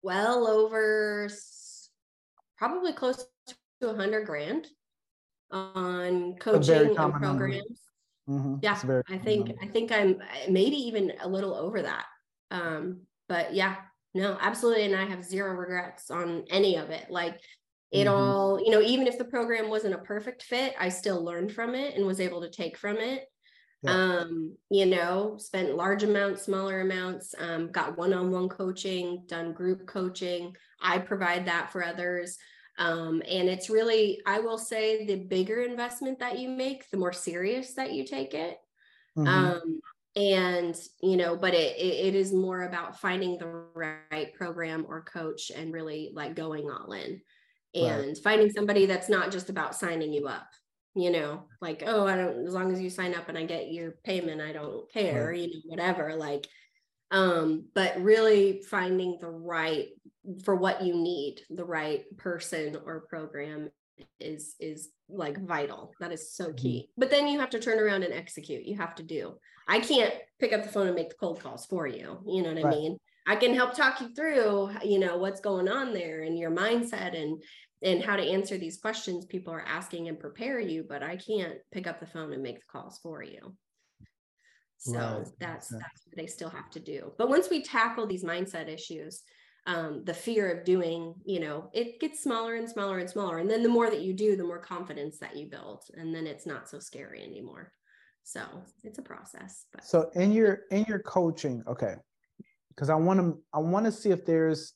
well 0.01 0.47
over 0.47 1.29
probably 2.57 2.93
close 2.93 3.25
to 3.81 3.89
a 3.89 3.95
hundred 3.95 4.25
grand 4.25 4.67
on 5.51 6.35
coaching 6.35 6.97
and 6.97 7.13
programs. 7.13 7.81
Mm-hmm. 8.29 8.55
Yeah, 8.61 8.79
I 9.09 9.17
think 9.17 9.51
I 9.61 9.67
think 9.67 9.91
I'm 9.91 10.19
maybe 10.49 10.77
even 10.77 11.11
a 11.21 11.27
little 11.27 11.53
over 11.53 11.81
that. 11.81 12.05
Um, 12.51 13.01
but 13.27 13.53
yeah, 13.53 13.75
no, 14.13 14.37
absolutely. 14.39 14.85
And 14.85 14.95
I 14.95 15.05
have 15.05 15.23
zero 15.23 15.53
regrets 15.55 16.11
on 16.11 16.45
any 16.49 16.77
of 16.77 16.89
it. 16.89 17.09
Like 17.09 17.39
it 17.91 18.05
mm-hmm. 18.05 18.13
all, 18.13 18.59
you 18.63 18.71
know, 18.71 18.81
even 18.81 19.07
if 19.07 19.17
the 19.17 19.25
program 19.25 19.69
wasn't 19.69 19.95
a 19.95 19.99
perfect 19.99 20.43
fit, 20.43 20.73
I 20.79 20.89
still 20.89 21.23
learned 21.23 21.51
from 21.51 21.75
it 21.75 21.95
and 21.95 22.05
was 22.05 22.19
able 22.19 22.41
to 22.41 22.49
take 22.49 22.77
from 22.77 22.97
it. 22.97 23.25
Yeah. 23.83 23.91
Um, 23.91 24.55
you 24.69 24.85
know, 24.85 25.37
spent 25.37 25.75
large 25.75 26.03
amounts, 26.03 26.43
smaller 26.43 26.81
amounts, 26.81 27.35
um, 27.37 27.69
got 27.69 27.97
one-on-one 27.97 28.49
coaching, 28.49 29.23
done 29.27 29.51
group 29.51 29.85
coaching. 29.85 30.55
I 30.81 30.99
provide 30.99 31.45
that 31.47 31.71
for 31.71 31.83
others. 31.83 32.37
Um, 32.79 33.21
and 33.29 33.49
it's 33.49 33.69
really, 33.69 34.21
I 34.25 34.39
will 34.39 34.57
say 34.57 35.05
the 35.05 35.15
bigger 35.15 35.61
investment 35.61 36.19
that 36.19 36.39
you 36.39 36.49
make, 36.49 36.89
the 36.89 36.97
more 36.97 37.13
serious 37.13 37.73
that 37.73 37.93
you 37.93 38.05
take 38.05 38.33
it. 38.33 38.57
Mm-hmm. 39.17 39.27
Um, 39.27 39.79
and 40.15 40.79
you 41.01 41.17
know 41.17 41.35
but 41.35 41.53
it, 41.53 41.75
it 41.77 42.15
is 42.15 42.31
more 42.31 42.63
about 42.63 42.99
finding 42.99 43.37
the 43.37 43.47
right 43.73 44.33
program 44.35 44.85
or 44.87 45.01
coach 45.01 45.51
and 45.55 45.73
really 45.73 46.11
like 46.13 46.35
going 46.35 46.69
all 46.69 46.91
in 46.93 47.19
and 47.73 48.07
right. 48.07 48.17
finding 48.23 48.51
somebody 48.51 48.85
that's 48.85 49.09
not 49.09 49.31
just 49.31 49.49
about 49.49 49.75
signing 49.75 50.13
you 50.13 50.27
up 50.27 50.47
you 50.95 51.09
know 51.09 51.43
like 51.61 51.83
oh 51.87 52.05
i 52.05 52.15
don't 52.15 52.45
as 52.45 52.53
long 52.53 52.71
as 52.71 52.79
you 52.79 52.89
sign 52.89 53.15
up 53.15 53.27
and 53.29 53.37
i 53.37 53.45
get 53.45 53.71
your 53.71 53.95
payment 54.03 54.39
i 54.39 54.51
don't 54.51 54.91
care 54.91 55.29
right. 55.29 55.39
you 55.39 55.47
know 55.47 55.61
whatever 55.65 56.15
like 56.15 56.47
um 57.09 57.65
but 57.73 57.99
really 58.01 58.61
finding 58.69 59.17
the 59.19 59.29
right 59.29 59.87
for 60.43 60.55
what 60.55 60.83
you 60.83 60.93
need 60.93 61.41
the 61.49 61.65
right 61.65 62.03
person 62.17 62.77
or 62.85 63.07
program 63.09 63.69
is 64.19 64.55
is 64.59 64.89
like 65.09 65.39
vital 65.45 65.91
that 65.99 66.11
is 66.11 66.33
so 66.35 66.45
mm-hmm. 66.45 66.55
key 66.55 66.79
mm-hmm. 66.83 66.99
but 66.99 67.09
then 67.09 67.27
you 67.27 67.39
have 67.39 67.49
to 67.49 67.59
turn 67.59 67.79
around 67.79 68.03
and 68.03 68.13
execute 68.13 68.65
you 68.65 68.77
have 68.77 68.93
to 68.93 69.03
do 69.03 69.33
i 69.67 69.79
can't 69.79 70.13
pick 70.39 70.53
up 70.53 70.63
the 70.63 70.69
phone 70.69 70.87
and 70.87 70.95
make 70.95 71.09
the 71.09 71.15
cold 71.15 71.39
calls 71.39 71.65
for 71.65 71.87
you 71.87 72.19
you 72.25 72.41
know 72.41 72.53
what 72.53 72.63
right. 72.63 72.73
i 72.73 72.77
mean 72.77 72.97
i 73.27 73.35
can 73.35 73.53
help 73.53 73.73
talk 73.73 73.99
you 74.01 74.13
through 74.13 74.69
you 74.83 74.99
know 74.99 75.17
what's 75.17 75.41
going 75.41 75.67
on 75.67 75.93
there 75.93 76.23
and 76.23 76.37
your 76.37 76.51
mindset 76.51 77.19
and 77.19 77.41
and 77.81 78.01
how 78.01 78.15
to 78.15 78.23
answer 78.23 78.57
these 78.57 78.77
questions 78.77 79.25
people 79.25 79.53
are 79.53 79.65
asking 79.65 80.07
and 80.07 80.19
prepare 80.19 80.59
you 80.59 80.85
but 80.87 81.03
i 81.03 81.15
can't 81.15 81.57
pick 81.71 81.87
up 81.87 81.99
the 81.99 82.05
phone 82.05 82.33
and 82.33 82.43
make 82.43 82.57
the 82.57 82.65
calls 82.71 82.99
for 83.01 83.23
you 83.23 83.55
so 84.77 84.99
right. 84.99 85.27
that's 85.39 85.69
that's 85.69 86.05
what 86.05 86.17
they 86.17 86.27
still 86.27 86.49
have 86.49 86.69
to 86.69 86.79
do 86.79 87.11
but 87.17 87.29
once 87.29 87.49
we 87.49 87.63
tackle 87.63 88.05
these 88.05 88.23
mindset 88.23 88.67
issues 88.67 89.23
um, 89.65 90.03
the 90.03 90.13
fear 90.13 90.51
of 90.51 90.65
doing, 90.65 91.15
you 91.25 91.39
know, 91.39 91.69
it 91.73 91.99
gets 91.99 92.21
smaller 92.21 92.55
and 92.55 92.69
smaller 92.69 92.99
and 92.99 93.09
smaller. 93.09 93.37
And 93.37 93.49
then 93.49 93.63
the 93.63 93.69
more 93.69 93.89
that 93.89 94.01
you 94.01 94.13
do, 94.13 94.35
the 94.35 94.43
more 94.43 94.59
confidence 94.59 95.19
that 95.19 95.37
you 95.37 95.47
build. 95.47 95.83
And 95.95 96.13
then 96.13 96.27
it's 96.27 96.45
not 96.45 96.69
so 96.69 96.79
scary 96.79 97.23
anymore. 97.23 97.71
So 98.23 98.41
it's 98.83 98.99
a 98.99 99.01
process. 99.01 99.65
But. 99.71 99.85
So 99.85 100.09
in 100.15 100.31
your 100.31 100.61
in 100.71 100.85
your 100.87 100.99
coaching, 100.99 101.63
okay, 101.67 101.95
because 102.69 102.89
I 102.89 102.95
want 102.95 103.19
to 103.19 103.37
I 103.53 103.59
want 103.59 103.85
to 103.85 103.91
see 103.91 104.09
if 104.09 104.25
there's 104.25 104.73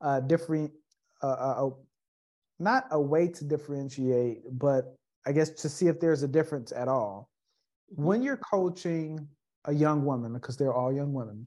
a 0.00 0.20
different, 0.20 0.72
uh, 1.22 1.26
a, 1.66 1.70
not 2.58 2.86
a 2.90 3.00
way 3.00 3.28
to 3.28 3.44
differentiate, 3.44 4.38
but 4.52 4.96
I 5.26 5.32
guess 5.32 5.50
to 5.50 5.68
see 5.68 5.88
if 5.88 6.00
there's 6.00 6.22
a 6.22 6.28
difference 6.28 6.72
at 6.72 6.88
all. 6.88 7.30
Mm-hmm. 7.92 8.04
When 8.04 8.22
you're 8.22 8.38
coaching 8.38 9.28
a 9.66 9.72
young 9.72 10.04
woman, 10.04 10.32
because 10.32 10.56
they're 10.56 10.74
all 10.74 10.92
young 10.92 11.12
women, 11.12 11.46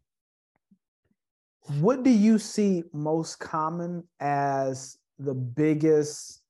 what 1.79 2.03
do 2.03 2.09
you 2.09 2.37
see 2.37 2.83
most 2.93 3.39
common 3.39 4.03
as 4.19 4.97
the 5.17 5.33
biggest 5.33 6.42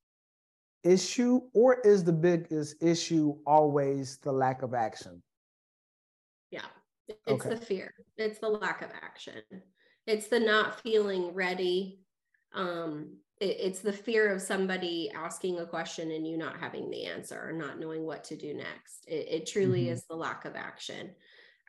issue, 0.83 1.41
or 1.53 1.79
is 1.81 2.03
the 2.03 2.13
biggest 2.13 2.81
issue 2.81 3.35
always 3.45 4.17
the 4.17 4.31
lack 4.31 4.61
of 4.61 4.73
action? 4.73 5.21
Yeah, 6.51 6.65
it's 7.07 7.27
okay. 7.27 7.49
the 7.49 7.57
fear, 7.57 7.93
it's 8.17 8.39
the 8.39 8.49
lack 8.49 8.81
of 8.81 8.89
action, 9.01 9.41
it's 10.07 10.27
the 10.27 10.39
not 10.39 10.81
feeling 10.81 11.33
ready. 11.33 11.99
Um, 12.53 13.17
it, 13.39 13.57
it's 13.59 13.79
the 13.79 13.93
fear 13.93 14.31
of 14.31 14.41
somebody 14.41 15.11
asking 15.15 15.59
a 15.59 15.65
question 15.65 16.11
and 16.11 16.27
you 16.27 16.37
not 16.37 16.59
having 16.59 16.89
the 16.89 17.05
answer 17.05 17.41
or 17.43 17.51
not 17.51 17.79
knowing 17.79 18.05
what 18.05 18.23
to 18.25 18.35
do 18.35 18.53
next. 18.53 19.05
It, 19.07 19.27
it 19.29 19.47
truly 19.47 19.85
mm-hmm. 19.85 19.93
is 19.93 20.05
the 20.05 20.15
lack 20.15 20.45
of 20.45 20.55
action 20.55 21.11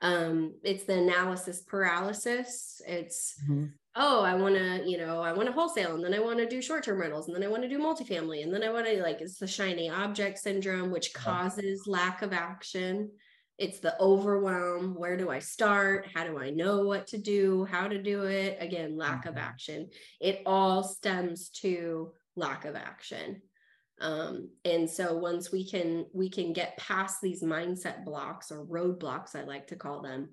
um 0.02 0.54
it's 0.62 0.84
the 0.84 0.98
analysis 0.98 1.62
paralysis 1.62 2.82
it's 2.86 3.36
mm-hmm. 3.42 3.66
Oh 3.96 4.22
i 4.22 4.34
want 4.34 4.54
to 4.54 4.82
you 4.84 4.98
know 4.98 5.20
i 5.20 5.32
want 5.32 5.46
to 5.46 5.52
wholesale 5.52 5.94
and 5.94 6.04
then 6.04 6.14
i 6.14 6.18
want 6.18 6.38
to 6.38 6.48
do 6.48 6.60
short-term 6.60 7.00
rentals 7.00 7.26
and 7.26 7.36
then 7.36 7.44
i 7.44 7.48
want 7.48 7.62
to 7.62 7.68
do 7.68 7.78
multifamily 7.78 8.42
and 8.42 8.52
then 8.52 8.62
i 8.62 8.70
want 8.70 8.86
to 8.86 9.02
like 9.02 9.20
it's 9.20 9.38
the 9.38 9.46
shiny 9.46 9.88
object 9.88 10.38
syndrome 10.38 10.90
which 10.90 11.12
causes 11.14 11.86
lack 11.86 12.22
of 12.22 12.32
action. 12.32 13.10
It's 13.56 13.78
the 13.78 13.94
overwhelm 14.00 14.94
where 14.96 15.16
do 15.16 15.30
i 15.30 15.38
start? 15.38 16.08
How 16.12 16.24
do 16.24 16.38
i 16.40 16.50
know 16.50 16.84
what 16.84 17.06
to 17.08 17.18
do? 17.18 17.64
How 17.64 17.86
to 17.86 18.02
do 18.02 18.24
it? 18.24 18.58
Again 18.60 18.96
lack 18.96 19.20
mm-hmm. 19.20 19.28
of 19.28 19.36
action. 19.36 19.90
It 20.20 20.42
all 20.44 20.82
stems 20.82 21.50
to 21.60 22.12
lack 22.36 22.64
of 22.64 22.74
action. 22.74 23.42
Um, 24.00 24.50
and 24.64 24.90
so 24.90 25.16
once 25.16 25.52
we 25.52 25.68
can 25.68 26.06
we 26.12 26.28
can 26.28 26.52
get 26.52 26.76
past 26.78 27.20
these 27.22 27.44
mindset 27.44 28.04
blocks 28.04 28.50
or 28.50 28.66
roadblocks 28.66 29.36
i 29.36 29.44
like 29.44 29.68
to 29.68 29.76
call 29.76 30.02
them 30.02 30.30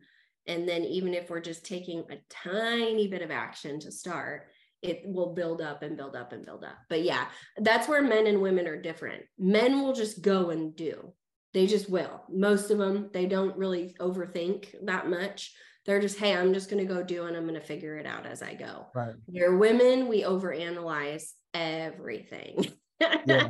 and 0.47 0.67
then 0.67 0.83
even 0.83 1.13
if 1.13 1.29
we're 1.29 1.39
just 1.39 1.65
taking 1.65 2.03
a 2.09 2.17
tiny 2.29 3.07
bit 3.07 3.21
of 3.21 3.31
action 3.31 3.79
to 3.79 3.91
start 3.91 4.47
it 4.81 5.03
will 5.05 5.33
build 5.35 5.61
up 5.61 5.83
and 5.83 5.95
build 5.95 6.15
up 6.15 6.33
and 6.33 6.43
build 6.43 6.63
up. 6.63 6.77
But 6.89 7.03
yeah 7.03 7.25
that's 7.57 7.87
where 7.87 8.01
men 8.01 8.27
and 8.27 8.41
women 8.41 8.67
are 8.67 8.81
different. 8.81 9.23
Men 9.37 9.81
will 9.81 9.93
just 9.93 10.21
go 10.21 10.49
and 10.49 10.75
do. 10.75 11.13
They 11.53 11.67
just 11.67 11.89
will. 11.89 12.23
Most 12.29 12.71
of 12.71 12.77
them 12.77 13.09
they 13.13 13.25
don't 13.25 13.57
really 13.57 13.95
overthink 13.99 14.73
that 14.85 15.09
much. 15.09 15.53
They're 15.85 16.01
just 16.01 16.19
hey 16.19 16.35
i'm 16.35 16.53
just 16.53 16.69
going 16.69 16.85
to 16.85 16.93
go 16.93 17.01
do 17.01 17.25
and 17.25 17.35
i'm 17.35 17.47
going 17.47 17.59
to 17.59 17.65
figure 17.65 17.97
it 17.97 18.05
out 18.05 18.25
as 18.25 18.41
i 18.41 18.53
go. 18.53 18.87
Right. 18.93 19.13
We're 19.27 19.57
women 19.57 20.07
we 20.07 20.23
overanalyze 20.23 21.31
everything. 21.53 22.71
Yeah. 23.25 23.49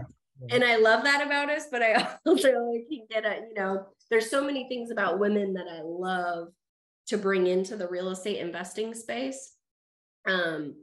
and 0.49 0.63
I 0.63 0.77
love 0.77 1.03
that 1.03 1.25
about 1.25 1.49
us, 1.49 1.65
but 1.69 1.83
I 1.83 2.15
also 2.25 2.49
can 2.49 3.05
get 3.09 3.25
a, 3.25 3.41
you 3.49 3.53
know, 3.53 3.85
there's 4.09 4.29
so 4.29 4.43
many 4.43 4.67
things 4.69 4.89
about 4.89 5.19
women 5.19 5.53
that 5.53 5.67
I 5.67 5.81
love 5.83 6.47
to 7.11 7.17
bring 7.17 7.47
into 7.47 7.75
the 7.75 7.89
real 7.89 8.09
estate 8.09 8.39
investing 8.39 8.93
space. 8.93 9.53
Um, 10.25 10.75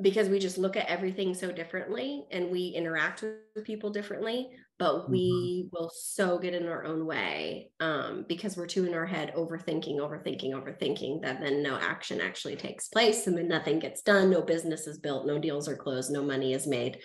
because 0.00 0.28
we 0.28 0.38
just 0.38 0.56
look 0.58 0.76
at 0.76 0.88
everything 0.88 1.34
so 1.34 1.52
differently 1.52 2.24
and 2.30 2.50
we 2.50 2.68
interact 2.68 3.22
with 3.54 3.64
people 3.64 3.90
differently, 3.90 4.50
but 4.78 5.10
we 5.10 5.64
mm-hmm. 5.64 5.68
will 5.72 5.90
so 5.94 6.38
get 6.38 6.54
in 6.54 6.66
our 6.66 6.84
own 6.84 7.04
way 7.06 7.70
um, 7.80 8.24
because 8.26 8.56
we're 8.56 8.66
too 8.66 8.86
in 8.86 8.94
our 8.94 9.06
head, 9.06 9.32
overthinking, 9.36 9.96
overthinking, 9.96 10.52
overthinking, 10.52 11.22
that 11.22 11.40
then 11.40 11.62
no 11.62 11.76
action 11.76 12.20
actually 12.22 12.56
takes 12.56 12.88
place 12.88 13.26
and 13.26 13.36
then 13.36 13.48
nothing 13.48 13.78
gets 13.78 14.00
done, 14.02 14.30
no 14.30 14.40
business 14.40 14.86
is 14.86 14.98
built, 14.98 15.26
no 15.26 15.38
deals 15.38 15.68
are 15.68 15.76
closed, 15.76 16.10
no 16.10 16.22
money 16.22 16.54
is 16.54 16.66
made 16.66 16.98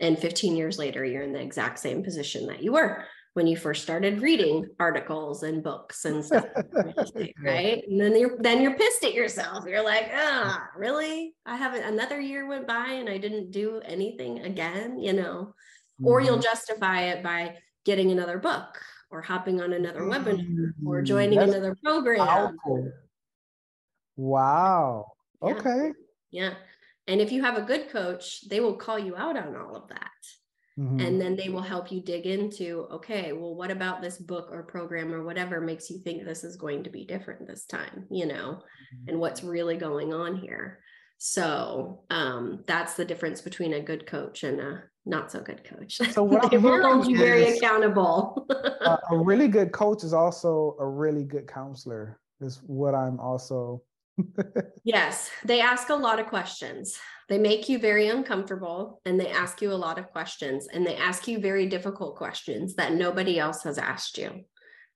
and 0.00 0.18
15 0.18 0.56
years 0.56 0.78
later 0.78 1.04
you're 1.04 1.22
in 1.22 1.32
the 1.32 1.40
exact 1.40 1.78
same 1.78 2.02
position 2.02 2.46
that 2.46 2.62
you 2.62 2.72
were 2.72 3.04
when 3.36 3.46
you 3.46 3.54
first 3.54 3.82
started 3.82 4.22
reading 4.22 4.66
articles 4.80 5.42
and 5.42 5.62
books 5.62 6.06
and 6.06 6.24
stuff 6.24 6.46
right 7.44 7.84
and 7.86 8.00
then 8.00 8.18
you're 8.18 8.38
then 8.40 8.62
you're 8.62 8.78
pissed 8.78 9.04
at 9.04 9.12
yourself 9.12 9.66
you're 9.66 9.84
like 9.84 10.10
ah 10.14 10.66
really 10.74 11.34
i 11.44 11.54
haven't 11.54 11.84
another 11.84 12.18
year 12.18 12.48
went 12.48 12.66
by 12.66 12.92
and 12.92 13.10
i 13.10 13.18
didn't 13.18 13.50
do 13.50 13.78
anything 13.84 14.38
again 14.38 14.98
you 14.98 15.12
know 15.12 15.52
mm-hmm. 15.52 16.06
or 16.06 16.22
you'll 16.22 16.32
mm-hmm. 16.32 16.40
justify 16.40 17.02
it 17.02 17.22
by 17.22 17.54
getting 17.84 18.10
another 18.10 18.38
book 18.38 18.80
or 19.10 19.20
hopping 19.20 19.60
on 19.60 19.74
another 19.74 20.00
mm-hmm. 20.00 20.28
webinar 20.28 20.72
or 20.86 21.02
mm, 21.02 21.04
joining 21.04 21.38
That's 21.38 21.52
another 21.52 21.76
program 21.84 22.26
powerful. 22.26 22.90
wow 24.16 25.12
yeah. 25.42 25.50
okay 25.50 25.92
yeah 26.30 26.54
and 27.06 27.20
if 27.20 27.30
you 27.30 27.42
have 27.42 27.56
a 27.56 27.62
good 27.62 27.88
coach, 27.90 28.48
they 28.48 28.58
will 28.58 28.74
call 28.74 28.98
you 28.98 29.14
out 29.14 29.36
on 29.36 29.54
all 29.54 29.76
of 29.76 29.88
that. 29.90 30.10
Mm-hmm. 30.78 31.00
And 31.00 31.20
then 31.20 31.36
they 31.36 31.48
will 31.48 31.62
help 31.62 31.90
you 31.90 32.02
dig 32.02 32.26
into, 32.26 32.86
okay, 32.90 33.32
well, 33.32 33.54
what 33.54 33.70
about 33.70 34.02
this 34.02 34.18
book 34.18 34.48
or 34.52 34.62
program 34.62 35.12
or 35.12 35.24
whatever 35.24 35.60
makes 35.60 35.88
you 35.88 35.98
think 35.98 36.24
this 36.24 36.44
is 36.44 36.56
going 36.56 36.84
to 36.84 36.90
be 36.90 37.04
different 37.06 37.46
this 37.46 37.64
time, 37.64 38.06
you 38.10 38.26
know, 38.26 38.60
mm-hmm. 38.60 39.08
and 39.08 39.18
what's 39.18 39.42
really 39.42 39.76
going 39.76 40.12
on 40.12 40.36
here. 40.36 40.80
So 41.18 42.02
um, 42.10 42.62
that's 42.66 42.94
the 42.94 43.06
difference 43.06 43.40
between 43.40 43.72
a 43.72 43.80
good 43.80 44.06
coach 44.06 44.42
and 44.44 44.60
a 44.60 44.82
not 45.06 45.32
so 45.32 45.40
good 45.40 45.64
coach. 45.64 45.98
So 46.10 46.22
what 46.22 46.50
they 46.50 46.58
will 46.58 46.82
hold 46.82 47.06
you 47.06 47.16
very 47.16 47.56
accountable. 47.56 48.46
a, 48.50 48.98
a 49.10 49.18
really 49.18 49.48
good 49.48 49.72
coach 49.72 50.04
is 50.04 50.12
also 50.12 50.76
a 50.78 50.86
really 50.86 51.24
good 51.24 51.46
counselor. 51.46 52.20
Is 52.40 52.60
what 52.66 52.94
I'm 52.94 53.18
also 53.18 53.82
yes, 54.84 55.30
they 55.44 55.60
ask 55.60 55.88
a 55.88 55.94
lot 55.94 56.18
of 56.18 56.26
questions. 56.26 56.98
They 57.28 57.38
make 57.38 57.68
you 57.68 57.78
very 57.78 58.08
uncomfortable 58.08 59.00
and 59.04 59.18
they 59.18 59.28
ask 59.28 59.60
you 59.60 59.72
a 59.72 59.74
lot 59.74 59.98
of 59.98 60.10
questions 60.10 60.68
and 60.72 60.86
they 60.86 60.96
ask 60.96 61.26
you 61.26 61.40
very 61.40 61.66
difficult 61.66 62.16
questions 62.16 62.74
that 62.76 62.94
nobody 62.94 63.38
else 63.38 63.64
has 63.64 63.78
asked 63.78 64.16
you. 64.16 64.44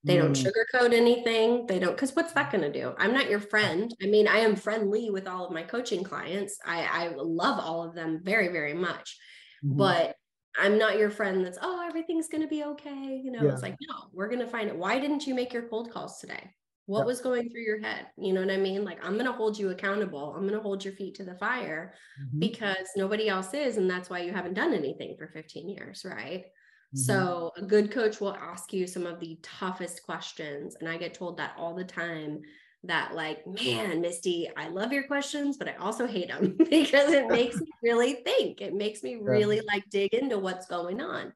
They 0.03 0.17
don't 0.17 0.33
mm. 0.33 0.47
sugarcoat 0.47 0.95
anything. 0.95 1.67
They 1.67 1.79
don't, 1.79 1.95
because 1.95 2.17
what's 2.17 2.33
that 2.33 2.51
going 2.51 2.63
to 2.63 2.73
do? 2.73 2.95
I'm 2.97 3.13
not 3.13 3.29
your 3.29 3.41
friend. 3.41 3.95
I 4.03 4.07
mean, 4.07 4.29
I 4.29 4.39
am 4.39 4.57
friendly 4.57 5.11
with 5.11 5.29
all 5.29 5.45
of 5.45 5.53
my 5.53 5.63
coaching 5.63 6.05
clients. 6.05 6.59
I, 6.65 6.85
I 6.85 7.09
love 7.17 7.59
all 7.59 7.83
of 7.87 7.95
them 7.95 8.21
very, 8.23 8.49
very 8.49 8.75
much. 8.75 9.19
Mm-hmm. 9.63 9.77
But 9.77 10.17
I'm 10.59 10.79
not 10.79 10.99
your 10.99 11.11
friend 11.11 11.45
that's, 11.45 11.59
oh, 11.61 11.85
everything's 11.87 12.29
going 12.29 12.43
to 12.43 12.49
be 12.49 12.65
okay. 12.65 13.21
You 13.23 13.31
know, 13.31 13.43
yeah. 13.43 13.53
it's 13.53 13.63
like, 13.63 13.77
no, 13.89 14.09
we're 14.13 14.29
going 14.29 14.41
to 14.41 14.47
find 14.47 14.69
it. 14.69 14.77
Why 14.77 14.99
didn't 14.99 15.27
you 15.27 15.35
make 15.35 15.53
your 15.53 15.69
cold 15.69 15.93
calls 15.93 16.19
today? 16.19 16.51
What 16.91 17.07
was 17.07 17.21
going 17.21 17.49
through 17.49 17.63
your 17.63 17.81
head? 17.81 18.07
You 18.17 18.33
know 18.33 18.41
what 18.41 18.51
i 18.51 18.57
mean? 18.57 18.85
Like 18.85 19.05
i'm 19.05 19.15
going 19.15 19.27
to 19.27 19.33
hold 19.33 19.59
you 19.59 19.71
accountable. 19.71 20.35
I'm 20.35 20.43
going 20.43 20.59
to 20.59 20.63
hold 20.63 20.85
your 20.85 20.95
feet 20.95 21.15
to 21.17 21.25
the 21.25 21.37
fire 21.37 21.95
mm-hmm. 22.21 22.39
because 22.39 22.89
nobody 22.97 23.29
else 23.29 23.55
is 23.55 23.77
and 23.77 23.89
that's 23.89 24.11
why 24.11 24.21
you 24.21 24.33
haven't 24.33 24.55
done 24.55 24.75
anything 24.75 25.17
for 25.17 25.29
15 25.29 25.69
years 25.69 26.05
right? 26.05 26.45
Mm-hmm. 26.93 26.99
so 26.99 27.53
a 27.57 27.63
good 27.63 27.93
coach 27.93 28.21
will 28.21 28.35
ask 28.35 28.73
you 28.73 28.85
some 28.85 29.07
of 29.07 29.21
the 29.21 29.39
toughest 29.45 30.03
questions 30.03 30.75
and 30.81 30.89
i 30.89 30.97
get 30.97 31.15
told 31.15 31.37
that 31.37 31.53
all 31.57 31.73
the 31.73 31.85
time 31.85 32.41
that 32.83 33.15
like 33.15 33.47
man 33.47 34.01
misty 34.01 34.51
i 34.57 34.67
love 34.67 34.93
your 34.93 35.05
questions 35.05 35.57
but 35.57 35.69
i 35.69 35.75
also 35.75 36.05
hate 36.05 36.27
them 36.27 36.57
because 36.69 37.13
it 37.13 37.29
makes 37.39 37.61
me 37.61 37.69
really 37.85 38.15
think. 38.25 38.61
It 38.61 38.75
makes 38.75 39.05
me 39.05 39.19
really 39.23 39.61
like 39.69 39.85
dig 39.89 40.15
into 40.15 40.39
what's 40.39 40.67
going 40.67 41.01
on 41.01 41.33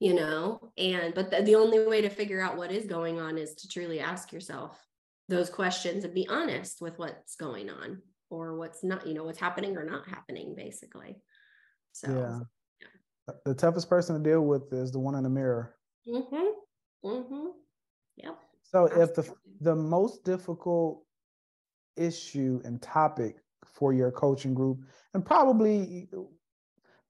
you 0.00 0.14
know? 0.14 0.72
And 0.78 1.14
but 1.14 1.30
the, 1.30 1.42
the 1.42 1.54
only 1.54 1.86
way 1.86 2.00
to 2.00 2.08
figure 2.08 2.40
out 2.40 2.56
what 2.56 2.72
is 2.72 2.86
going 2.86 3.20
on 3.20 3.38
is 3.38 3.54
to 3.56 3.68
truly 3.68 4.00
ask 4.00 4.32
yourself 4.32 4.82
those 5.30 5.48
questions 5.48 6.04
and 6.04 6.12
be 6.14 6.28
honest 6.28 6.82
with 6.82 6.98
what's 6.98 7.36
going 7.36 7.70
on 7.70 8.02
or 8.28 8.56
what's 8.56 8.84
not, 8.84 9.06
you 9.06 9.14
know, 9.14 9.24
what's 9.24 9.38
happening 9.38 9.76
or 9.76 9.84
not 9.84 10.06
happening, 10.06 10.54
basically. 10.56 11.16
So, 11.92 12.08
yeah. 12.08 12.40
yeah. 13.28 13.34
The 13.44 13.54
toughest 13.54 13.88
person 13.88 14.16
to 14.16 14.22
deal 14.22 14.42
with 14.42 14.72
is 14.72 14.92
the 14.92 14.98
one 14.98 15.14
in 15.14 15.22
the 15.22 15.30
mirror. 15.30 15.76
Mm-hmm. 16.06 17.08
Mm-hmm. 17.08 17.46
Yep. 18.16 18.38
So, 18.64 18.84
Absolutely. 18.84 19.02
if 19.02 19.14
the 19.14 19.34
the 19.62 19.76
most 19.76 20.24
difficult 20.24 21.04
issue 21.96 22.60
and 22.64 22.80
topic 22.80 23.36
for 23.64 23.92
your 23.92 24.10
coaching 24.10 24.54
group, 24.54 24.80
and 25.14 25.24
probably 25.24 26.08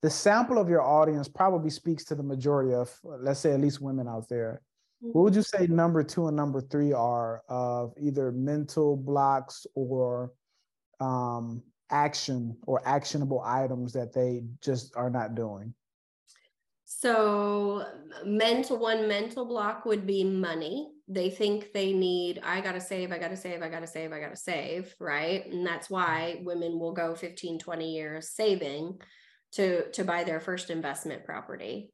the 0.03 0.11
sample 0.11 0.59
of 0.59 0.69
your 0.69 0.83
audience 0.83 1.29
probably 1.29 1.71
speaks 1.71 2.05
to 2.05 2.15
the 2.15 2.23
majority 2.23 2.73
of, 2.73 2.95
let's 3.05 3.41
say, 3.41 3.53
at 3.53 3.61
least 3.61 3.81
women 3.81 4.09
out 4.09 4.29
there. 4.29 4.63
What 5.01 5.23
would 5.23 5.35
you 5.35 5.43
say 5.43 5.67
number 5.67 6.03
two 6.03 6.29
and 6.29 6.37
number 6.37 6.61
three 6.61 6.93
are 6.93 7.43
of 7.49 7.95
either 7.99 8.33
mental 8.33 8.97
blocks 8.97 9.67
or 9.75 10.33
um, 11.01 11.63
action 11.91 12.57
or 12.67 12.87
actionable 12.87 13.43
items 13.45 13.95
that 13.95 14.13
they 14.13 14.43
just 14.61 14.95
are 14.97 15.09
not 15.11 15.35
doing? 15.35 15.75
So, 16.85 17.87
mental 18.27 18.77
one 18.77 19.09
mental 19.09 19.47
block 19.47 19.87
would 19.87 20.07
be 20.07 20.25
money. 20.25 20.91
They 21.09 21.31
think 21.31 21.73
they 21.73 21.93
need, 21.93 22.41
I 22.43 22.61
got 22.61 22.73
to 22.73 22.81
save, 22.81 23.11
I 23.11 23.19
got 23.19 23.29
to 23.29 23.37
save, 23.37 23.63
I 23.63 23.69
got 23.69 23.81
to 23.81 23.87
save, 23.87 24.13
I 24.13 24.21
got 24.21 24.31
to 24.31 24.37
save, 24.37 24.95
right? 24.99 25.47
And 25.47 25.67
that's 25.67 25.89
why 25.89 26.41
women 26.43 26.79
will 26.79 26.93
go 26.93 27.15
15, 27.15 27.59
20 27.59 27.95
years 27.95 28.31
saving 28.31 28.99
to 29.53 29.91
to 29.93 30.05
buy 30.05 30.25
their 30.25 30.41
first 30.41 30.69
investment 30.71 31.25
property 31.25 31.93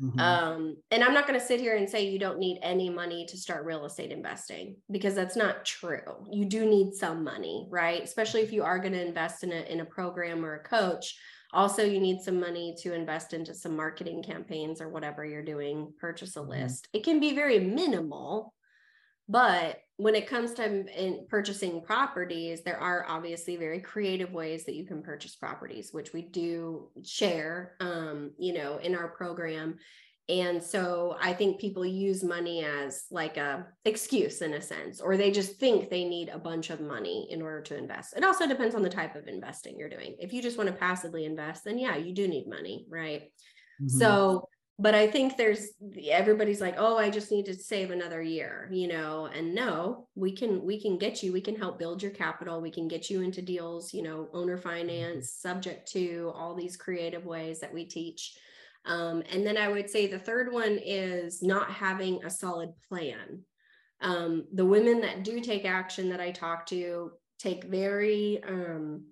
Mm-hmm. 0.00 0.20
Um, 0.20 0.76
and 0.90 1.02
I'm 1.02 1.12
not 1.12 1.26
going 1.26 1.38
to 1.38 1.44
sit 1.44 1.60
here 1.60 1.76
and 1.76 1.88
say 1.88 2.08
you 2.08 2.18
don't 2.18 2.38
need 2.38 2.60
any 2.62 2.88
money 2.88 3.26
to 3.26 3.36
start 3.36 3.64
real 3.64 3.84
estate 3.84 4.12
investing 4.12 4.76
because 4.90 5.14
that's 5.14 5.34
not 5.34 5.64
true. 5.64 6.24
You 6.30 6.44
do 6.44 6.66
need 6.66 6.94
some 6.94 7.24
money, 7.24 7.66
right? 7.68 8.02
Especially 8.02 8.42
if 8.42 8.52
you 8.52 8.62
are 8.62 8.78
going 8.78 8.92
to 8.92 9.04
invest 9.04 9.42
in 9.42 9.52
a 9.52 9.62
in 9.62 9.80
a 9.80 9.84
program 9.84 10.44
or 10.44 10.54
a 10.54 10.62
coach. 10.62 11.16
Also, 11.52 11.82
you 11.82 11.98
need 11.98 12.20
some 12.20 12.38
money 12.38 12.76
to 12.82 12.94
invest 12.94 13.32
into 13.32 13.54
some 13.54 13.74
marketing 13.74 14.22
campaigns 14.22 14.80
or 14.80 14.88
whatever 14.90 15.24
you're 15.24 15.44
doing. 15.44 15.92
Purchase 15.98 16.36
a 16.36 16.40
mm-hmm. 16.40 16.50
list. 16.50 16.88
It 16.92 17.04
can 17.04 17.18
be 17.18 17.34
very 17.34 17.58
minimal, 17.58 18.54
but 19.28 19.78
when 19.98 20.14
it 20.14 20.28
comes 20.28 20.54
to 20.54 20.64
in 20.64 21.26
purchasing 21.28 21.82
properties, 21.82 22.62
there 22.62 22.78
are 22.78 23.04
obviously 23.08 23.56
very 23.56 23.80
creative 23.80 24.32
ways 24.32 24.64
that 24.64 24.76
you 24.76 24.86
can 24.86 25.02
purchase 25.02 25.34
properties, 25.34 25.90
which 25.92 26.12
we 26.12 26.22
do 26.22 26.88
share, 27.04 27.74
um, 27.80 28.30
you 28.38 28.54
know, 28.54 28.78
in 28.78 28.94
our 28.94 29.08
program. 29.08 29.76
And 30.28 30.62
so 30.62 31.16
I 31.20 31.32
think 31.32 31.60
people 31.60 31.84
use 31.84 32.22
money 32.22 32.64
as 32.64 33.06
like 33.10 33.38
a 33.38 33.66
excuse 33.84 34.40
in 34.40 34.54
a 34.54 34.62
sense, 34.62 35.00
or 35.00 35.16
they 35.16 35.32
just 35.32 35.56
think 35.56 35.90
they 35.90 36.04
need 36.04 36.28
a 36.28 36.38
bunch 36.38 36.70
of 36.70 36.80
money 36.80 37.26
in 37.30 37.42
order 37.42 37.62
to 37.62 37.76
invest. 37.76 38.14
It 38.16 38.22
also 38.22 38.46
depends 38.46 38.76
on 38.76 38.82
the 38.82 38.88
type 38.88 39.16
of 39.16 39.26
investing 39.26 39.76
you're 39.76 39.88
doing. 39.88 40.14
If 40.20 40.32
you 40.32 40.42
just 40.42 40.58
want 40.58 40.70
to 40.70 40.76
passively 40.76 41.24
invest, 41.24 41.64
then 41.64 41.76
yeah, 41.76 41.96
you 41.96 42.14
do 42.14 42.28
need 42.28 42.46
money, 42.46 42.86
right? 42.88 43.22
Mm-hmm. 43.82 43.98
So 43.98 44.48
but 44.80 44.94
I 44.94 45.08
think 45.08 45.36
there's 45.36 45.70
everybody's 46.08 46.60
like, 46.60 46.76
oh, 46.78 46.96
I 46.96 47.10
just 47.10 47.32
need 47.32 47.46
to 47.46 47.54
save 47.54 47.90
another 47.90 48.22
year, 48.22 48.68
you 48.70 48.86
know, 48.86 49.26
and 49.26 49.52
no, 49.52 50.06
we 50.14 50.30
can 50.34 50.64
we 50.64 50.80
can 50.80 50.98
get 50.98 51.20
you, 51.22 51.32
we 51.32 51.40
can 51.40 51.56
help 51.56 51.80
build 51.80 52.00
your 52.00 52.12
capital, 52.12 52.60
we 52.60 52.70
can 52.70 52.86
get 52.86 53.10
you 53.10 53.22
into 53.22 53.42
deals, 53.42 53.92
you 53.92 54.02
know, 54.02 54.28
owner 54.32 54.56
mm-hmm. 54.56 54.68
finance, 54.68 55.32
subject 55.32 55.90
to 55.92 56.32
all 56.36 56.54
these 56.54 56.76
creative 56.76 57.24
ways 57.24 57.58
that 57.58 57.74
we 57.74 57.86
teach. 57.86 58.36
Um, 58.84 59.24
and 59.32 59.44
then 59.44 59.56
I 59.56 59.68
would 59.68 59.90
say 59.90 60.06
the 60.06 60.18
third 60.18 60.52
one 60.52 60.78
is 60.82 61.42
not 61.42 61.70
having 61.70 62.24
a 62.24 62.30
solid 62.30 62.70
plan. 62.88 63.42
Um, 64.00 64.46
the 64.54 64.64
women 64.64 65.00
that 65.00 65.24
do 65.24 65.40
take 65.40 65.64
action 65.64 66.08
that 66.10 66.20
I 66.20 66.30
talk 66.30 66.66
to 66.66 67.10
take 67.40 67.64
very 67.64 68.40
um, 68.44 69.06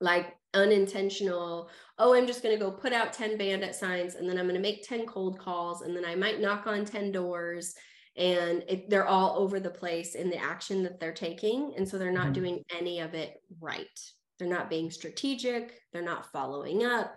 like 0.00 0.36
unintentional 0.54 1.70
oh 1.98 2.14
i'm 2.14 2.26
just 2.26 2.42
going 2.42 2.54
to 2.54 2.62
go 2.62 2.70
put 2.70 2.92
out 2.92 3.12
10 3.12 3.38
bandit 3.38 3.74
signs 3.74 4.16
and 4.16 4.28
then 4.28 4.38
i'm 4.38 4.44
going 4.44 4.54
to 4.54 4.60
make 4.60 4.86
10 4.86 5.06
cold 5.06 5.38
calls 5.38 5.82
and 5.82 5.96
then 5.96 6.04
i 6.04 6.14
might 6.14 6.40
knock 6.40 6.66
on 6.66 6.84
10 6.84 7.10
doors 7.12 7.74
and 8.16 8.62
it, 8.68 8.90
they're 8.90 9.06
all 9.06 9.38
over 9.38 9.58
the 9.58 9.70
place 9.70 10.14
in 10.14 10.28
the 10.28 10.36
action 10.36 10.82
that 10.82 11.00
they're 11.00 11.12
taking 11.12 11.72
and 11.76 11.88
so 11.88 11.98
they're 11.98 12.12
not 12.12 12.24
mm-hmm. 12.24 12.32
doing 12.34 12.64
any 12.76 13.00
of 13.00 13.14
it 13.14 13.40
right. 13.60 13.86
They're 14.38 14.48
not 14.48 14.70
being 14.70 14.90
strategic 14.90 15.80
they're 15.92 16.02
not 16.02 16.30
following 16.32 16.84
up 16.84 17.16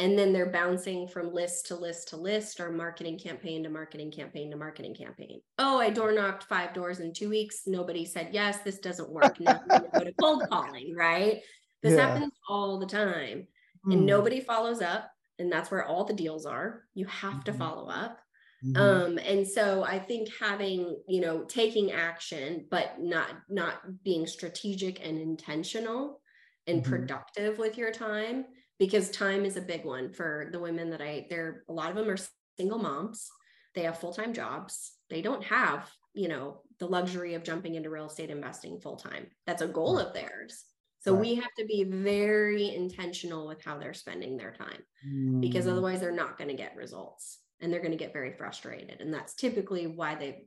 and 0.00 0.16
then 0.16 0.32
they're 0.32 0.50
bouncing 0.50 1.08
from 1.08 1.32
list 1.32 1.66
to 1.66 1.74
list 1.74 2.08
to 2.08 2.16
list 2.16 2.60
or 2.60 2.70
marketing 2.70 3.18
campaign 3.18 3.64
to 3.64 3.68
marketing 3.68 4.12
campaign 4.12 4.50
to 4.50 4.56
marketing 4.56 4.94
campaign. 4.94 5.40
Oh 5.58 5.78
i 5.78 5.90
door 5.90 6.12
knocked 6.12 6.44
five 6.44 6.74
doors 6.74 7.00
in 7.00 7.12
two 7.12 7.30
weeks. 7.30 7.62
Nobody 7.66 8.04
said 8.04 8.28
yes. 8.32 8.58
This 8.58 8.78
doesn't 8.78 9.10
work. 9.10 9.40
Now 9.40 9.60
i'm 9.62 9.68
going 9.68 9.90
to 9.90 9.98
go 9.98 10.04
to 10.04 10.12
cold 10.20 10.42
calling 10.48 10.94
right 10.94 11.40
this 11.82 11.94
yeah. 11.94 12.06
happens 12.08 12.32
all 12.48 12.78
the 12.78 12.86
time 12.86 13.46
mm. 13.86 13.92
and 13.92 14.06
nobody 14.06 14.40
follows 14.40 14.80
up 14.80 15.10
and 15.38 15.50
that's 15.50 15.70
where 15.70 15.84
all 15.84 16.04
the 16.04 16.12
deals 16.12 16.46
are 16.46 16.84
you 16.94 17.06
have 17.06 17.34
mm-hmm. 17.34 17.42
to 17.42 17.52
follow 17.52 17.88
up 17.88 18.20
Mm-hmm. 18.64 18.76
Um, 18.76 19.18
and 19.18 19.46
so 19.46 19.84
I 19.84 19.98
think 19.98 20.28
having, 20.40 20.96
you 21.06 21.20
know, 21.20 21.44
taking 21.44 21.92
action, 21.92 22.66
but 22.70 23.00
not 23.00 23.28
not 23.48 24.02
being 24.02 24.26
strategic 24.26 25.04
and 25.06 25.18
intentional 25.18 26.20
and 26.66 26.82
mm-hmm. 26.82 26.90
productive 26.90 27.58
with 27.58 27.78
your 27.78 27.92
time, 27.92 28.46
because 28.78 29.10
time 29.10 29.44
is 29.44 29.56
a 29.56 29.62
big 29.62 29.84
one 29.84 30.12
for 30.12 30.48
the 30.50 30.58
women 30.58 30.90
that 30.90 31.00
I 31.00 31.26
there 31.30 31.62
a 31.68 31.72
lot 31.72 31.90
of 31.90 31.96
them 31.96 32.10
are 32.10 32.18
single 32.56 32.78
moms. 32.78 33.28
They 33.74 33.82
have 33.82 34.00
full-time 34.00 34.32
jobs. 34.32 34.92
They 35.08 35.22
don't 35.22 35.44
have, 35.44 35.88
you 36.14 36.26
know, 36.26 36.62
the 36.80 36.88
luxury 36.88 37.34
of 37.34 37.44
jumping 37.44 37.76
into 37.76 37.90
real 37.90 38.06
estate 38.06 38.30
investing 38.30 38.80
full 38.80 38.96
time. 38.96 39.28
That's 39.46 39.62
a 39.62 39.68
goal 39.68 39.98
of 39.98 40.14
theirs. 40.14 40.64
So 41.08 41.14
right. 41.14 41.22
we 41.22 41.34
have 41.36 41.54
to 41.56 41.64
be 41.64 41.84
very 41.84 42.74
intentional 42.74 43.46
with 43.46 43.64
how 43.64 43.78
they're 43.78 43.94
spending 43.94 44.36
their 44.36 44.52
time 44.52 44.82
mm. 45.08 45.40
because 45.40 45.66
otherwise 45.66 46.00
they're 46.00 46.12
not 46.12 46.36
going 46.36 46.48
to 46.48 46.54
get 46.54 46.76
results 46.76 47.38
and 47.62 47.72
they're 47.72 47.80
going 47.80 47.92
to 47.92 47.96
get 47.96 48.12
very 48.12 48.34
frustrated 48.34 49.00
and 49.00 49.12
that's 49.12 49.32
typically 49.32 49.86
why 49.86 50.16
they 50.16 50.44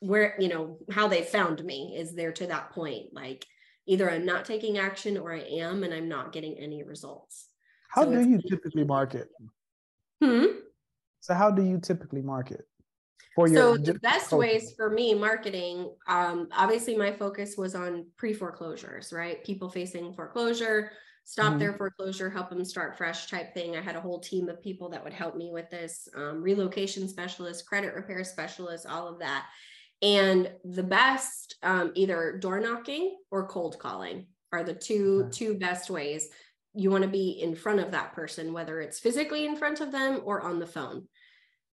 where 0.00 0.34
you 0.38 0.48
know 0.48 0.78
how 0.90 1.08
they 1.08 1.22
found 1.22 1.62
me 1.62 1.94
is 1.94 2.14
there 2.14 2.32
to 2.32 2.46
that 2.46 2.70
point 2.70 3.12
like 3.12 3.44
either 3.86 4.10
i'm 4.10 4.24
not 4.24 4.46
taking 4.46 4.78
action 4.78 5.18
or 5.18 5.30
i 5.30 5.40
am 5.40 5.84
and 5.84 5.92
i'm 5.92 6.08
not 6.08 6.32
getting 6.32 6.56
any 6.58 6.82
results 6.82 7.48
how 7.90 8.04
so 8.04 8.10
do 8.10 8.26
you 8.26 8.40
typically 8.48 8.84
market 8.84 9.28
hmm? 10.24 10.46
so 11.20 11.34
how 11.34 11.50
do 11.50 11.62
you 11.62 11.78
typically 11.78 12.22
market 12.22 12.66
for 13.38 13.48
your 13.48 13.76
so 13.76 13.76
the 13.76 13.94
best 14.00 14.32
ways 14.32 14.72
for 14.76 14.90
me 14.90 15.14
marketing 15.14 15.90
um, 16.08 16.48
obviously 16.56 16.96
my 16.96 17.12
focus 17.12 17.56
was 17.56 17.74
on 17.74 18.04
pre 18.16 18.32
foreclosures 18.32 19.12
right 19.12 19.44
people 19.44 19.68
facing 19.68 20.12
foreclosure 20.12 20.90
stop 21.28 21.50
mm-hmm. 21.50 21.58
their 21.58 21.74
foreclosure, 21.74 22.30
help 22.30 22.48
them 22.48 22.64
start 22.64 22.96
fresh 22.96 23.26
type 23.26 23.52
thing. 23.52 23.76
I 23.76 23.82
had 23.82 23.96
a 23.96 24.00
whole 24.00 24.18
team 24.18 24.48
of 24.48 24.62
people 24.62 24.88
that 24.88 25.04
would 25.04 25.12
help 25.12 25.36
me 25.36 25.50
with 25.52 25.68
this 25.68 26.08
um, 26.16 26.40
relocation 26.40 27.06
specialist, 27.06 27.66
credit 27.66 27.94
repair 27.94 28.24
specialist, 28.24 28.86
all 28.86 29.06
of 29.06 29.18
that. 29.18 29.44
And 30.00 30.50
the 30.64 30.82
best, 30.82 31.56
um, 31.62 31.92
either 31.94 32.38
door 32.40 32.60
knocking 32.60 33.18
or 33.30 33.46
cold 33.46 33.78
calling 33.78 34.28
are 34.54 34.64
the 34.64 34.72
two 34.72 35.28
two 35.30 35.58
best 35.58 35.90
ways. 35.90 36.30
You 36.72 36.90
want 36.90 37.04
to 37.04 37.10
be 37.10 37.42
in 37.42 37.54
front 37.54 37.80
of 37.80 37.90
that 37.90 38.14
person, 38.14 38.54
whether 38.54 38.80
it's 38.80 38.98
physically 38.98 39.44
in 39.44 39.54
front 39.54 39.82
of 39.82 39.92
them 39.92 40.22
or 40.24 40.40
on 40.40 40.58
the 40.58 40.66
phone 40.66 41.08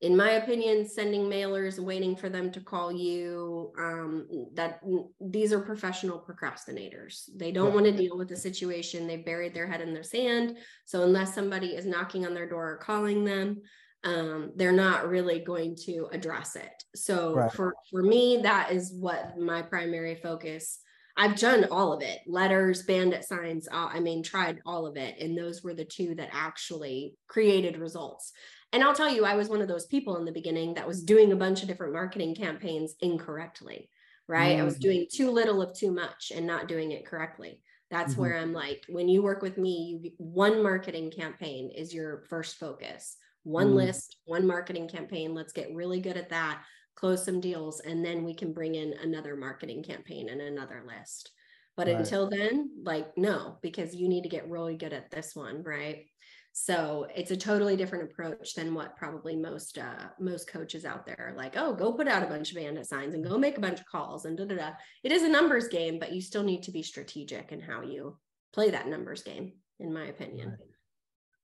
in 0.03 0.17
my 0.17 0.33
opinion, 0.33 0.87
sending 0.87 1.23
mailers, 1.23 1.79
waiting 1.79 2.17
for 2.17 2.29
them 2.29 2.51
to 2.51 2.61
call 2.61 2.91
you, 2.91 3.73
um, 3.79 4.27
that 4.55 4.81
these 5.21 5.53
are 5.53 5.61
professional 5.61 6.19
procrastinators. 6.19 7.31
They 7.37 7.53
don't 7.53 7.73
want 7.73 7.87
to 7.87 7.93
deal 7.93 8.19
with 8.19 8.29
the 8.29 8.37
situation. 8.37 9.07
They've 9.07 9.25
buried 9.25 9.55
their 9.55 9.69
head 9.69 9.81
in 9.81 9.95
their 9.95 10.03
sand. 10.03 10.59
So 10.87 11.05
unless 11.05 11.33
somebody 11.33 11.69
is 11.69 11.87
knocking 11.87 12.27
on 12.27 12.35
their 12.35 12.49
door 12.49 12.73
or 12.73 12.77
calling 12.79 13.25
them, 13.25 13.63
um, 14.03 14.51
they're 14.57 14.73
not 14.73 15.09
really 15.09 15.39
going 15.39 15.77
to 15.85 16.09
address 16.11 16.57
it. 16.57 16.83
So 16.97 17.35
right. 17.37 17.53
for 17.53 17.73
for 17.89 18.03
me, 18.03 18.41
that 18.43 18.73
is 18.73 18.93
what 18.93 19.39
my 19.39 19.63
primary 19.63 20.17
focus. 20.17 20.81
I've 21.17 21.37
done 21.37 21.67
all 21.71 21.93
of 21.93 22.03
it: 22.03 22.19
letters, 22.27 22.83
bandit 22.83 23.23
signs. 23.23 23.69
Uh, 23.71 23.89
I 23.93 24.01
mean, 24.01 24.25
tried 24.25 24.59
all 24.67 24.87
of 24.87 24.97
it, 24.97 25.21
and 25.21 25.39
those 25.39 25.63
were 25.63 25.75
the 25.75 25.85
two 25.85 26.17
that 26.17 26.31
actually 26.33 27.15
created 27.29 27.79
results. 27.79 28.33
And 28.73 28.83
I'll 28.83 28.95
tell 28.95 29.13
you, 29.13 29.25
I 29.25 29.35
was 29.35 29.49
one 29.49 29.61
of 29.61 29.69
those 29.69 29.87
people 29.87 30.17
in 30.17 30.25
the 30.25 30.33
beginning 30.33 30.75
that 30.75 30.87
was 30.89 31.05
doing 31.05 31.33
a 31.33 31.37
bunch 31.37 31.63
of 31.63 31.69
different 31.69 31.93
marketing 31.93 32.35
campaigns 32.35 32.95
incorrectly, 33.01 33.91
right? 34.29 34.57
Mm. 34.57 34.61
I 34.61 34.65
was 34.65 34.77
mm. 34.77 34.81
doing 34.81 35.07
too 35.13 35.31
little 35.31 35.61
of 35.61 35.77
too 35.77 35.91
much 35.91 36.33
and 36.35 36.47
not 36.47 36.69
doing 36.69 36.93
it 36.93 37.07
correctly. 37.07 37.61
That's 37.91 38.13
mm-hmm. 38.13 38.23
where 38.23 38.39
I'm 38.39 38.55
like, 38.55 38.85
when 38.89 39.09
you 39.09 39.23
work 39.23 39.43
with 39.43 39.59
me, 39.59 40.01
you 40.03 40.11
one 40.17 40.63
marketing 40.63 41.11
campaign 41.11 41.71
is 41.71 41.93
your 41.93 42.25
first 42.31 42.57
focus. 42.57 43.17
One 43.43 43.73
mm. 43.73 43.75
list, 43.75 44.17
one 44.25 44.47
marketing 44.47 44.89
campaign. 44.89 45.35
Let's 45.35 45.53
get 45.53 45.75
really 45.75 46.01
good 46.01 46.17
at 46.17 46.31
that, 46.31 46.63
close 46.95 47.25
some 47.25 47.41
deals, 47.41 47.81
and 47.81 48.03
then 48.03 48.25
we 48.25 48.35
can 48.35 48.55
bring 48.55 48.77
in 48.77 48.95
another 49.03 49.37
marketing 49.37 49.83
campaign 49.83 50.31
and 50.31 50.41
another 50.41 50.83
list. 50.87 51.31
But 51.77 51.87
right. 51.87 51.97
until 51.97 52.31
then, 52.31 52.71
like, 52.83 53.17
no, 53.19 53.59
because 53.63 53.95
you 53.95 54.09
need 54.09 54.23
to 54.23 54.29
get 54.29 54.49
really 54.49 54.77
good 54.77 54.93
at 54.93 55.11
this 55.11 55.35
one, 55.35 55.63
right? 55.63 56.07
So 56.55 57.07
it's 57.15 57.31
a 57.31 57.37
totally 57.37 57.77
different 57.77 58.11
approach 58.11 58.55
than 58.55 58.75
what 58.75 58.97
probably 58.97 59.37
most 59.37 59.79
uh, 59.79 60.09
most 60.21 60.49
coaches 60.49 60.85
out 60.85 61.07
there 61.07 61.33
are 61.33 61.37
like, 61.37 61.55
oh, 61.57 61.73
go 61.73 61.93
put 61.93 62.07
out 62.07 62.23
a 62.23 62.27
bunch 62.27 62.51
of 62.51 62.57
bandit 62.57 62.87
signs 62.87 63.15
and 63.15 63.25
go 63.25 63.39
make 63.39 63.57
a 63.57 63.61
bunch 63.61 63.81
of 63.81 63.87
calls 63.87 64.27
and 64.27 64.37
da 64.37 64.45
da 64.45 64.57
da. 64.57 64.71
It 65.03 65.13
is 65.13 65.23
a 65.23 65.29
numbers 65.29 65.69
game, 65.69 65.99
but 65.99 66.13
you 66.13 66.21
still 66.21 66.43
need 66.43 66.63
to 66.65 66.71
be 66.71 66.83
strategic 66.83 67.53
in 67.53 67.61
how 67.61 67.81
you 67.81 68.19
play 68.53 68.71
that 68.71 68.87
numbers 68.87 69.23
game, 69.23 69.53
in 69.81 69.95
my 69.95 70.05
opinion. 70.05 70.51
Right. 70.51 70.59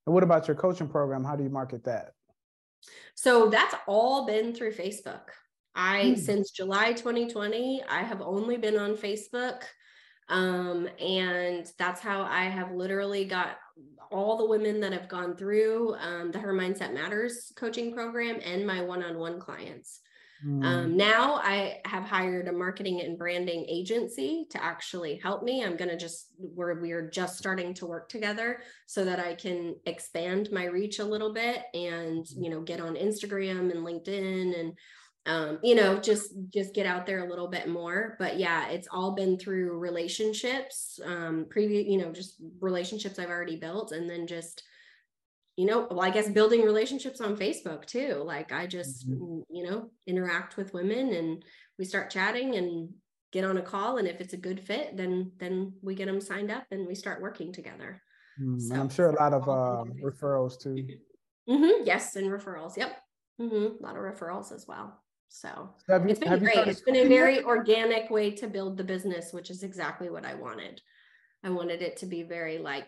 And 0.07 0.15
what 0.15 0.25
about 0.25 0.47
your 0.47 0.57
coaching 0.57 0.89
program? 0.89 1.25
How 1.25 1.37
do 1.37 1.43
you 1.43 1.51
market 1.51 1.85
that? 1.85 2.13
So 3.15 3.49
that's 3.49 3.75
all 3.87 4.27
been 4.27 4.55
through 4.55 4.73
Facebook. 4.75 5.23
I 5.75 6.11
hmm. 6.11 6.15
since 6.17 6.51
July 6.51 6.93
2020, 6.93 7.83
I 7.89 8.03
have 8.03 8.21
only 8.21 8.59
been 8.59 8.79
on 8.79 8.95
Facebook. 8.95 9.63
Um, 10.29 10.89
and 11.01 11.67
that's 11.79 12.03
how 12.03 12.23
I 12.23 12.45
have 12.45 12.73
literally 12.73 13.25
got 13.25 13.57
all 14.11 14.37
the 14.37 14.47
women 14.47 14.81
that 14.81 14.93
have 14.93 15.09
gone 15.09 15.37
through 15.37 15.95
um, 15.97 16.31
the 16.31 16.39
Her 16.39 16.55
Mindset 16.55 16.95
Matters 16.95 17.53
coaching 17.57 17.93
program 17.93 18.41
and 18.45 18.67
my 18.67 18.81
one 18.81 19.03
on 19.03 19.19
one 19.19 19.39
clients. 19.39 20.01
Mm. 20.47 20.65
Um, 20.65 20.97
now 20.97 21.35
I 21.43 21.81
have 21.85 22.05
hired 22.05 22.47
a 22.47 22.53
marketing 22.53 23.01
and 23.01 23.19
branding 23.19 23.67
agency 23.69 24.47
to 24.51 24.63
actually 24.63 25.17
help 25.17 25.43
me. 25.43 25.65
I'm 25.65 25.77
going 25.77 25.91
to 25.91 25.97
just, 25.97 26.29
we're, 26.39 26.81
we're 26.81 27.11
just 27.11 27.39
starting 27.39 27.75
to 27.75 27.87
work 27.87 28.09
together 28.09 28.61
so 28.87 29.05
that 29.05 29.19
I 29.19 29.35
can 29.35 29.75
expand 29.85 30.51
my 30.53 30.67
reach 30.67 31.01
a 31.01 31.05
little 31.05 31.35
bit 31.35 31.65
and, 31.75 32.25
you 32.37 32.51
know, 32.51 32.61
get 32.61 32.81
on 32.81 32.95
Instagram 32.95 33.73
and 33.73 33.85
LinkedIn 33.85 34.59
and 34.59 34.75
um, 35.29 35.59
you 35.63 35.75
know 35.75 35.99
just 35.99 36.33
just 36.49 36.75
get 36.75 36.87
out 36.87 37.07
there 37.07 37.25
a 37.25 37.29
little 37.29 37.49
bit 37.49 37.69
more. 37.69 38.17
But 38.19 38.39
yeah 38.39 38.69
it's 38.69 38.89
all 38.91 39.13
been 39.13 39.39
through 39.39 39.79
relationships 39.79 40.99
um 41.05 41.47
previous 41.51 41.87
you 41.87 41.99
know 41.99 42.13
just 42.13 42.37
relationships 42.61 43.19
i've 43.19 43.29
already 43.29 43.57
built 43.57 43.93
and 43.93 44.09
then 44.09 44.27
just 44.27 44.63
you 45.57 45.67
know 45.67 45.87
well 45.91 46.01
i 46.01 46.11
guess 46.11 46.29
building 46.29 46.63
relationships 46.63 47.21
on 47.21 47.37
facebook 47.37 47.85
too. 47.85 48.23
Like 48.25 48.53
i 48.53 48.67
just 48.67 49.09
mm-hmm. 49.09 49.41
you 49.55 49.65
know 49.65 49.91
interact 50.07 50.57
with 50.57 50.75
women 50.75 51.13
and 51.13 51.45
we 51.79 51.85
start 51.85 52.11
chatting 52.11 52.57
and 52.57 52.89
get 53.31 53.45
on 53.45 53.59
a 53.59 53.63
call. 53.63 53.99
And 53.99 54.09
if 54.09 54.23
it's 54.23 54.33
a 54.33 54.39
good 54.39 54.61
fit 54.61 54.97
then 54.97 55.33
then 55.39 55.75
we 55.83 55.95
get 55.95 56.07
them 56.07 56.21
signed 56.21 56.51
up 56.51 56.65
and 56.71 56.87
we 56.87 56.95
start 56.95 57.21
working 57.21 57.53
together. 57.53 58.01
Mm, 58.41 58.61
so, 58.61 58.75
i'm 58.77 58.89
sure 58.89 59.11
a 59.11 59.21
lot 59.21 59.35
of 59.35 59.43
uh, 59.43 59.85
referrals 60.03 60.59
too. 60.59 60.77
Mm-hmm, 61.49 61.85
yes 61.85 62.17
and 62.17 62.29
referrals. 62.29 62.77
Yep. 62.77 62.97
Mm-hmm, 63.41 63.85
a 63.85 63.87
lot 63.87 63.97
of 63.97 64.03
referrals 64.03 64.53
as 64.53 64.67
well 64.67 65.01
so 65.29 65.75
you, 65.89 65.95
it's 66.09 66.19
been 66.19 66.39
great. 66.39 66.67
It's 66.67 66.81
been 66.81 66.97
a 66.97 67.09
very 67.09 67.43
organic 67.43 68.11
way 68.11 68.31
to 68.33 68.47
build 68.49 68.77
the 68.77 68.85
business, 68.85 69.33
which 69.33 69.51
is 69.51 69.63
exactly 69.63 70.11
what 70.11 70.25
I 70.25 70.35
wanted. 70.35 70.81
I 71.45 71.51
wanted 71.51 71.83
it 71.83 71.99
to 71.99 72.07
be 72.07 72.23
very 72.23 72.59
like, 72.59 72.87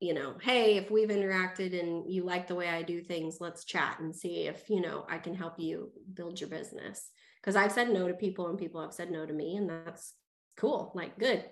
you 0.00 0.14
know, 0.14 0.34
hey, 0.40 0.76
if 0.76 0.90
we've 0.90 1.08
interacted 1.08 1.78
and 1.78 2.12
you 2.12 2.24
like 2.24 2.46
the 2.46 2.54
way 2.54 2.68
I 2.68 2.82
do 2.82 3.02
things, 3.02 3.38
let's 3.40 3.64
chat 3.64 3.98
and 4.00 4.14
see 4.14 4.46
if, 4.46 4.68
you 4.68 4.80
know, 4.80 5.06
I 5.08 5.18
can 5.18 5.34
help 5.34 5.58
you 5.58 5.90
build 6.12 6.40
your 6.40 6.50
business. 6.50 7.08
Because 7.40 7.56
I've 7.56 7.72
said 7.72 7.90
no 7.90 8.06
to 8.06 8.14
people 8.14 8.48
and 8.48 8.58
people 8.58 8.80
have 8.80 8.94
said 8.94 9.10
no 9.10 9.26
to 9.26 9.32
me, 9.32 9.56
and 9.56 9.68
that's 9.68 10.14
cool. 10.56 10.92
Like, 10.94 11.18
good. 11.18 11.44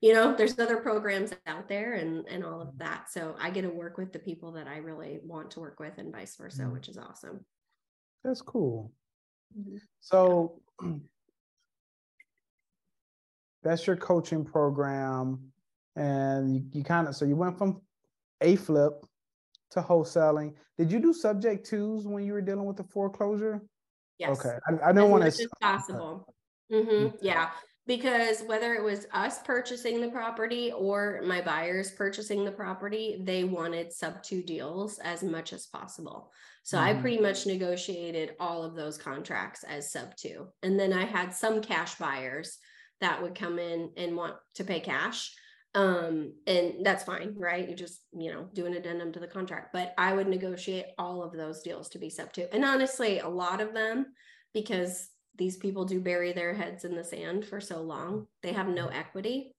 You 0.00 0.12
know, 0.12 0.36
there's 0.36 0.58
other 0.58 0.76
programs 0.76 1.32
out 1.46 1.68
there 1.68 1.94
and 1.94 2.26
and 2.28 2.44
all 2.44 2.60
of 2.60 2.78
that. 2.78 3.10
So 3.10 3.34
I 3.40 3.50
get 3.50 3.62
to 3.62 3.70
work 3.70 3.96
with 3.96 4.12
the 4.12 4.18
people 4.18 4.52
that 4.52 4.68
I 4.68 4.76
really 4.76 5.20
want 5.24 5.52
to 5.52 5.60
work 5.60 5.80
with 5.80 5.96
and 5.96 6.12
vice 6.12 6.36
versa, 6.36 6.62
mm-hmm. 6.62 6.72
which 6.72 6.88
is 6.88 6.98
awesome. 6.98 7.44
That's 8.24 8.42
cool. 8.42 8.92
Mm-hmm. 9.56 9.76
So 10.00 10.60
that's 13.62 13.86
your 13.86 13.96
coaching 13.96 14.44
program. 14.44 15.52
And 15.96 16.54
you, 16.54 16.64
you 16.72 16.84
kind 16.84 17.08
of, 17.08 17.16
so 17.16 17.24
you 17.24 17.36
went 17.36 17.58
from 17.58 17.80
A 18.40 18.56
flip 18.56 18.92
to 19.70 19.80
wholesaling. 19.80 20.54
Did 20.76 20.92
you 20.92 21.00
do 21.00 21.12
subject 21.12 21.68
tos 21.68 22.06
when 22.06 22.24
you 22.24 22.32
were 22.32 22.40
dealing 22.40 22.64
with 22.64 22.76
the 22.76 22.84
foreclosure? 22.84 23.62
Yes. 24.18 24.38
Okay. 24.38 24.56
I, 24.68 24.90
I 24.90 24.92
don't 24.92 25.10
want 25.10 25.24
to. 25.24 25.48
possible. 25.60 26.34
Mm-hmm. 26.72 27.16
Yeah. 27.20 27.50
Because 27.88 28.42
whether 28.42 28.74
it 28.74 28.84
was 28.84 29.06
us 29.14 29.40
purchasing 29.42 30.00
the 30.00 30.10
property 30.10 30.70
or 30.72 31.22
my 31.24 31.40
buyers 31.40 31.90
purchasing 31.90 32.44
the 32.44 32.52
property, 32.52 33.18
they 33.24 33.44
wanted 33.44 33.94
sub 33.94 34.22
to 34.24 34.42
deals 34.42 34.98
as 34.98 35.22
much 35.22 35.54
as 35.54 35.66
possible. 35.66 36.30
So 36.64 36.76
mm-hmm. 36.76 36.98
I 36.98 37.00
pretty 37.00 37.18
much 37.18 37.46
negotiated 37.46 38.36
all 38.38 38.62
of 38.62 38.74
those 38.74 38.98
contracts 38.98 39.64
as 39.64 39.90
sub 39.90 40.14
to. 40.16 40.48
And 40.62 40.78
then 40.78 40.92
I 40.92 41.06
had 41.06 41.32
some 41.32 41.62
cash 41.62 41.94
buyers 41.94 42.58
that 43.00 43.22
would 43.22 43.34
come 43.34 43.58
in 43.58 43.90
and 43.96 44.16
want 44.16 44.34
to 44.56 44.64
pay 44.64 44.80
cash. 44.80 45.34
Um, 45.74 46.34
and 46.46 46.84
that's 46.84 47.04
fine, 47.04 47.36
right? 47.38 47.66
You 47.66 47.74
just, 47.74 48.00
you 48.12 48.30
know, 48.32 48.50
do 48.52 48.66
an 48.66 48.74
addendum 48.74 49.12
to 49.12 49.20
the 49.20 49.26
contract. 49.26 49.72
But 49.72 49.94
I 49.96 50.12
would 50.12 50.28
negotiate 50.28 50.86
all 50.98 51.22
of 51.22 51.32
those 51.32 51.62
deals 51.62 51.88
to 51.90 51.98
be 51.98 52.10
sub 52.10 52.34
to. 52.34 52.54
And 52.54 52.66
honestly, 52.66 53.20
a 53.20 53.28
lot 53.28 53.62
of 53.62 53.72
them, 53.72 54.06
because 54.52 55.08
these 55.38 55.56
people 55.56 55.84
do 55.84 56.00
bury 56.00 56.32
their 56.32 56.52
heads 56.52 56.84
in 56.84 56.94
the 56.94 57.04
sand 57.04 57.46
for 57.46 57.60
so 57.60 57.80
long. 57.80 58.26
They 58.42 58.52
have 58.52 58.68
no 58.68 58.88
equity 58.88 59.54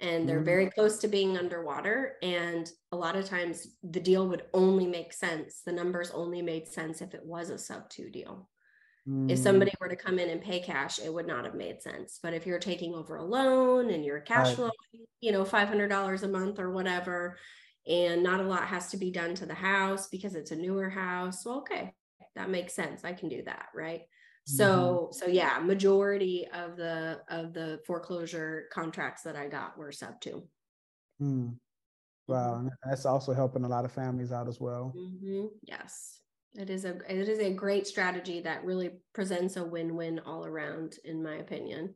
and 0.00 0.26
they're 0.28 0.40
very 0.40 0.66
mm-hmm. 0.66 0.80
close 0.80 0.98
to 0.98 1.08
being 1.08 1.36
underwater. 1.36 2.14
And 2.22 2.70
a 2.90 2.96
lot 2.96 3.16
of 3.16 3.26
times 3.26 3.68
the 3.82 4.00
deal 4.00 4.26
would 4.28 4.44
only 4.54 4.86
make 4.86 5.12
sense. 5.12 5.60
The 5.64 5.72
numbers 5.72 6.10
only 6.10 6.40
made 6.40 6.66
sense 6.66 7.02
if 7.02 7.14
it 7.14 7.24
was 7.24 7.50
a 7.50 7.58
sub 7.58 7.88
to 7.90 8.10
deal. 8.10 8.48
Mm. 9.06 9.30
If 9.30 9.38
somebody 9.38 9.72
were 9.80 9.88
to 9.88 9.96
come 9.96 10.18
in 10.18 10.30
and 10.30 10.40
pay 10.40 10.60
cash, 10.60 10.98
it 10.98 11.12
would 11.12 11.26
not 11.26 11.44
have 11.44 11.54
made 11.54 11.82
sense. 11.82 12.18
But 12.22 12.32
if 12.32 12.46
you're 12.46 12.58
taking 12.58 12.94
over 12.94 13.16
a 13.16 13.24
loan 13.24 13.90
and 13.90 14.04
you're 14.04 14.20
cash 14.20 14.48
right. 14.48 14.56
flow, 14.56 14.70
you 15.20 15.32
know, 15.32 15.44
$500 15.44 16.22
a 16.22 16.28
month 16.28 16.58
or 16.58 16.70
whatever, 16.70 17.36
and 17.86 18.22
not 18.22 18.40
a 18.40 18.44
lot 18.44 18.64
has 18.68 18.90
to 18.90 18.96
be 18.96 19.10
done 19.10 19.34
to 19.34 19.46
the 19.46 19.54
house 19.54 20.08
because 20.08 20.34
it's 20.34 20.50
a 20.50 20.56
newer 20.56 20.88
house, 20.88 21.44
well, 21.44 21.58
okay, 21.58 21.94
that 22.36 22.50
makes 22.50 22.74
sense. 22.74 23.04
I 23.04 23.12
can 23.12 23.28
do 23.28 23.42
that. 23.44 23.66
Right. 23.74 24.02
Mm-hmm. 24.50 24.56
So 24.56 25.10
mm-hmm. 25.12 25.12
so 25.12 25.26
yeah, 25.26 25.58
majority 25.62 26.46
of 26.52 26.76
the 26.76 27.20
of 27.28 27.52
the 27.52 27.80
foreclosure 27.86 28.64
contracts 28.72 29.22
that 29.22 29.36
I 29.36 29.48
got 29.48 29.78
were 29.78 29.92
sub 29.92 30.20
to. 30.22 30.42
Mm. 31.20 31.56
Wow, 32.26 32.56
mm-hmm. 32.58 32.68
that's 32.84 33.06
also 33.06 33.32
helping 33.32 33.64
a 33.64 33.68
lot 33.68 33.84
of 33.84 33.92
families 33.92 34.32
out 34.32 34.48
as 34.48 34.60
well. 34.60 34.92
Mm-hmm. 34.96 35.46
Yes, 35.62 36.20
it 36.54 36.70
is 36.70 36.84
a 36.84 36.98
it 37.08 37.28
is 37.28 37.38
a 37.38 37.52
great 37.52 37.86
strategy 37.86 38.40
that 38.40 38.64
really 38.64 38.90
presents 39.12 39.56
a 39.56 39.64
win 39.64 39.96
win 39.96 40.20
all 40.20 40.44
around, 40.44 40.96
in 41.04 41.22
my 41.22 41.36
opinion. 41.36 41.94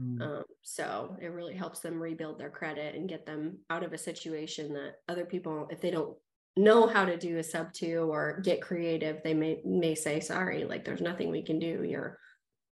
Mm. 0.00 0.22
Um, 0.22 0.44
so 0.62 1.16
it 1.20 1.28
really 1.28 1.54
helps 1.54 1.80
them 1.80 2.00
rebuild 2.00 2.38
their 2.38 2.50
credit 2.50 2.94
and 2.94 3.08
get 3.08 3.26
them 3.26 3.58
out 3.68 3.82
of 3.82 3.92
a 3.92 3.98
situation 3.98 4.72
that 4.74 4.96
other 5.08 5.24
people, 5.24 5.66
if 5.70 5.80
they 5.80 5.90
don't 5.90 6.16
know 6.58 6.86
how 6.86 7.04
to 7.04 7.16
do 7.16 7.38
a 7.38 7.42
sub 7.42 7.72
to 7.74 7.96
or 8.10 8.40
get 8.42 8.60
creative, 8.60 9.22
they 9.22 9.34
may 9.34 9.60
may 9.64 9.94
say, 9.94 10.20
sorry, 10.20 10.64
like 10.64 10.84
there's 10.84 11.00
nothing 11.00 11.30
we 11.30 11.42
can 11.42 11.58
do. 11.58 11.84
You're, 11.84 12.18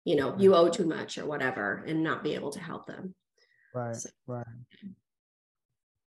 you 0.04 0.16
know, 0.16 0.36
you 0.38 0.56
owe 0.56 0.70
too 0.70 0.86
much 0.86 1.18
or 1.18 1.26
whatever, 1.26 1.84
and 1.88 2.04
not 2.04 2.24
be 2.24 2.36
able 2.36 2.52
to 2.52 2.60
help 2.60 2.86
them. 2.86 3.14
Right, 3.74 3.96
so. 3.96 4.10
right. 4.28 4.46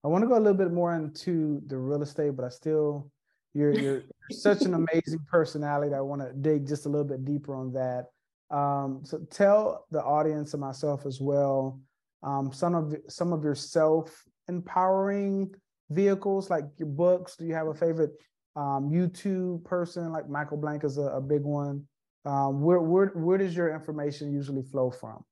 I 0.05 0.09
want 0.09 0.23
to 0.23 0.29
go 0.29 0.37
a 0.37 0.39
little 0.39 0.55
bit 0.55 0.73
more 0.73 0.95
into 0.95 1.61
the 1.67 1.77
real 1.77 2.03
estate, 2.03 2.37
but 2.37 2.45
I 2.45 2.49
still 2.49 3.11
you're 3.55 3.73
you're 3.73 4.03
such 4.31 4.63
an 4.63 4.75
amazing 4.75 5.21
personality. 5.31 5.95
I 5.95 6.01
want 6.01 6.23
to 6.23 6.33
dig 6.33 6.67
just 6.67 6.87
a 6.87 6.89
little 6.89 7.07
bit 7.07 7.25
deeper 7.25 7.55
on 7.55 7.73
that. 7.73 8.07
Um, 8.51 9.01
so 9.05 9.19
tell 9.31 9.87
the 9.91 10.03
audience 10.03 10.55
and 10.55 10.61
myself 10.61 11.05
as 11.05 11.21
well 11.21 11.81
um, 12.23 12.53
some 12.53 12.75
of 12.75 12.95
some 13.09 13.33
of 13.33 13.45
your 13.45 13.55
self 13.55 14.25
empowering 14.49 15.55
vehicles 15.91 16.51
like 16.51 16.65
your 16.79 16.89
books? 16.89 17.37
Do 17.37 17.47
you 17.47 17.55
have 17.55 17.69
a 17.69 17.75
favorite 17.75 18.13
um, 18.57 18.91
YouTube 18.91 19.65
person 19.65 20.13
like 20.13 20.29
Michael 20.29 20.57
Blank 20.57 20.85
is 20.85 20.99
a, 20.99 21.03
a 21.03 21.21
big 21.21 21.43
one? 21.43 21.85
Um, 22.25 22.61
where 22.61 22.81
where 22.81 23.07
where 23.15 23.39
does 23.39 23.57
your 23.57 23.75
information 23.75 24.33
usually 24.33 24.63
flow 24.63 24.91
from? 24.91 25.25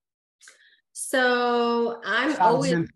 So 0.92 2.00
I'm 2.04 2.40
always 2.40 2.88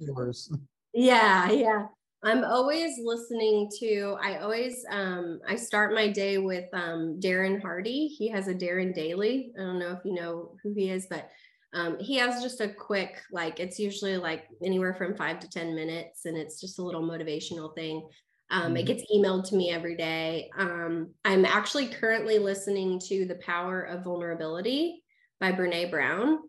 yeah 0.95 1.51
yeah 1.51 1.87
I'm 2.23 2.45
always 2.45 2.93
listening 3.03 3.69
to 3.79 4.17
I 4.23 4.39
always 4.39 4.85
um 4.91 5.41
I 5.47 5.57
start 5.57 5.95
my 5.95 6.09
day 6.09 6.39
with 6.39 6.65
um 6.73 7.19
Darren 7.23 7.61
Hardy. 7.61 8.07
He 8.07 8.29
has 8.29 8.49
a 8.49 8.55
Darren 8.55 8.95
Daily. 8.95 9.53
I 9.59 9.63
don't 9.63 9.79
know 9.79 9.93
if 9.93 10.05
you 10.05 10.15
know 10.15 10.57
who 10.63 10.73
he 10.73 10.91
is, 10.91 11.07
but 11.11 11.29
um, 11.73 11.99
he 11.99 12.17
has 12.17 12.43
just 12.43 12.61
a 12.61 12.69
quick, 12.69 13.23
like 13.31 13.61
it's 13.61 13.79
usually 13.79 14.17
like 14.17 14.47
anywhere 14.65 14.95
from 14.95 15.15
five 15.15 15.39
to 15.41 15.49
10 15.49 15.75
minutes, 15.75 16.25
and 16.25 16.37
it's 16.37 16.61
just 16.61 16.79
a 16.79 16.83
little 16.83 17.03
motivational 17.03 17.75
thing. 17.75 18.09
Um, 18.51 18.77
it 18.77 18.81
mm-hmm. 18.81 18.87
gets 18.87 19.13
emailed 19.15 19.49
to 19.49 19.57
me 19.57 19.71
every 19.71 19.97
day. 19.97 20.51
Um, 20.59 21.15
I'm 21.25 21.45
actually 21.45 21.87
currently 21.87 22.39
listening 22.39 22.99
to 23.07 23.25
The 23.25 23.37
Power 23.37 23.83
of 23.83 24.03
Vulnerability 24.03 25.05
by 25.39 25.53
Brene 25.53 25.91
Brown. 25.91 26.41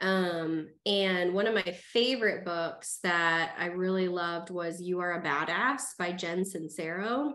Um, 0.00 0.68
and 0.86 1.34
one 1.34 1.46
of 1.46 1.54
my 1.54 1.76
favorite 1.92 2.44
books 2.44 2.98
that 3.02 3.54
I 3.58 3.66
really 3.66 4.08
loved 4.08 4.50
was 4.50 4.80
You 4.80 5.00
Are 5.00 5.20
a 5.20 5.22
Badass 5.22 5.96
by 5.98 6.12
Jen 6.12 6.42
Sincero. 6.42 7.32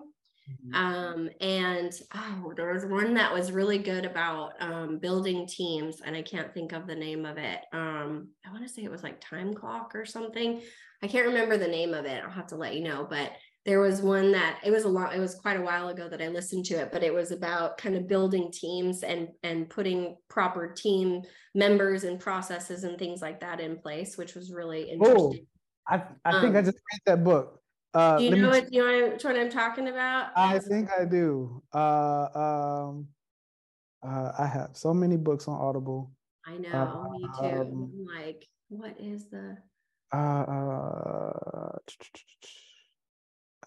Mm-hmm. 0.66 0.76
Um, 0.76 1.30
and 1.40 1.92
oh, 2.16 2.54
there 2.56 2.74
was 2.74 2.86
one 2.86 3.14
that 3.16 3.34
was 3.34 3.52
really 3.52 3.78
good 3.78 4.06
about 4.06 4.54
um, 4.60 4.98
building 4.98 5.48
teams, 5.48 6.02
and 6.02 6.16
I 6.16 6.22
can't 6.22 6.54
think 6.54 6.72
of 6.72 6.88
the 6.88 6.96
name 6.96 7.26
of 7.26 7.38
it. 7.38 7.60
Um, 7.74 8.30
I 8.46 8.52
want 8.52 8.64
to 8.64 8.70
say 8.70 8.84
it 8.84 8.92
was 8.92 9.04
like 9.04 9.22
Time 9.22 9.54
Clock 9.54 9.94
or 9.96 10.06
something. 10.06 10.62
I 11.04 11.08
can't 11.08 11.28
remember 11.28 11.58
the 11.58 11.68
name 11.68 11.94
of 11.94 12.06
it. 12.06 12.24
I'll 12.24 12.32
have 12.32 12.48
to 12.48 12.56
let 12.56 12.76
you 12.76 12.84
know. 12.84 13.08
But 13.10 13.32
there 13.66 13.80
was 13.80 14.02
one 14.02 14.32
that 14.32 14.60
it 14.64 14.72
was 14.72 14.86
a 14.86 14.90
lot. 14.90 15.16
It 15.16 15.20
was 15.20 15.36
quite 15.36 15.60
a 15.60 15.62
while 15.62 15.90
ago 15.90 16.10
that 16.10 16.22
I 16.22 16.28
listened 16.30 16.66
to 16.66 16.76
it, 16.76 16.92
but 16.92 17.04
it 17.04 17.14
was 17.14 17.32
about 17.32 17.78
kind 17.78 17.96
of 17.96 18.08
building 18.08 18.52
teams 18.52 19.04
and 19.04 19.30
and 19.44 19.70
putting 19.70 20.18
proper 20.30 20.68
team 20.68 21.22
members 21.54 22.04
and 22.04 22.20
processes 22.20 22.84
and 22.84 22.98
things 22.98 23.22
like 23.22 23.40
that 23.42 23.60
in 23.60 23.78
place, 23.78 24.18
which 24.18 24.34
was 24.34 24.52
really 24.52 24.90
oh, 24.90 24.94
interesting. 24.94 25.46
Oh, 25.92 25.96
I 25.96 26.04
I 26.26 26.42
think 26.42 26.56
I 26.56 26.60
um, 26.60 26.66
just 26.66 26.78
read 26.78 27.02
that 27.06 27.24
book. 27.24 27.61
Uh, 27.94 28.18
do 28.18 28.24
you 28.24 28.36
know 28.38 28.50
what, 28.50 28.72
you 28.74 28.82
know 28.84 29.10
what 29.10 29.36
I'm 29.36 29.50
talking 29.50 29.88
about? 29.88 30.32
I 30.36 30.60
think 30.60 30.90
I 30.98 31.06
do. 31.06 31.62
Uh, 31.74 32.28
um, 32.34 33.08
uh, 34.02 34.32
I 34.40 34.48
have 34.48 34.72
so 34.74 34.94
many 34.94 35.18
books 35.18 35.48
on 35.48 35.60
Audible. 35.60 36.12
I 36.46 36.58
know, 36.58 36.70
uh, 36.70 37.10
me 37.12 37.28
too. 37.40 37.62
Um, 37.62 38.08
like, 38.16 38.48
what 38.70 38.96
is 39.00 39.30
the? 39.30 39.58
Uh, 40.14 40.18
uh, 40.18 41.78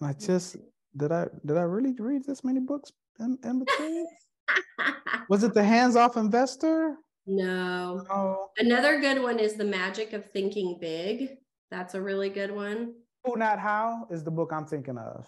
I 0.01 0.13
just 0.13 0.57
did 0.97 1.11
I 1.11 1.27
did 1.45 1.57
I 1.57 1.61
really 1.61 1.93
read 1.93 2.25
this 2.25 2.43
many 2.43 2.59
books 2.59 2.91
in, 3.19 3.37
in 3.43 3.59
between? 3.59 4.07
Was 5.29 5.43
it 5.43 5.53
the 5.53 5.63
Hands 5.63 5.95
Off 5.95 6.17
Investor? 6.17 6.97
No. 7.25 8.03
no. 8.09 8.49
Another 8.57 8.99
good 8.99 9.21
one 9.21 9.39
is 9.39 9.53
The 9.55 9.65
Magic 9.65 10.13
of 10.13 10.25
Thinking 10.31 10.77
Big. 10.79 11.37
That's 11.71 11.95
a 11.95 12.01
really 12.01 12.29
good 12.29 12.51
one. 12.51 12.93
Who 13.25 13.37
Not 13.37 13.59
How 13.59 14.07
is 14.09 14.23
the 14.23 14.31
book 14.31 14.51
I'm 14.53 14.65
thinking 14.65 14.97
of. 14.97 15.27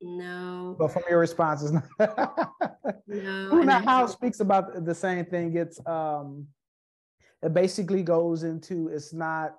No. 0.00 0.76
But 0.78 0.88
from 0.88 1.02
your 1.08 1.18
responses, 1.18 1.72
no. 1.98 3.48
Who 3.50 3.64
Not 3.64 3.84
How 3.84 4.06
speaks 4.06 4.40
about 4.40 4.84
the 4.84 4.94
same 4.94 5.24
thing. 5.26 5.56
It's 5.56 5.80
um 5.86 6.46
it 7.42 7.54
basically 7.54 8.02
goes 8.02 8.42
into 8.42 8.88
it's 8.88 9.12
not 9.12 9.54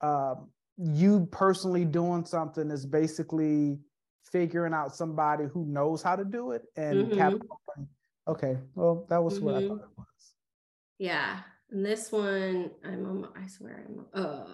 um 0.00 0.48
you 0.78 1.28
personally 1.30 1.84
doing 1.84 2.24
something 2.24 2.70
It's 2.70 2.86
basically 2.86 3.78
figuring 4.24 4.72
out 4.72 4.94
somebody 4.94 5.44
who 5.52 5.66
knows 5.66 6.02
how 6.02 6.16
to 6.16 6.24
do 6.24 6.52
it 6.52 6.62
and 6.76 7.12
mm-hmm. 7.12 7.82
okay 8.26 8.56
well 8.74 9.04
that 9.10 9.22
was 9.22 9.34
mm-hmm. 9.34 9.44
what 9.44 9.54
i 9.56 9.58
mm-hmm. 9.58 9.68
thought 9.68 9.84
it 9.84 9.98
was 9.98 10.34
yeah 10.98 11.40
and 11.70 11.84
this 11.84 12.10
one 12.10 12.70
i'm 12.84 13.26
i 13.36 13.46
swear 13.46 13.84
i'm 13.86 14.06
uh 14.14 14.44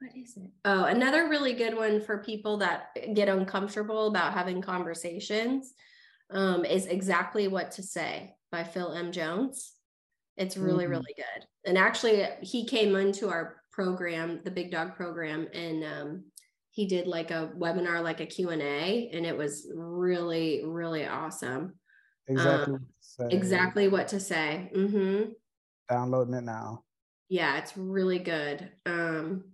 what 0.00 0.16
is 0.16 0.36
it? 0.36 0.50
Oh, 0.64 0.84
another 0.84 1.28
really 1.28 1.52
good 1.52 1.76
one 1.76 2.00
for 2.00 2.18
people 2.18 2.56
that 2.58 2.96
get 3.14 3.28
uncomfortable 3.28 4.06
about 4.06 4.32
having 4.32 4.62
conversations 4.62 5.74
um, 6.30 6.64
is 6.64 6.86
Exactly 6.86 7.48
What 7.48 7.72
to 7.72 7.82
Say 7.82 8.34
by 8.50 8.64
Phil 8.64 8.92
M. 8.92 9.12
Jones. 9.12 9.74
It's 10.36 10.56
really, 10.56 10.84
mm-hmm. 10.84 10.92
really 10.92 11.14
good. 11.16 11.44
And 11.66 11.76
actually, 11.76 12.26
he 12.40 12.64
came 12.64 12.96
into 12.96 13.28
our 13.28 13.62
program, 13.72 14.40
the 14.42 14.50
Big 14.50 14.70
Dog 14.70 14.96
program, 14.96 15.48
and 15.52 15.84
um, 15.84 16.24
he 16.70 16.86
did 16.86 17.06
like 17.06 17.30
a 17.30 17.50
webinar, 17.58 18.02
like 18.02 18.20
a 18.20 18.26
Q&A, 18.26 19.10
and 19.12 19.26
it 19.26 19.36
was 19.36 19.70
really, 19.74 20.62
really 20.64 21.06
awesome. 21.06 21.74
Exactly. 22.26 22.74
Um, 22.74 22.86
what 23.16 23.32
exactly 23.32 23.88
what 23.88 24.08
to 24.08 24.20
say. 24.20 24.70
Mm-hmm. 24.74 25.32
Downloading 25.90 26.34
it 26.34 26.44
now. 26.44 26.84
Yeah, 27.28 27.58
it's 27.58 27.76
really 27.76 28.18
good. 28.18 28.70
Um, 28.86 29.44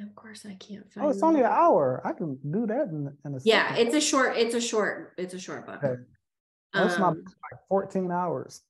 of 0.00 0.14
course, 0.14 0.46
I 0.46 0.54
can't 0.54 0.90
find. 0.92 1.06
Oh, 1.06 1.10
it's 1.10 1.22
only 1.22 1.40
an 1.40 1.46
hour. 1.46 2.00
I 2.04 2.12
can 2.12 2.38
do 2.50 2.66
that 2.66 2.88
in, 2.88 3.12
in 3.24 3.34
a. 3.34 3.38
Yeah, 3.44 3.70
second. 3.70 3.86
it's 3.86 3.96
a 3.96 4.00
short. 4.00 4.36
It's 4.36 4.54
a 4.54 4.60
short. 4.60 5.14
It's 5.18 5.34
a 5.34 5.38
short 5.38 5.66
book. 5.66 5.82
Okay. 5.82 6.02
That's 6.72 6.94
um, 6.94 7.00
not 7.00 7.16
like 7.16 7.60
fourteen 7.68 8.10
hours. 8.10 8.62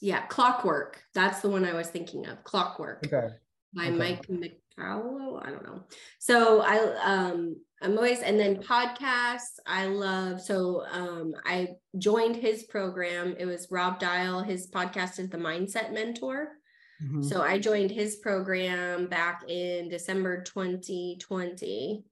Yeah, 0.00 0.26
Clockwork. 0.26 1.02
That's 1.14 1.40
the 1.40 1.48
one 1.48 1.64
I 1.64 1.72
was 1.72 1.88
thinking 1.88 2.26
of. 2.26 2.44
Clockwork. 2.44 3.06
Okay. 3.06 3.34
By 3.74 3.86
okay. 3.86 3.96
Mike 3.96 4.26
McCallow. 4.28 5.44
I 5.44 5.50
don't 5.50 5.64
know. 5.64 5.84
So 6.18 6.60
I 6.60 6.78
um 7.02 7.56
I'm 7.80 7.96
always 7.96 8.20
and 8.20 8.38
then 8.38 8.62
podcasts. 8.62 9.58
I 9.66 9.86
love 9.86 10.40
so 10.40 10.84
um 10.92 11.34
I 11.44 11.70
joined 11.98 12.36
his 12.36 12.64
program. 12.64 13.34
It 13.38 13.46
was 13.46 13.68
Rob 13.70 13.98
Dial. 13.98 14.42
His 14.42 14.70
podcast 14.70 15.18
is 15.18 15.30
the 15.30 15.38
Mindset 15.38 15.92
Mentor. 15.92 16.52
Mm-hmm. 17.02 17.22
So 17.22 17.42
I 17.42 17.58
joined 17.58 17.90
his 17.90 18.16
program 18.16 19.06
back 19.06 19.42
in 19.48 19.88
December 19.88 20.42
2020 20.42 22.04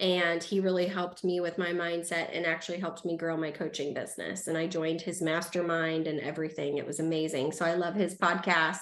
and 0.00 0.42
he 0.42 0.58
really 0.58 0.86
helped 0.86 1.22
me 1.22 1.40
with 1.40 1.56
my 1.56 1.70
mindset 1.70 2.30
and 2.32 2.44
actually 2.44 2.78
helped 2.78 3.04
me 3.04 3.16
grow 3.16 3.36
my 3.36 3.50
coaching 3.50 3.94
business 3.94 4.48
and 4.48 4.58
I 4.58 4.66
joined 4.66 5.00
his 5.00 5.22
mastermind 5.22 6.06
and 6.06 6.20
everything. 6.20 6.78
It 6.78 6.86
was 6.86 7.00
amazing. 7.00 7.52
So 7.52 7.64
I 7.64 7.74
love 7.74 7.94
his 7.94 8.16
podcast. 8.16 8.80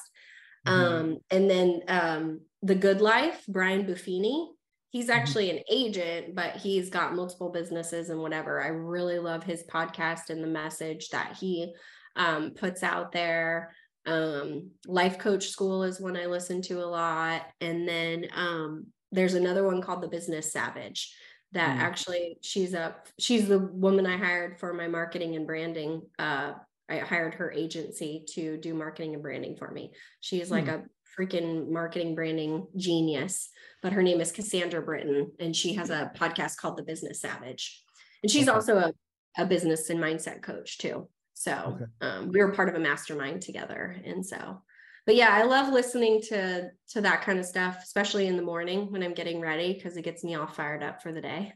Mm-hmm. 0.66 0.70
Um 0.70 1.18
and 1.30 1.50
then 1.50 1.80
um 1.88 2.40
The 2.62 2.74
Good 2.74 3.00
Life, 3.00 3.44
Brian 3.48 3.84
Buffini 3.84 4.46
he's 4.92 5.08
mm-hmm. 5.08 5.18
actually 5.18 5.50
an 5.50 5.60
agent, 5.68 6.34
but 6.36 6.56
he's 6.56 6.90
got 6.90 7.16
multiple 7.16 7.50
businesses 7.50 8.10
and 8.10 8.20
whatever. 8.20 8.62
I 8.62 8.68
really 8.68 9.18
love 9.18 9.42
his 9.42 9.64
podcast 9.64 10.30
and 10.30 10.44
the 10.44 10.48
message 10.48 11.08
that 11.08 11.36
he 11.40 11.74
um, 12.14 12.52
puts 12.52 12.82
out 12.82 13.10
there. 13.10 13.74
Um, 14.06 14.70
Life 14.86 15.18
Coach 15.18 15.48
School 15.48 15.84
is 15.84 16.00
one 16.00 16.16
I 16.16 16.26
listen 16.26 16.62
to 16.62 16.82
a 16.82 16.86
lot. 16.86 17.42
And 17.60 17.86
then 17.86 18.26
um, 18.34 18.86
there's 19.10 19.34
another 19.34 19.64
one 19.64 19.82
called 19.82 20.02
The 20.02 20.08
Business 20.08 20.52
Savage 20.52 21.14
that 21.52 21.76
mm. 21.76 21.80
actually 21.80 22.38
she's 22.40 22.72
a 22.72 22.96
she's 23.18 23.46
the 23.46 23.58
woman 23.58 24.06
I 24.06 24.16
hired 24.16 24.58
for 24.58 24.72
my 24.72 24.88
marketing 24.88 25.36
and 25.36 25.46
branding. 25.46 26.02
Uh, 26.18 26.52
I 26.88 26.98
hired 26.98 27.34
her 27.34 27.52
agency 27.52 28.24
to 28.30 28.56
do 28.56 28.74
marketing 28.74 29.14
and 29.14 29.22
branding 29.22 29.56
for 29.56 29.70
me. 29.70 29.92
She's 30.20 30.50
like 30.50 30.66
mm. 30.66 30.82
a 30.82 31.20
freaking 31.20 31.68
marketing 31.68 32.14
branding 32.14 32.66
genius 32.76 33.50
but 33.82 33.92
her 33.92 34.02
name 34.02 34.20
is 34.20 34.30
Cassandra 34.30 34.80
Britton, 34.80 35.32
and 35.40 35.54
she 35.54 35.74
has 35.74 35.90
a 35.90 36.12
podcast 36.14 36.56
called 36.56 36.76
The 36.76 36.84
Business 36.84 37.20
Savage. 37.20 37.82
And 38.22 38.30
she's 38.30 38.48
also 38.48 38.78
a, 38.78 38.92
a 39.36 39.44
business 39.44 39.90
and 39.90 40.00
mindset 40.00 40.40
coach 40.40 40.78
too. 40.78 41.08
So 41.42 41.76
okay. 41.76 41.84
um, 42.00 42.28
we 42.28 42.38
were 42.38 42.52
part 42.52 42.68
of 42.68 42.76
a 42.76 42.78
mastermind 42.78 43.42
together. 43.42 43.96
And 44.04 44.24
so, 44.24 44.62
but 45.06 45.16
yeah, 45.16 45.30
I 45.30 45.42
love 45.42 45.72
listening 45.72 46.20
to 46.28 46.70
to 46.90 47.00
that 47.00 47.22
kind 47.22 47.40
of 47.40 47.44
stuff, 47.44 47.80
especially 47.82 48.28
in 48.28 48.36
the 48.36 48.42
morning 48.42 48.92
when 48.92 49.02
I'm 49.02 49.12
getting 49.12 49.40
ready 49.40 49.72
because 49.72 49.96
it 49.96 50.02
gets 50.02 50.22
me 50.22 50.36
all 50.36 50.46
fired 50.46 50.84
up 50.84 51.02
for 51.02 51.10
the 51.10 51.20
day. 51.20 51.52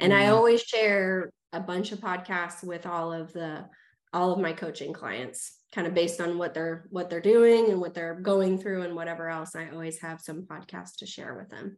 And 0.00 0.10
mm-hmm. 0.10 0.22
I 0.22 0.28
always 0.28 0.62
share 0.62 1.30
a 1.52 1.60
bunch 1.60 1.92
of 1.92 1.98
podcasts 2.00 2.64
with 2.64 2.86
all 2.86 3.12
of 3.12 3.30
the 3.34 3.66
all 4.14 4.32
of 4.32 4.38
my 4.38 4.54
coaching 4.54 4.94
clients 4.94 5.58
kind 5.74 5.86
of 5.86 5.92
based 5.92 6.22
on 6.22 6.38
what 6.38 6.54
they're 6.54 6.86
what 6.88 7.10
they're 7.10 7.20
doing 7.20 7.70
and 7.70 7.78
what 7.78 7.92
they're 7.92 8.18
going 8.20 8.56
through 8.56 8.82
and 8.82 8.94
whatever 8.94 9.28
else 9.28 9.54
i 9.54 9.68
always 9.70 9.98
have 9.98 10.20
some 10.20 10.42
podcasts 10.42 10.96
to 10.96 11.06
share 11.06 11.34
with 11.34 11.50
them 11.50 11.76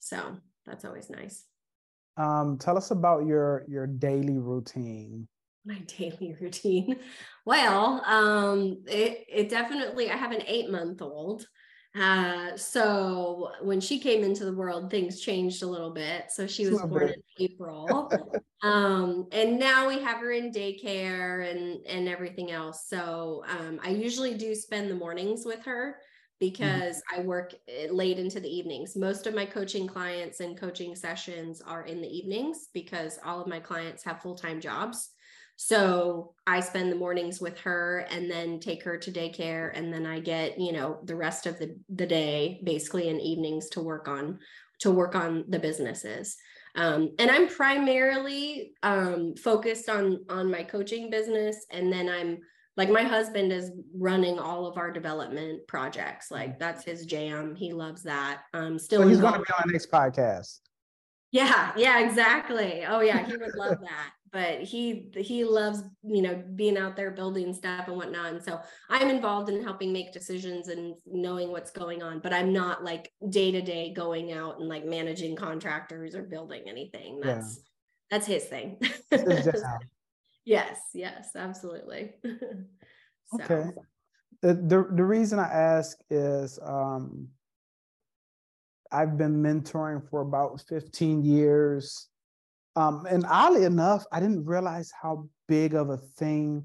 so 0.00 0.36
that's 0.66 0.84
always 0.84 1.08
nice 1.08 1.44
um, 2.16 2.58
tell 2.58 2.76
us 2.76 2.90
about 2.90 3.24
your 3.24 3.64
your 3.68 3.86
daily 3.86 4.38
routine 4.38 5.26
my 5.64 5.78
daily 5.98 6.36
routine 6.40 6.96
well 7.44 8.02
um 8.06 8.82
it, 8.86 9.24
it 9.28 9.48
definitely 9.48 10.10
i 10.10 10.16
have 10.16 10.32
an 10.32 10.42
eight 10.46 10.70
month 10.70 11.02
old 11.02 11.46
uh, 11.98 12.56
so 12.56 13.50
when 13.62 13.80
she 13.80 13.98
came 13.98 14.22
into 14.22 14.44
the 14.44 14.52
world, 14.52 14.90
things 14.90 15.20
changed 15.20 15.62
a 15.62 15.66
little 15.66 15.90
bit. 15.90 16.30
So 16.30 16.46
she 16.46 16.68
was 16.68 16.80
born 16.82 17.08
in 17.08 17.22
April. 17.38 18.10
um, 18.62 19.26
and 19.32 19.58
now 19.58 19.88
we 19.88 19.98
have 20.00 20.18
her 20.18 20.30
in 20.30 20.52
daycare 20.52 21.50
and 21.50 21.84
and 21.86 22.08
everything 22.08 22.52
else. 22.52 22.86
So 22.88 23.42
um, 23.48 23.80
I 23.82 23.90
usually 23.90 24.34
do 24.34 24.54
spend 24.54 24.88
the 24.88 24.94
mornings 24.94 25.44
with 25.44 25.64
her 25.64 25.96
mm-hmm. 25.96 26.38
because 26.38 26.98
mm-hmm. 26.98 27.22
I 27.22 27.24
work 27.24 27.54
eh, 27.68 27.88
late 27.90 28.20
into 28.20 28.38
the 28.38 28.48
evenings. 28.48 28.94
Most 28.94 29.26
of 29.26 29.34
my 29.34 29.44
coaching 29.44 29.88
clients 29.88 30.38
and 30.38 30.56
coaching 30.56 30.94
sessions 30.94 31.60
are 31.60 31.82
in 31.82 32.00
the 32.00 32.08
evenings 32.08 32.68
because 32.72 33.18
all 33.24 33.40
of 33.40 33.48
my 33.48 33.58
clients 33.58 34.04
have 34.04 34.22
full-time 34.22 34.60
jobs. 34.60 35.10
So 35.62 36.32
I 36.46 36.60
spend 36.60 36.90
the 36.90 36.96
mornings 36.96 37.38
with 37.38 37.58
her 37.58 38.06
and 38.10 38.30
then 38.30 38.60
take 38.60 38.82
her 38.82 38.96
to 38.96 39.12
daycare. 39.12 39.70
And 39.74 39.92
then 39.92 40.06
I 40.06 40.18
get, 40.18 40.58
you 40.58 40.72
know, 40.72 41.00
the 41.04 41.14
rest 41.14 41.44
of 41.44 41.58
the, 41.58 41.76
the 41.94 42.06
day 42.06 42.62
basically 42.64 43.10
in 43.10 43.20
evenings 43.20 43.68
to 43.70 43.82
work 43.82 44.08
on 44.08 44.38
to 44.78 44.90
work 44.90 45.14
on 45.14 45.44
the 45.50 45.58
businesses. 45.58 46.38
Um, 46.76 47.10
and 47.18 47.30
I'm 47.30 47.46
primarily 47.46 48.72
um, 48.82 49.34
focused 49.34 49.90
on 49.90 50.24
on 50.30 50.50
my 50.50 50.62
coaching 50.62 51.10
business. 51.10 51.66
And 51.70 51.92
then 51.92 52.08
I'm 52.08 52.38
like 52.78 52.88
my 52.88 53.02
husband 53.02 53.52
is 53.52 53.70
running 53.94 54.38
all 54.38 54.64
of 54.64 54.78
our 54.78 54.90
development 54.90 55.68
projects. 55.68 56.30
Like 56.30 56.58
that's 56.58 56.86
his 56.86 57.04
jam. 57.04 57.54
He 57.54 57.74
loves 57.74 58.02
that. 58.04 58.44
Um 58.54 58.78
still 58.78 59.02
so 59.02 59.08
he's 59.08 59.20
going 59.20 59.34
to 59.34 59.40
be 59.40 59.52
on 59.62 59.70
next 59.70 59.90
podcast. 59.90 60.60
Yeah, 61.32 61.72
yeah, 61.76 62.00
exactly. 62.00 62.86
Oh 62.88 63.00
yeah, 63.00 63.26
he 63.26 63.36
would 63.36 63.54
love 63.56 63.78
that 63.82 64.12
but 64.32 64.60
he 64.62 65.10
he 65.16 65.44
loves 65.44 65.82
you 66.04 66.22
know 66.22 66.42
being 66.54 66.76
out 66.76 66.96
there 66.96 67.10
building 67.10 67.52
stuff 67.52 67.88
and 67.88 67.96
whatnot 67.96 68.26
and 68.26 68.42
so 68.42 68.60
i'm 68.88 69.08
involved 69.08 69.48
in 69.48 69.62
helping 69.62 69.92
make 69.92 70.12
decisions 70.12 70.68
and 70.68 70.94
knowing 71.06 71.50
what's 71.50 71.70
going 71.70 72.02
on 72.02 72.20
but 72.20 72.32
i'm 72.32 72.52
not 72.52 72.84
like 72.84 73.12
day 73.28 73.50
to 73.50 73.60
day 73.60 73.92
going 73.92 74.32
out 74.32 74.58
and 74.60 74.68
like 74.68 74.84
managing 74.84 75.36
contractors 75.36 76.14
or 76.14 76.22
building 76.22 76.62
anything. 76.66 77.20
That's 77.20 77.56
yeah. 77.56 77.62
that's 78.10 78.26
his 78.26 78.44
thing. 78.44 78.80
Yes 80.46 80.80
yes 80.94 81.30
absolutely. 81.36 82.14
So. 83.36 83.44
okay. 83.44 83.70
The, 84.42 84.54
the 84.54 84.88
the 84.96 85.04
reason 85.04 85.38
i 85.38 85.46
ask 85.46 85.96
is 86.10 86.58
um 86.64 87.28
i've 88.90 89.16
been 89.16 89.40
mentoring 89.40 90.02
for 90.10 90.22
about 90.22 90.60
15 90.68 91.22
years 91.22 92.08
um, 92.76 93.06
and 93.08 93.24
oddly 93.28 93.64
enough, 93.64 94.04
I 94.12 94.20
didn't 94.20 94.44
realize 94.44 94.92
how 95.00 95.28
big 95.48 95.74
of 95.74 95.90
a 95.90 95.96
thing 95.96 96.64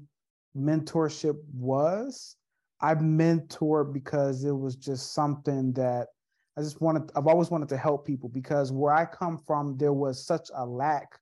mentorship 0.56 1.36
was. 1.52 2.36
I 2.80 2.94
mentored 2.94 3.92
because 3.92 4.44
it 4.44 4.56
was 4.56 4.76
just 4.76 5.14
something 5.14 5.72
that 5.74 6.08
I 6.56 6.62
just 6.62 6.80
wanted, 6.80 7.10
I've 7.16 7.26
always 7.26 7.50
wanted 7.50 7.68
to 7.70 7.76
help 7.76 8.06
people 8.06 8.28
because 8.28 8.72
where 8.72 8.92
I 8.92 9.04
come 9.04 9.38
from, 9.38 9.76
there 9.76 9.92
was 9.92 10.24
such 10.24 10.48
a 10.54 10.64
lack 10.64 11.18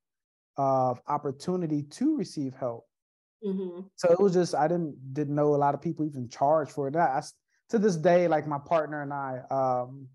of 0.57 1.01
opportunity 1.09 1.83
to 1.83 2.17
receive 2.17 2.55
help. 2.55 2.87
Mm-hmm. 3.45 3.81
So 3.97 4.13
it 4.13 4.21
was 4.21 4.33
just, 4.33 4.55
I 4.55 4.69
didn't, 4.69 5.15
didn't 5.15 5.35
know 5.35 5.55
a 5.55 5.57
lot 5.57 5.75
of 5.75 5.83
people 5.83 6.05
even 6.05 6.29
charge 6.29 6.71
for 6.71 6.89
it. 6.89 6.97
I, 6.97 7.23
to 7.71 7.79
this 7.79 7.97
day, 7.97 8.29
like 8.29 8.47
my 8.47 8.59
partner 8.59 9.03
and 9.03 9.13
I 9.13 9.41
um, 9.51 10.09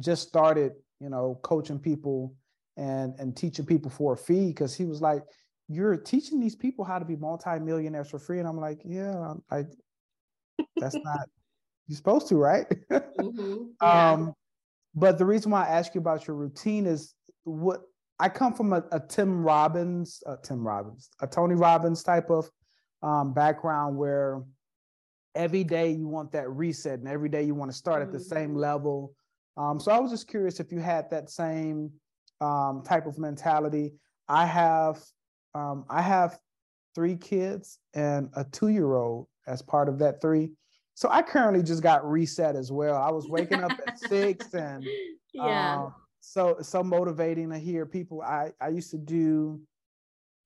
just 0.00 0.28
started, 0.28 0.72
you 1.00 1.08
know, 1.08 1.38
coaching 1.42 1.78
people 1.78 2.34
and 2.78 3.14
and 3.18 3.36
teaching 3.36 3.66
people 3.66 3.90
for 3.90 4.14
a 4.14 4.16
fee 4.16 4.46
because 4.46 4.74
he 4.74 4.86
was 4.86 5.02
like 5.02 5.22
you're 5.68 5.96
teaching 5.96 6.40
these 6.40 6.56
people 6.56 6.84
how 6.84 6.98
to 6.98 7.04
be 7.04 7.16
multimillionaires 7.16 8.08
for 8.08 8.18
free 8.18 8.38
and 8.38 8.48
i'm 8.48 8.58
like 8.58 8.80
yeah 8.84 9.34
i 9.50 9.64
that's 10.76 10.94
not 11.04 11.28
you're 11.88 11.96
supposed 11.96 12.28
to 12.28 12.36
right 12.36 12.66
mm-hmm. 12.90 13.64
yeah. 13.82 14.12
um 14.12 14.32
but 14.94 15.18
the 15.18 15.26
reason 15.26 15.50
why 15.50 15.64
i 15.66 15.68
ask 15.68 15.94
you 15.94 16.00
about 16.00 16.26
your 16.26 16.36
routine 16.36 16.86
is 16.86 17.14
what 17.44 17.82
i 18.20 18.28
come 18.28 18.54
from 18.54 18.72
a, 18.72 18.82
a 18.92 19.00
tim 19.00 19.42
robbins 19.42 20.22
a 20.26 20.36
tim 20.42 20.66
robbins 20.66 21.10
a 21.20 21.26
tony 21.26 21.54
robbins 21.54 22.02
type 22.02 22.30
of 22.30 22.48
um, 23.00 23.32
background 23.32 23.96
where 23.96 24.42
every 25.36 25.62
day 25.62 25.92
you 25.92 26.08
want 26.08 26.32
that 26.32 26.50
reset 26.50 26.98
and 26.98 27.06
every 27.06 27.28
day 27.28 27.44
you 27.44 27.54
want 27.54 27.70
to 27.70 27.76
start 27.76 28.02
at 28.02 28.10
the 28.10 28.18
same 28.18 28.50
mm-hmm. 28.50 28.58
level 28.58 29.14
um, 29.56 29.78
so 29.78 29.92
i 29.92 29.98
was 29.98 30.10
just 30.10 30.28
curious 30.28 30.58
if 30.58 30.72
you 30.72 30.80
had 30.80 31.08
that 31.10 31.30
same 31.30 31.92
um, 32.40 32.82
type 32.82 33.06
of 33.06 33.18
mentality. 33.18 33.92
I 34.28 34.46
have 34.46 35.02
um, 35.54 35.84
I 35.88 36.02
have 36.02 36.38
three 36.94 37.16
kids 37.16 37.78
and 37.94 38.28
a 38.34 38.44
two 38.44 38.68
year 38.68 38.94
old 38.94 39.28
as 39.46 39.62
part 39.62 39.88
of 39.88 39.98
that 40.00 40.20
three. 40.20 40.50
So 40.94 41.08
I 41.10 41.22
currently 41.22 41.62
just 41.62 41.82
got 41.82 42.08
reset 42.08 42.56
as 42.56 42.72
well. 42.72 42.96
I 42.96 43.10
was 43.10 43.28
waking 43.28 43.62
up 43.62 43.72
at 43.86 43.98
six 44.08 44.52
and 44.54 44.84
yeah. 45.32 45.76
Um, 45.76 45.94
so 46.20 46.56
so 46.60 46.82
motivating 46.82 47.50
to 47.50 47.58
hear 47.58 47.86
people. 47.86 48.22
I 48.22 48.52
I 48.60 48.68
used 48.68 48.90
to 48.90 48.98
do 48.98 49.60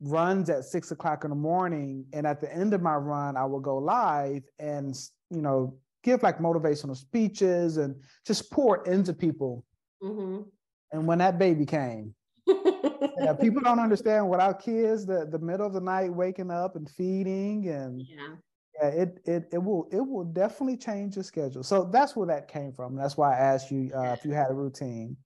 runs 0.01 0.51
at 0.51 0.65
six 0.65 0.91
o'clock 0.91 1.25
in 1.25 1.31
the 1.31 1.37
morning, 1.37 2.05
and 2.13 2.27
at 2.27 2.41
the 2.41 2.53
end 2.55 2.75
of 2.75 2.83
my 2.83 2.97
run, 2.97 3.37
I 3.37 3.45
would 3.45 3.63
go 3.63 3.79
live 3.79 4.43
and 4.59 4.95
you 5.31 5.43
know 5.43 5.79
give 6.03 6.23
like 6.23 6.39
motivational 6.39 6.97
speeches 6.97 7.77
and 7.77 7.97
just 8.27 8.51
pour 8.51 8.85
into 8.87 9.13
people. 9.13 9.65
Mm-hmm. 10.03 10.43
And 10.93 11.07
when 11.07 11.19
that 11.19 11.39
baby 11.39 11.65
came, 11.65 12.15
yeah, 12.47 13.33
people 13.41 13.63
don't 13.63 13.79
understand 13.79 14.29
without 14.29 14.63
kids, 14.63 15.07
the, 15.07 15.27
the 15.31 15.39
middle 15.39 15.67
of 15.67 15.73
the 15.73 15.81
night 15.81 16.13
waking 16.13 16.51
up 16.51 16.77
and 16.77 16.89
feeding 16.89 17.69
and 17.69 18.03
yeah. 18.09 18.35
yeah, 18.81 18.89
it 18.89 19.21
it 19.25 19.49
it 19.53 19.63
will 19.63 19.89
it 19.91 20.01
will 20.01 20.25
definitely 20.25 20.77
change 20.77 21.17
your 21.17 21.25
schedule. 21.25 21.63
So 21.63 21.85
that's 21.85 22.15
where 22.15 22.27
that 22.27 22.49
came 22.49 22.73
from. 22.73 22.97
That's 22.97 23.17
why 23.17 23.35
I 23.35 23.39
asked 23.39 23.71
you 23.71 23.91
uh, 23.95 24.13
if 24.19 24.25
you 24.25 24.33
had 24.33 24.51
a 24.51 24.55
routine. 24.55 25.17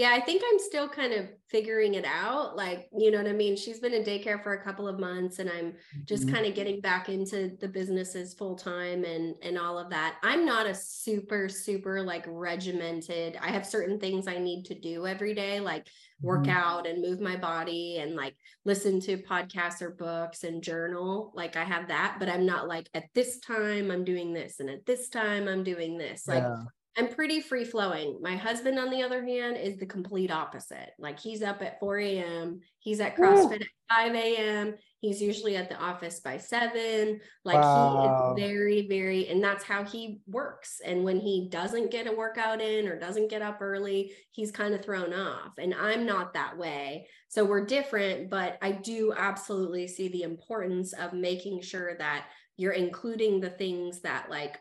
Yeah, 0.00 0.12
I 0.14 0.20
think 0.20 0.40
I'm 0.50 0.58
still 0.58 0.88
kind 0.88 1.12
of 1.12 1.28
figuring 1.50 1.92
it 1.92 2.06
out. 2.06 2.56
Like, 2.56 2.88
you 2.96 3.10
know 3.10 3.18
what 3.18 3.26
I 3.26 3.34
mean? 3.34 3.54
She's 3.54 3.80
been 3.80 3.92
in 3.92 4.02
daycare 4.02 4.42
for 4.42 4.54
a 4.54 4.64
couple 4.64 4.88
of 4.88 4.98
months 4.98 5.40
and 5.40 5.50
I'm 5.50 5.74
just 6.06 6.24
mm-hmm. 6.24 6.36
kind 6.36 6.46
of 6.46 6.54
getting 6.54 6.80
back 6.80 7.10
into 7.10 7.54
the 7.60 7.68
businesses 7.68 8.32
full 8.32 8.56
time 8.56 9.04
and 9.04 9.34
and 9.42 9.58
all 9.58 9.78
of 9.78 9.90
that. 9.90 10.16
I'm 10.22 10.46
not 10.46 10.64
a 10.64 10.74
super 10.74 11.50
super 11.50 12.00
like 12.00 12.24
regimented. 12.26 13.38
I 13.42 13.48
have 13.48 13.66
certain 13.66 14.00
things 14.00 14.26
I 14.26 14.38
need 14.38 14.64
to 14.68 14.74
do 14.74 15.06
every 15.06 15.34
day 15.34 15.60
like 15.60 15.86
work 16.22 16.44
mm-hmm. 16.44 16.56
out 16.56 16.86
and 16.86 17.02
move 17.02 17.20
my 17.20 17.36
body 17.36 17.98
and 17.98 18.16
like 18.16 18.36
listen 18.64 19.00
to 19.00 19.18
podcasts 19.18 19.82
or 19.82 19.90
books 19.90 20.44
and 20.44 20.62
journal. 20.62 21.30
Like 21.34 21.56
I 21.56 21.64
have 21.64 21.88
that, 21.88 22.16
but 22.18 22.30
I'm 22.30 22.46
not 22.46 22.68
like 22.68 22.88
at 22.94 23.04
this 23.14 23.38
time 23.40 23.90
I'm 23.90 24.04
doing 24.06 24.32
this 24.32 24.60
and 24.60 24.70
at 24.70 24.86
this 24.86 25.10
time 25.10 25.46
I'm 25.46 25.62
doing 25.62 25.98
this. 25.98 26.26
Like 26.26 26.42
yeah. 26.42 26.62
I'm 26.96 27.08
pretty 27.08 27.40
free 27.40 27.64
flowing. 27.64 28.18
My 28.20 28.36
husband, 28.36 28.78
on 28.78 28.90
the 28.90 29.02
other 29.02 29.24
hand, 29.24 29.56
is 29.56 29.76
the 29.76 29.86
complete 29.86 30.30
opposite. 30.30 30.90
Like 30.98 31.20
he's 31.20 31.42
up 31.42 31.62
at 31.62 31.78
4 31.78 31.98
a.m., 31.98 32.60
he's 32.80 33.00
at 33.00 33.16
CrossFit 33.16 33.60
Ooh. 33.60 33.64
at 33.90 34.12
5 34.12 34.14
a.m., 34.14 34.74
he's 35.00 35.22
usually 35.22 35.56
at 35.56 35.68
the 35.68 35.76
office 35.76 36.20
by 36.20 36.36
seven. 36.36 37.20
Like 37.44 37.62
wow. 37.62 38.34
he 38.36 38.42
is 38.42 38.48
very, 38.48 38.88
very, 38.88 39.28
and 39.28 39.42
that's 39.42 39.64
how 39.64 39.84
he 39.84 40.20
works. 40.26 40.80
And 40.84 41.04
when 41.04 41.20
he 41.20 41.48
doesn't 41.48 41.92
get 41.92 42.08
a 42.08 42.12
workout 42.12 42.60
in 42.60 42.88
or 42.88 42.98
doesn't 42.98 43.30
get 43.30 43.40
up 43.40 43.58
early, 43.60 44.12
he's 44.32 44.50
kind 44.50 44.74
of 44.74 44.84
thrown 44.84 45.14
off. 45.14 45.52
And 45.58 45.74
I'm 45.74 46.06
not 46.06 46.34
that 46.34 46.58
way. 46.58 47.06
So 47.28 47.44
we're 47.44 47.66
different, 47.66 48.30
but 48.30 48.58
I 48.62 48.72
do 48.72 49.14
absolutely 49.16 49.86
see 49.86 50.08
the 50.08 50.24
importance 50.24 50.92
of 50.92 51.12
making 51.12 51.62
sure 51.62 51.96
that 51.98 52.26
you're 52.56 52.72
including 52.72 53.40
the 53.40 53.50
things 53.50 54.02
that 54.02 54.28
like 54.28 54.58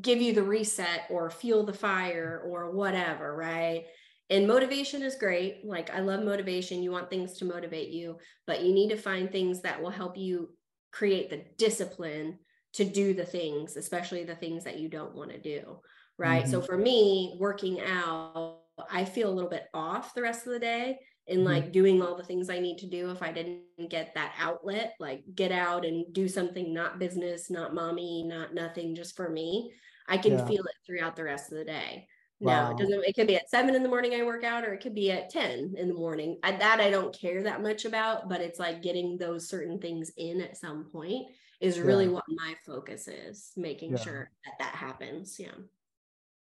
give 0.00 0.20
you 0.20 0.32
the 0.32 0.42
reset 0.42 1.02
or 1.10 1.30
fuel 1.30 1.64
the 1.64 1.72
fire 1.72 2.42
or 2.44 2.70
whatever, 2.70 3.34
right? 3.34 3.84
And 4.30 4.46
motivation 4.46 5.02
is 5.02 5.16
great. 5.16 5.64
Like, 5.64 5.90
I 5.90 6.00
love 6.00 6.24
motivation. 6.24 6.82
You 6.82 6.90
want 6.90 7.10
things 7.10 7.34
to 7.34 7.44
motivate 7.44 7.90
you, 7.90 8.18
but 8.46 8.62
you 8.62 8.72
need 8.72 8.88
to 8.90 8.96
find 8.96 9.30
things 9.30 9.60
that 9.62 9.82
will 9.82 9.90
help 9.90 10.16
you 10.16 10.50
create 10.92 11.28
the 11.28 11.44
discipline 11.58 12.38
to 12.74 12.84
do 12.84 13.14
the 13.14 13.24
things, 13.24 13.76
especially 13.76 14.24
the 14.24 14.34
things 14.34 14.64
that 14.64 14.78
you 14.78 14.88
don't 14.88 15.14
want 15.14 15.30
to 15.30 15.38
do, 15.38 15.80
right? 16.18 16.42
Mm-hmm. 16.42 16.50
So, 16.50 16.62
for 16.62 16.76
me, 16.78 17.36
working 17.38 17.80
out, 17.80 18.60
I 18.90 19.04
feel 19.04 19.30
a 19.30 19.34
little 19.34 19.50
bit 19.50 19.66
off 19.74 20.14
the 20.14 20.22
rest 20.22 20.46
of 20.46 20.52
the 20.52 20.58
day 20.58 20.98
in 21.26 21.38
mm-hmm. 21.38 21.46
like 21.46 21.72
doing 21.72 22.02
all 22.02 22.16
the 22.16 22.24
things 22.24 22.50
I 22.50 22.58
need 22.58 22.78
to 22.78 22.86
do 22.86 23.10
if 23.10 23.22
I 23.22 23.32
didn't 23.32 23.88
get 23.88 24.14
that 24.14 24.34
outlet, 24.38 24.94
like 25.00 25.22
get 25.34 25.52
out 25.52 25.84
and 25.84 26.12
do 26.12 26.28
something 26.28 26.72
not 26.72 26.98
business, 26.98 27.50
not 27.50 27.74
mommy, 27.74 28.22
not 28.22 28.54
nothing, 28.54 28.94
just 28.94 29.16
for 29.16 29.30
me. 29.30 29.72
I 30.06 30.18
can 30.18 30.32
yeah. 30.32 30.46
feel 30.46 30.64
it 30.64 30.74
throughout 30.86 31.16
the 31.16 31.24
rest 31.24 31.50
of 31.50 31.58
the 31.58 31.64
day. 31.64 32.06
Wow. 32.40 32.70
No, 32.70 32.76
it 32.76 32.78
doesn't. 32.78 33.04
It 33.06 33.14
could 33.14 33.26
be 33.26 33.36
at 33.36 33.48
seven 33.48 33.74
in 33.74 33.82
the 33.82 33.88
morning 33.88 34.14
I 34.14 34.22
work 34.22 34.44
out, 34.44 34.64
or 34.64 34.74
it 34.74 34.82
could 34.82 34.94
be 34.94 35.10
at 35.10 35.30
ten 35.30 35.74
in 35.78 35.88
the 35.88 35.94
morning. 35.94 36.38
I, 36.42 36.52
that 36.52 36.80
I 36.80 36.90
don't 36.90 37.18
care 37.18 37.42
that 37.42 37.62
much 37.62 37.84
about, 37.86 38.28
but 38.28 38.40
it's 38.40 38.58
like 38.58 38.82
getting 38.82 39.16
those 39.16 39.48
certain 39.48 39.78
things 39.78 40.12
in 40.16 40.40
at 40.40 40.56
some 40.56 40.84
point 40.84 41.28
is 41.60 41.78
really 41.78 42.04
yeah. 42.04 42.10
what 42.10 42.24
my 42.28 42.54
focus 42.66 43.08
is, 43.08 43.52
making 43.56 43.92
yeah. 43.92 43.98
sure 43.98 44.30
that 44.44 44.54
that 44.58 44.74
happens. 44.74 45.38
Yeah, 45.38 45.52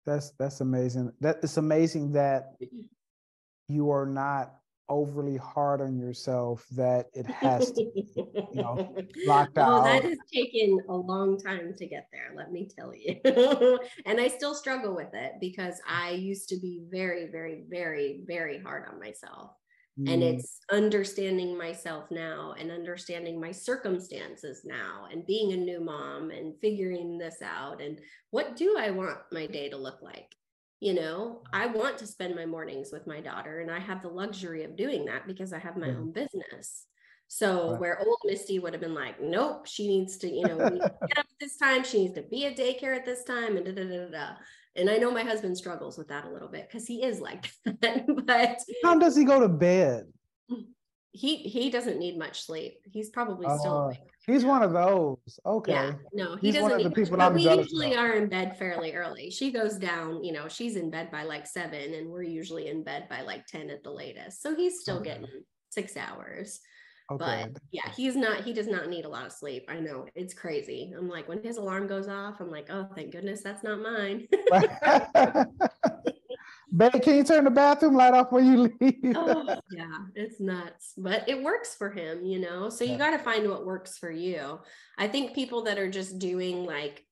that's 0.05 0.31
that's 0.31 0.61
amazing. 0.61 1.13
That 1.21 1.37
it's 1.41 1.57
amazing 1.57 2.11
that 2.11 2.57
you 3.67 3.89
are 3.89 4.05
not 4.05 4.53
overly 4.89 5.37
hard 5.37 5.81
on 5.81 5.97
yourself 5.97 6.65
that 6.71 7.07
it 7.13 7.25
has 7.27 7.71
to 7.71 7.83
you 7.93 8.47
know 8.53 8.95
locked 9.25 9.57
out. 9.57 9.81
Oh, 9.81 9.83
that 9.83 10.03
has 10.03 10.17
taken 10.33 10.79
a 10.89 10.95
long 10.95 11.39
time 11.39 11.73
to 11.77 11.85
get 11.85 12.07
there, 12.11 12.33
let 12.35 12.51
me 12.51 12.67
tell 12.77 12.93
you. 12.95 13.19
and 14.05 14.19
I 14.19 14.27
still 14.27 14.55
struggle 14.55 14.95
with 14.95 15.13
it 15.13 15.33
because 15.39 15.81
I 15.87 16.11
used 16.11 16.49
to 16.49 16.59
be 16.59 16.81
very, 16.89 17.27
very, 17.31 17.63
very, 17.69 18.21
very 18.25 18.59
hard 18.59 18.85
on 18.91 18.99
myself. 18.99 19.51
Mm. 19.99 20.13
And 20.13 20.23
it's 20.23 20.59
understanding 20.71 21.57
myself 21.57 22.05
now 22.11 22.53
and 22.57 22.71
understanding 22.71 23.39
my 23.41 23.51
circumstances 23.51 24.61
now 24.63 25.07
and 25.11 25.25
being 25.25 25.53
a 25.53 25.57
new 25.57 25.79
mom 25.79 26.29
and 26.29 26.53
figuring 26.61 27.17
this 27.17 27.41
out 27.41 27.81
and 27.81 27.99
what 28.29 28.55
do 28.55 28.77
I 28.77 28.91
want 28.91 29.17
my 29.31 29.47
day 29.47 29.69
to 29.69 29.77
look 29.77 30.01
like? 30.01 30.36
You 30.79 30.93
know 30.93 31.41
i 31.51 31.65
want 31.65 31.97
to 31.97 32.07
spend 32.07 32.35
my 32.35 32.45
mornings 32.45 32.91
with 32.91 33.07
my 33.07 33.19
daughter 33.19 33.59
and 33.59 33.71
i 33.71 33.79
have 33.79 34.01
the 34.01 34.07
luxury 34.07 34.63
of 34.63 34.75
doing 34.75 35.05
that 35.05 35.25
because 35.27 35.53
i 35.53 35.59
have 35.59 35.77
my 35.77 35.87
mm-hmm. 35.87 36.01
own 36.01 36.11
business 36.11 36.85
so 37.27 37.71
right. 37.71 37.79
where 37.79 37.99
old 37.99 38.19
misty 38.23 38.59
would 38.59 38.73
have 38.73 38.81
been 38.81 38.93
like 38.93 39.21
nope 39.21 39.65
she 39.65 39.87
needs 39.87 40.17
to 40.17 40.29
you 40.29 40.47
know 40.47 40.57
get 41.07 41.17
up 41.17 41.25
this 41.39 41.57
time 41.57 41.83
she 41.83 41.99
needs 41.99 42.13
to 42.13 42.21
be 42.23 42.45
at 42.45 42.55
daycare 42.55 42.95
at 42.95 43.05
this 43.05 43.23
time 43.23 43.57
and 43.57 43.65
da, 43.65 43.71
da, 43.71 43.83
da, 43.83 44.09
da. 44.09 44.29
and 44.75 44.89
i 44.89 44.97
know 44.97 45.11
my 45.11 45.23
husband 45.23 45.57
struggles 45.57 45.97
with 45.97 46.07
that 46.07 46.25
a 46.25 46.29
little 46.29 46.47
bit 46.47 46.67
because 46.69 46.87
he 46.87 47.03
is 47.03 47.19
like 47.19 47.51
that 47.81 48.05
but 48.25 48.59
how 48.83 48.97
does 48.97 49.15
he 49.15 49.23
go 49.23 49.39
to 49.39 49.49
bed 49.49 50.05
he 51.11 51.37
he 51.37 51.69
doesn't 51.69 51.97
need 51.97 52.17
much 52.17 52.43
sleep 52.43 52.79
he's 52.91 53.09
probably 53.09 53.47
still 53.57 53.77
uh, 53.77 53.85
awake 53.85 53.97
He's 54.27 54.43
one 54.43 54.61
of 54.61 54.73
those. 54.73 55.39
Okay. 55.45 55.71
Yeah. 55.71 55.93
No, 56.11 56.35
he 56.35 56.47
He's 56.47 56.55
doesn't. 56.55 56.69
One 56.69 56.79
of 56.79 56.83
the 56.83 56.91
people 56.91 57.21
I'm 57.21 57.33
we 57.33 57.49
usually 57.49 57.95
are 57.95 58.11
in 58.11 58.27
bed 58.27 58.57
fairly 58.57 58.93
early. 58.93 59.31
She 59.31 59.51
goes 59.51 59.77
down, 59.77 60.21
you 60.21 60.33
know, 60.33 60.49
she's 60.49 60.75
in 60.75 60.89
bed 60.89 61.09
by 61.09 61.23
like 61.23 61.47
seven, 61.47 61.93
and 61.93 62.09
we're 62.09 62.23
usually 62.23 62.67
in 62.67 62.83
bed 62.83 63.07
by 63.09 63.21
like 63.21 63.47
10 63.47 63.69
at 63.69 63.83
the 63.83 63.89
latest. 63.89 64.43
So 64.43 64.53
he's 64.53 64.81
still 64.81 64.97
okay. 64.97 65.11
getting 65.11 65.27
six 65.69 65.95
hours. 65.95 66.59
Okay. 67.09 67.47
But 67.53 67.61
yeah, 67.71 67.89
he's 67.95 68.17
not, 68.17 68.43
he 68.43 68.51
does 68.51 68.67
not 68.67 68.89
need 68.89 69.05
a 69.05 69.09
lot 69.09 69.25
of 69.25 69.31
sleep. 69.31 69.63
I 69.69 69.79
know 69.79 70.05
it's 70.13 70.33
crazy. 70.33 70.93
I'm 70.97 71.07
like, 71.07 71.29
when 71.29 71.41
his 71.41 71.55
alarm 71.55 71.87
goes 71.87 72.09
off, 72.09 72.41
I'm 72.41 72.51
like, 72.51 72.67
oh, 72.69 72.89
thank 72.95 73.13
goodness 73.13 73.41
that's 73.41 73.63
not 73.63 73.79
mine. 73.79 74.27
Babe, 76.75 77.01
can 77.01 77.15
you 77.15 77.23
turn 77.23 77.45
the 77.45 77.49
bathroom 77.49 77.95
light 77.95 78.13
off 78.13 78.31
when 78.31 78.45
you 78.45 78.73
leave? 78.81 79.15
oh, 79.15 79.57
yeah, 79.71 79.97
it's 80.15 80.39
nuts, 80.39 80.93
but 80.97 81.27
it 81.27 81.41
works 81.41 81.75
for 81.75 81.89
him, 81.89 82.25
you 82.25 82.39
know? 82.39 82.69
So 82.69 82.83
you 82.83 82.91
yeah. 82.91 82.97
got 82.97 83.11
to 83.11 83.19
find 83.19 83.49
what 83.49 83.65
works 83.65 83.97
for 83.97 84.11
you. 84.11 84.59
I 84.97 85.07
think 85.07 85.33
people 85.33 85.63
that 85.63 85.79
are 85.79 85.89
just 85.89 86.19
doing 86.19 86.65
like 86.65 87.05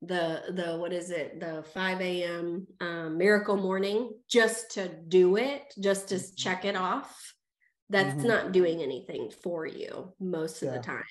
the, 0.00 0.42
the, 0.54 0.78
what 0.78 0.94
is 0.94 1.10
it? 1.10 1.40
The 1.40 1.62
5 1.74 2.00
a.m. 2.00 2.66
Um, 2.80 3.18
miracle 3.18 3.56
morning 3.56 4.12
just 4.30 4.72
to 4.72 4.88
do 4.88 5.36
it, 5.36 5.62
just 5.80 6.08
to 6.08 6.14
mm-hmm. 6.14 6.34
check 6.36 6.64
it 6.64 6.74
off. 6.74 7.34
That's 7.90 8.16
mm-hmm. 8.16 8.28
not 8.28 8.52
doing 8.52 8.80
anything 8.80 9.30
for 9.42 9.66
you 9.66 10.14
most 10.18 10.62
of 10.62 10.68
yeah. 10.68 10.78
the 10.78 10.82
time. 10.82 11.04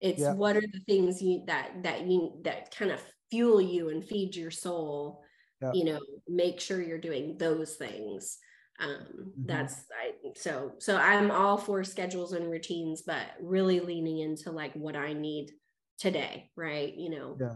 It's 0.00 0.20
yeah. 0.20 0.32
what 0.34 0.56
are 0.56 0.60
the 0.60 0.80
things 0.86 1.20
you 1.20 1.42
that, 1.46 1.82
that 1.82 2.06
you, 2.06 2.40
that 2.44 2.72
kind 2.74 2.92
of 2.92 3.02
fuel 3.30 3.60
you 3.60 3.88
and 3.88 4.04
feed 4.04 4.36
your 4.36 4.50
soul 4.52 5.24
yeah. 5.62 5.70
you 5.72 5.84
know 5.84 6.00
make 6.28 6.60
sure 6.60 6.82
you're 6.82 6.98
doing 6.98 7.36
those 7.38 7.76
things. 7.76 8.38
Um 8.80 8.88
mm-hmm. 8.88 9.46
that's 9.46 9.84
i 9.92 10.12
so 10.34 10.72
so 10.78 10.96
i'm 10.96 11.30
all 11.30 11.58
for 11.58 11.84
schedules 11.84 12.32
and 12.32 12.50
routines 12.50 13.02
but 13.02 13.26
really 13.40 13.80
leaning 13.80 14.18
into 14.18 14.50
like 14.50 14.72
what 14.72 14.96
i 14.96 15.12
need 15.12 15.52
today 15.98 16.50
right? 16.56 16.94
You 16.94 17.10
know. 17.10 17.36
Yeah. 17.40 17.54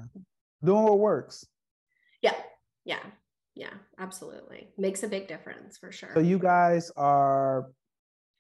Doing 0.64 0.84
what 0.84 0.98
works. 0.98 1.46
Yeah. 2.22 2.34
Yeah. 2.84 3.02
Yeah. 3.54 3.74
Absolutely. 3.98 4.68
Makes 4.78 5.02
a 5.02 5.09
big 5.09 5.28
difference 5.28 5.76
for 5.76 5.92
sure. 5.92 6.11
so 6.14 6.20
you 6.20 6.38
guys 6.38 6.90
are 6.96 7.66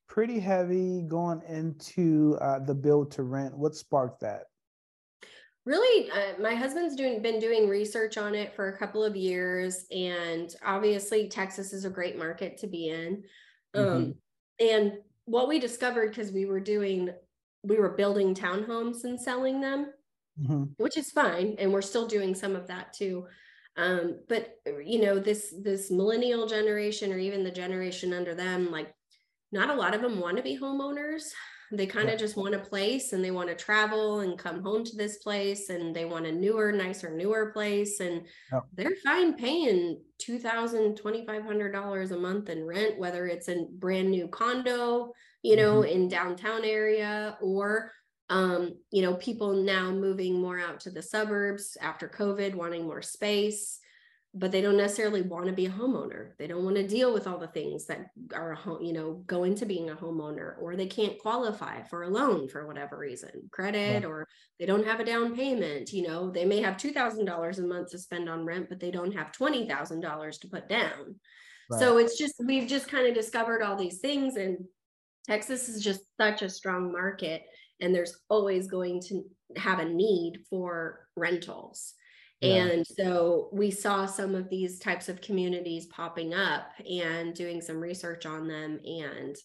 pretty 0.08 0.38
heavy 0.38 1.02
going 1.02 1.42
into 1.48 2.38
uh, 2.40 2.60
the 2.60 2.74
build 2.74 3.10
to 3.12 3.22
rent. 3.22 3.56
What 3.56 3.74
sparked 3.74 4.20
that 4.20 4.44
really 5.66 6.10
uh, 6.12 6.40
my 6.40 6.54
husband's 6.54 6.94
doing 6.94 7.20
been 7.20 7.40
doing 7.40 7.68
research 7.68 8.16
on 8.16 8.34
it 8.34 8.54
for 8.54 8.68
a 8.68 8.78
couple 8.78 9.04
of 9.04 9.16
years 9.16 9.84
and 9.90 10.54
obviously 10.64 11.28
texas 11.28 11.72
is 11.72 11.84
a 11.84 11.90
great 11.90 12.16
market 12.16 12.56
to 12.56 12.66
be 12.66 12.88
in 12.88 13.22
mm-hmm. 13.74 13.96
um, 13.96 14.14
and 14.60 14.92
what 15.26 15.48
we 15.48 15.58
discovered 15.58 16.08
because 16.08 16.30
we 16.30 16.46
were 16.46 16.60
doing 16.60 17.10
we 17.64 17.78
were 17.78 17.90
building 17.90 18.32
townhomes 18.32 19.02
and 19.04 19.20
selling 19.20 19.60
them 19.60 19.92
mm-hmm. 20.40 20.64
which 20.76 20.96
is 20.96 21.10
fine 21.10 21.56
and 21.58 21.70
we're 21.70 21.82
still 21.82 22.06
doing 22.06 22.34
some 22.34 22.54
of 22.54 22.68
that 22.68 22.92
too 22.92 23.26
um, 23.76 24.20
but 24.28 24.58
you 24.84 25.02
know 25.02 25.18
this 25.18 25.52
this 25.62 25.90
millennial 25.90 26.46
generation 26.46 27.12
or 27.12 27.18
even 27.18 27.42
the 27.42 27.50
generation 27.50 28.12
under 28.12 28.34
them 28.34 28.70
like 28.70 28.94
not 29.52 29.70
a 29.70 29.74
lot 29.74 29.94
of 29.94 30.02
them 30.02 30.20
want 30.20 30.36
to 30.36 30.42
be 30.42 30.58
homeowners 30.58 31.24
they 31.72 31.86
kind 31.86 32.08
of 32.08 32.12
yeah. 32.12 32.18
just 32.18 32.36
want 32.36 32.54
a 32.54 32.60
place 32.60 33.12
and 33.12 33.24
they 33.24 33.30
want 33.30 33.48
to 33.48 33.54
travel 33.54 34.20
and 34.20 34.38
come 34.38 34.62
home 34.62 34.84
to 34.84 34.96
this 34.96 35.18
place 35.18 35.68
and 35.68 35.94
they 35.94 36.04
want 36.04 36.26
a 36.26 36.32
newer, 36.32 36.70
nicer, 36.70 37.10
newer 37.10 37.50
place. 37.52 38.00
And 38.00 38.22
yeah. 38.52 38.60
they're 38.74 38.96
fine 39.02 39.34
paying 39.34 40.00
$2,000, 40.22 41.00
$2,500 41.00 42.10
a 42.10 42.16
month 42.16 42.50
in 42.50 42.64
rent, 42.64 42.98
whether 42.98 43.26
it's 43.26 43.48
a 43.48 43.66
brand 43.78 44.10
new 44.10 44.28
condo, 44.28 45.12
you 45.42 45.56
know, 45.56 45.80
mm-hmm. 45.80 45.92
in 45.92 46.08
downtown 46.08 46.64
area 46.64 47.36
or 47.40 47.90
um, 48.28 48.74
you 48.90 49.02
know, 49.02 49.14
people 49.14 49.52
now 49.52 49.92
moving 49.92 50.40
more 50.40 50.58
out 50.58 50.80
to 50.80 50.90
the 50.90 51.02
suburbs 51.02 51.76
after 51.80 52.08
COVID, 52.08 52.56
wanting 52.56 52.82
more 52.82 53.02
space 53.02 53.78
but 54.38 54.52
they 54.52 54.60
don't 54.60 54.76
necessarily 54.76 55.22
want 55.22 55.46
to 55.46 55.52
be 55.52 55.66
a 55.66 55.70
homeowner. 55.70 56.36
They 56.38 56.46
don't 56.46 56.64
want 56.64 56.76
to 56.76 56.86
deal 56.86 57.12
with 57.12 57.26
all 57.26 57.38
the 57.38 57.46
things 57.46 57.86
that 57.86 58.10
are, 58.34 58.54
home, 58.54 58.82
you 58.82 58.92
know, 58.92 59.22
go 59.26 59.44
into 59.44 59.64
being 59.64 59.88
a 59.88 59.96
homeowner, 59.96 60.54
or 60.60 60.76
they 60.76 60.86
can't 60.86 61.18
qualify 61.18 61.82
for 61.84 62.02
a 62.02 62.08
loan 62.08 62.46
for 62.48 62.66
whatever 62.66 62.98
reason, 62.98 63.30
credit, 63.50 64.02
yeah. 64.02 64.08
or 64.08 64.28
they 64.60 64.66
don't 64.66 64.86
have 64.86 65.00
a 65.00 65.04
down 65.04 65.34
payment. 65.34 65.92
You 65.92 66.06
know, 66.06 66.30
they 66.30 66.44
may 66.44 66.60
have 66.60 66.76
two 66.76 66.92
thousand 66.92 67.24
dollars 67.24 67.58
a 67.58 67.66
month 67.66 67.90
to 67.92 67.98
spend 67.98 68.28
on 68.28 68.44
rent, 68.44 68.68
but 68.68 68.78
they 68.78 68.90
don't 68.90 69.14
have 69.14 69.32
twenty 69.32 69.66
thousand 69.66 70.00
dollars 70.00 70.38
to 70.38 70.48
put 70.48 70.68
down. 70.68 71.16
Right. 71.70 71.80
So 71.80 71.96
it's 71.96 72.18
just 72.18 72.34
we've 72.44 72.68
just 72.68 72.88
kind 72.88 73.06
of 73.06 73.14
discovered 73.14 73.62
all 73.62 73.76
these 73.76 74.00
things 74.00 74.36
and 74.36 74.58
Texas 75.26 75.68
is 75.68 75.82
just 75.82 76.02
such 76.16 76.42
a 76.42 76.48
strong 76.48 76.92
market 76.92 77.42
and 77.80 77.94
there's 77.94 78.18
always 78.28 78.68
going 78.68 79.00
to 79.08 79.24
have 79.56 79.80
a 79.80 79.84
need 79.84 80.44
for 80.48 81.08
rentals. 81.16 81.94
Yeah. 82.40 82.66
And 82.66 82.86
so 82.86 83.48
we 83.52 83.70
saw 83.70 84.04
some 84.06 84.34
of 84.34 84.50
these 84.50 84.78
types 84.78 85.08
of 85.08 85.20
communities 85.20 85.86
popping 85.86 86.34
up 86.34 86.70
and 86.88 87.34
doing 87.34 87.60
some 87.60 87.80
research 87.80 88.26
on 88.26 88.46
them. 88.46 88.78
And 88.84 89.36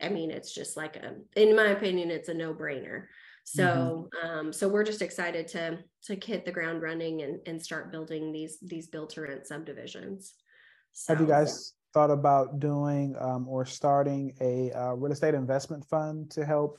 I 0.00 0.08
mean, 0.08 0.30
it's 0.30 0.54
just 0.54 0.76
like 0.76 0.96
a, 0.96 1.16
in 1.36 1.54
my 1.54 1.68
opinion, 1.68 2.10
it's 2.10 2.28
a 2.28 2.34
no 2.34 2.54
brainer. 2.54 3.04
So, 3.44 4.10
mm-hmm. 4.14 4.38
um, 4.38 4.52
so 4.52 4.68
we're 4.68 4.84
just 4.84 5.00
excited 5.00 5.48
to 5.48 5.78
to 6.04 6.18
hit 6.22 6.44
the 6.44 6.52
ground 6.52 6.82
running 6.82 7.22
and 7.22 7.40
and 7.46 7.62
start 7.62 7.90
building 7.90 8.30
these 8.30 8.58
these 8.60 8.88
build 8.88 9.08
to 9.10 9.22
rent 9.22 9.46
subdivisions. 9.46 10.34
So, 10.92 11.14
Have 11.14 11.22
you 11.22 11.26
guys 11.26 11.72
thought 11.94 12.10
about 12.10 12.60
doing 12.60 13.16
um, 13.18 13.48
or 13.48 13.64
starting 13.64 14.34
a 14.42 14.70
uh, 14.72 14.92
real 14.92 15.12
estate 15.12 15.32
investment 15.32 15.82
fund 15.88 16.30
to 16.32 16.44
help 16.44 16.78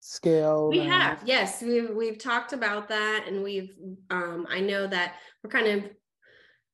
scale? 0.00 0.68
We 0.68 0.80
and... 0.80 0.90
have, 0.90 1.22
yes, 1.24 1.62
we've 1.62 1.90
we've 1.90 2.18
talked 2.18 2.52
about 2.52 2.88
that, 2.88 3.24
and 3.28 3.42
we've 3.42 3.74
um, 4.10 4.46
I 4.50 4.60
know 4.60 4.86
that 4.86 5.14
we're 5.42 5.50
kind 5.50 5.66
of 5.66 5.90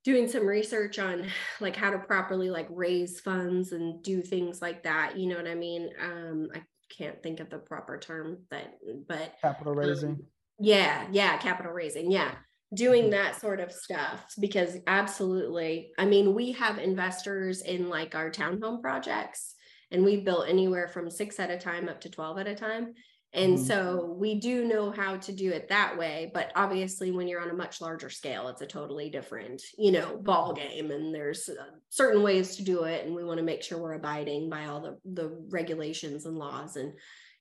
doing 0.05 0.29
some 0.29 0.47
research 0.47 0.99
on 0.99 1.27
like 1.61 1.77
how 1.77 1.91
to 1.91 1.99
properly 1.99 2.49
like 2.49 2.69
raise 2.71 3.21
funds 3.21 3.73
and 3.73 4.03
do 4.03 4.23
things 4.23 4.63
like 4.63 4.85
that. 4.85 5.19
You 5.19 5.29
know 5.29 5.37
what 5.37 5.49
I 5.49 5.55
mean? 5.55 5.91
Um, 6.01 6.49
I 6.55 6.63
can't 6.97 7.23
think 7.23 7.41
of 7.41 7.51
the 7.51 7.59
proper 7.59 7.99
term 7.99 8.39
that, 8.51 8.75
but 9.09 9.35
capital 9.43 9.75
raising. 9.75 10.11
Um, 10.11 10.23
yeah, 10.59 11.07
yeah, 11.11 11.37
capital 11.39 11.73
raising. 11.73 12.11
Yeah 12.11 12.33
doing 12.75 13.05
mm-hmm. 13.05 13.13
that 13.13 13.41
sort 13.41 13.61
of 13.61 13.71
stuff 13.71 14.35
because 14.41 14.77
absolutely 14.87 15.91
i 15.99 16.05
mean 16.05 16.35
we 16.35 16.53
have 16.53 16.79
investors 16.79 17.63
in 17.63 17.89
like 17.89 18.15
our 18.15 18.31
townhome 18.31 18.81
projects 18.83 19.55
and 19.91 20.05
we 20.05 20.17
built 20.17 20.49
anywhere 20.49 20.89
from 20.89 21.11
six 21.11 21.39
at 21.39 21.51
a 21.51 21.59
time 21.59 21.89
up 21.89 22.01
to 22.01 22.11
12 22.11 22.39
at 22.39 22.49
a 22.49 22.55
time 22.55 22.93
and 23.33 23.57
mm-hmm. 23.57 23.67
so 23.67 24.17
we 24.19 24.39
do 24.41 24.65
know 24.65 24.91
how 24.91 25.17
to 25.17 25.33
do 25.33 25.51
it 25.51 25.69
that 25.69 25.97
way 25.99 26.31
but 26.33 26.51
obviously 26.55 27.11
when 27.11 27.29
you're 27.29 27.41
on 27.41 27.51
a 27.51 27.55
much 27.55 27.81
larger 27.81 28.09
scale 28.09 28.49
it's 28.49 28.63
a 28.63 28.67
totally 28.67 29.11
different 29.11 29.63
you 29.79 29.93
know 29.93 30.17
ball 30.17 30.53
game 30.53 30.91
and 30.91 31.15
there's 31.15 31.49
uh, 31.49 31.65
certain 31.91 32.23
ways 32.23 32.57
to 32.57 32.65
do 32.65 32.85
it 32.85 33.05
and 33.05 33.15
we 33.15 33.25
want 33.25 33.39
to 33.39 33.45
make 33.45 33.63
sure 33.63 33.79
we're 33.79 33.95
abiding 33.95 34.49
by 34.49 34.67
all 34.67 34.81
the 34.81 34.97
the 35.15 35.29
regulations 35.51 36.27
and 36.27 36.39
laws 36.39 36.77
and, 36.77 36.93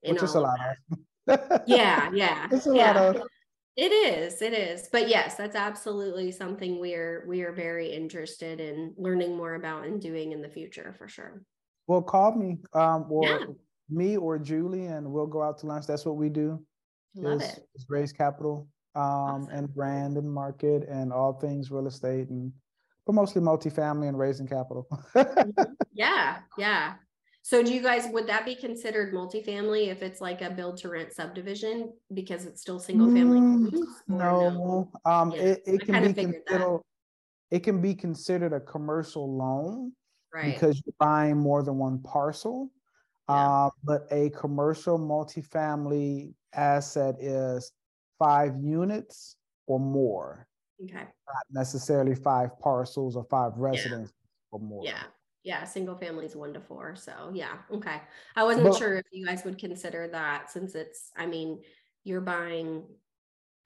and 0.03 0.13
which 0.13 0.23
is 0.23 0.35
a 0.35 0.39
lot 0.39 0.59
of 1.29 1.39
yeah 1.67 2.09
yeah 2.13 2.47
it's 2.51 2.67
a 2.67 2.75
yeah. 2.75 2.91
lot 2.91 3.15
of 3.15 3.21
it 3.77 3.91
is, 3.91 4.41
it 4.41 4.53
is. 4.53 4.87
But 4.89 5.09
yes, 5.09 5.35
that's 5.35 5.55
absolutely 5.55 6.31
something 6.31 6.79
we're 6.79 7.25
we 7.27 7.41
are 7.41 7.51
very 7.51 7.91
interested 7.91 8.61
in 8.61 8.93
learning 8.97 9.35
more 9.35 9.55
about 9.55 9.85
and 9.85 10.01
doing 10.01 10.31
in 10.31 10.41
the 10.41 10.49
future 10.49 10.95
for 10.97 11.09
sure. 11.09 11.41
Well, 11.87 12.01
call 12.01 12.33
me, 12.35 12.57
um, 12.73 13.05
or 13.09 13.25
yeah. 13.25 13.45
Me 13.89 14.17
or 14.17 14.37
Julie, 14.39 14.85
and 14.85 15.11
we'll 15.11 15.27
go 15.27 15.41
out 15.41 15.57
to 15.59 15.67
lunch. 15.67 15.87
That's 15.87 16.05
what 16.05 16.17
we 16.17 16.29
do. 16.29 16.63
Love 17.15 17.41
is, 17.41 17.49
it. 17.49 17.67
Is 17.75 17.85
raise 17.89 18.11
capital, 18.11 18.67
um, 18.95 19.03
awesome. 19.03 19.49
and 19.51 19.73
brand 19.73 20.17
and 20.17 20.29
market 20.29 20.87
and 20.89 21.13
all 21.13 21.33
things 21.33 21.71
real 21.71 21.87
estate 21.87 22.29
and 22.29 22.51
but 23.05 23.13
mostly 23.13 23.41
multifamily 23.41 24.07
and 24.07 24.17
raising 24.17 24.47
capital. 24.47 24.87
Yeah, 25.93 26.39
yeah. 26.57 26.95
So 27.41 27.63
do 27.63 27.73
you 27.73 27.81
guys 27.81 28.07
would 28.11 28.27
that 28.27 28.43
be 28.43 28.53
considered 28.53 29.13
multifamily 29.13 29.87
if 29.87 30.01
it's 30.01 30.19
like 30.19 30.41
a 30.41 30.49
build 30.49 30.77
to 30.77 30.89
rent 30.89 31.13
subdivision 31.13 31.93
because 32.13 32.45
it's 32.45 32.59
still 32.59 32.79
single 32.79 33.07
family? 33.13 33.39
Mm, 33.39 33.71
no, 34.09 34.49
no, 34.49 34.91
um, 35.05 35.31
yeah. 35.31 35.41
it, 35.41 35.63
it 35.65 35.85
can 35.85 36.03
be 36.03 36.13
considered 36.13 36.81
it 37.51 37.59
can 37.59 37.81
be 37.81 37.95
considered 37.95 38.51
a 38.51 38.59
commercial 38.59 39.37
loan 39.37 39.93
right. 40.33 40.53
because 40.53 40.81
you're 40.85 40.95
buying 40.99 41.37
more 41.37 41.63
than 41.63 41.77
one 41.77 41.99
parcel. 41.99 42.71
Yeah. 43.29 43.65
Uh, 43.65 43.69
but 43.83 44.07
a 44.11 44.29
commercial 44.31 44.99
multifamily 44.99 46.33
asset 46.53 47.15
is 47.19 47.71
five 48.19 48.55
units 48.61 49.35
or 49.67 49.79
more. 49.79 50.47
Okay. 50.83 50.95
Not 50.95 51.45
necessarily 51.51 52.15
five 52.15 52.57
parcels 52.59 53.15
or 53.15 53.25
five 53.25 53.53
residents 53.55 54.11
yeah. 54.13 54.27
or 54.51 54.59
more. 54.59 54.83
Yeah 54.83 55.03
yeah 55.45 55.63
single 55.63 55.95
families 55.95 56.35
one 56.35 56.53
to 56.53 56.59
four 56.59 56.95
so 56.95 57.31
yeah 57.33 57.57
okay 57.71 58.01
i 58.35 58.43
wasn't 58.43 58.63
well, 58.63 58.73
sure 58.73 58.95
if 58.95 59.05
you 59.11 59.25
guys 59.25 59.45
would 59.45 59.57
consider 59.57 60.07
that 60.07 60.49
since 60.49 60.75
it's 60.75 61.11
i 61.15 61.25
mean 61.25 61.59
you're 62.03 62.19
buying 62.19 62.83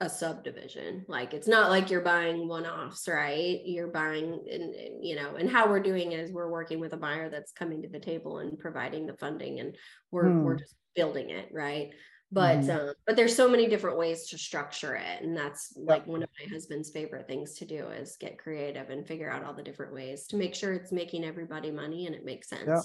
a 0.02 0.08
subdivision 0.08 1.04
like 1.08 1.34
it's 1.34 1.46
not 1.46 1.68
like 1.68 1.90
you're 1.90 2.00
buying 2.00 2.48
one-offs 2.48 3.06
right 3.06 3.60
you're 3.66 3.88
buying 3.88 4.40
and 4.50 5.04
you 5.04 5.14
know 5.14 5.34
and 5.36 5.50
how 5.50 5.68
we're 5.68 5.82
doing 5.82 6.12
is 6.12 6.32
we're 6.32 6.50
working 6.50 6.80
with 6.80 6.94
a 6.94 6.96
buyer 6.96 7.28
that's 7.28 7.52
coming 7.52 7.82
to 7.82 7.88
the 7.88 8.00
table 8.00 8.38
and 8.38 8.58
providing 8.58 9.06
the 9.06 9.16
funding 9.18 9.60
and 9.60 9.76
we're 10.10 10.30
hmm. 10.30 10.42
we're 10.42 10.56
just 10.56 10.74
building 10.96 11.28
it 11.28 11.48
right 11.52 11.90
but 12.32 12.60
mm-hmm. 12.60 12.88
um, 12.88 12.94
but 13.06 13.14
there's 13.14 13.36
so 13.36 13.48
many 13.48 13.66
different 13.66 13.98
ways 13.98 14.26
to 14.28 14.38
structure 14.38 14.94
it 14.94 15.22
and 15.22 15.36
that's 15.36 15.74
like 15.76 16.06
one 16.06 16.22
of 16.22 16.30
my 16.40 16.50
husband's 16.50 16.90
favorite 16.90 17.26
things 17.26 17.54
to 17.54 17.66
do 17.66 17.88
is 17.88 18.16
get 18.18 18.38
creative 18.38 18.88
and 18.88 19.06
figure 19.06 19.30
out 19.30 19.44
all 19.44 19.52
the 19.52 19.62
different 19.62 19.92
ways 19.92 20.26
to 20.28 20.36
make 20.36 20.54
sure 20.54 20.72
it's 20.72 20.92
making 20.92 21.24
everybody 21.24 21.70
money 21.70 22.06
and 22.06 22.14
it 22.14 22.24
makes 22.24 22.48
sense 22.48 22.66
yep, 22.66 22.82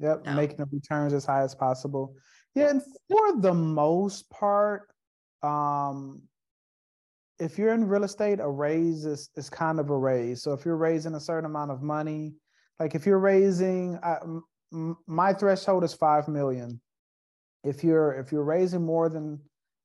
yep. 0.00 0.22
So. 0.24 0.32
making 0.32 0.56
the 0.56 0.66
returns 0.72 1.12
as 1.12 1.24
high 1.24 1.42
as 1.42 1.54
possible 1.54 2.14
yeah 2.56 2.70
and 2.70 2.82
for 3.08 3.40
the 3.40 3.54
most 3.54 4.28
part 4.30 4.88
um 5.44 6.22
if 7.40 7.58
you're 7.58 7.72
in 7.72 7.86
real 7.86 8.04
estate 8.04 8.40
a 8.40 8.48
raise 8.48 9.04
is, 9.04 9.30
is 9.36 9.48
kind 9.48 9.78
of 9.80 9.90
a 9.90 9.96
raise 9.96 10.42
so 10.42 10.52
if 10.52 10.64
you're 10.64 10.76
raising 10.76 11.14
a 11.14 11.20
certain 11.20 11.44
amount 11.44 11.70
of 11.70 11.82
money 11.82 12.34
like 12.80 12.94
if 12.94 13.06
you're 13.06 13.18
raising 13.18 13.96
uh, 14.02 14.18
m- 14.72 14.96
my 15.06 15.32
threshold 15.32 15.84
is 15.84 15.94
5 15.94 16.28
million 16.28 16.80
if 17.64 17.82
you're 17.82 18.12
if 18.14 18.32
you're 18.32 18.44
raising 18.44 18.84
more 18.84 19.08
than 19.08 19.40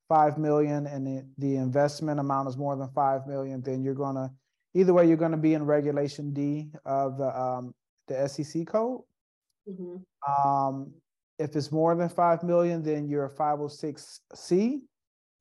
five 0.08 0.38
million 0.38 0.86
and 0.86 1.06
the, 1.06 1.26
the 1.38 1.56
investment 1.56 2.20
amount 2.20 2.48
is 2.48 2.56
more 2.56 2.76
than 2.76 2.88
five 2.94 3.26
million, 3.26 3.60
then 3.62 3.82
you're 3.82 3.94
gonna 3.94 4.30
either 4.74 4.92
way 4.92 5.06
you're 5.06 5.16
gonna 5.16 5.36
be 5.36 5.54
in 5.54 5.64
regulation 5.64 6.32
D 6.32 6.70
of 6.84 7.18
the 7.18 7.40
um, 7.40 7.74
the 8.08 8.28
SEC 8.28 8.66
code. 8.66 9.00
Mm-hmm. 9.68 10.48
Um, 10.48 10.92
if 11.38 11.56
it's 11.56 11.72
more 11.72 11.94
than 11.94 12.08
five 12.08 12.42
million, 12.42 12.82
then 12.82 13.08
you're 13.08 13.26
a 13.26 13.30
506C. 13.30 14.80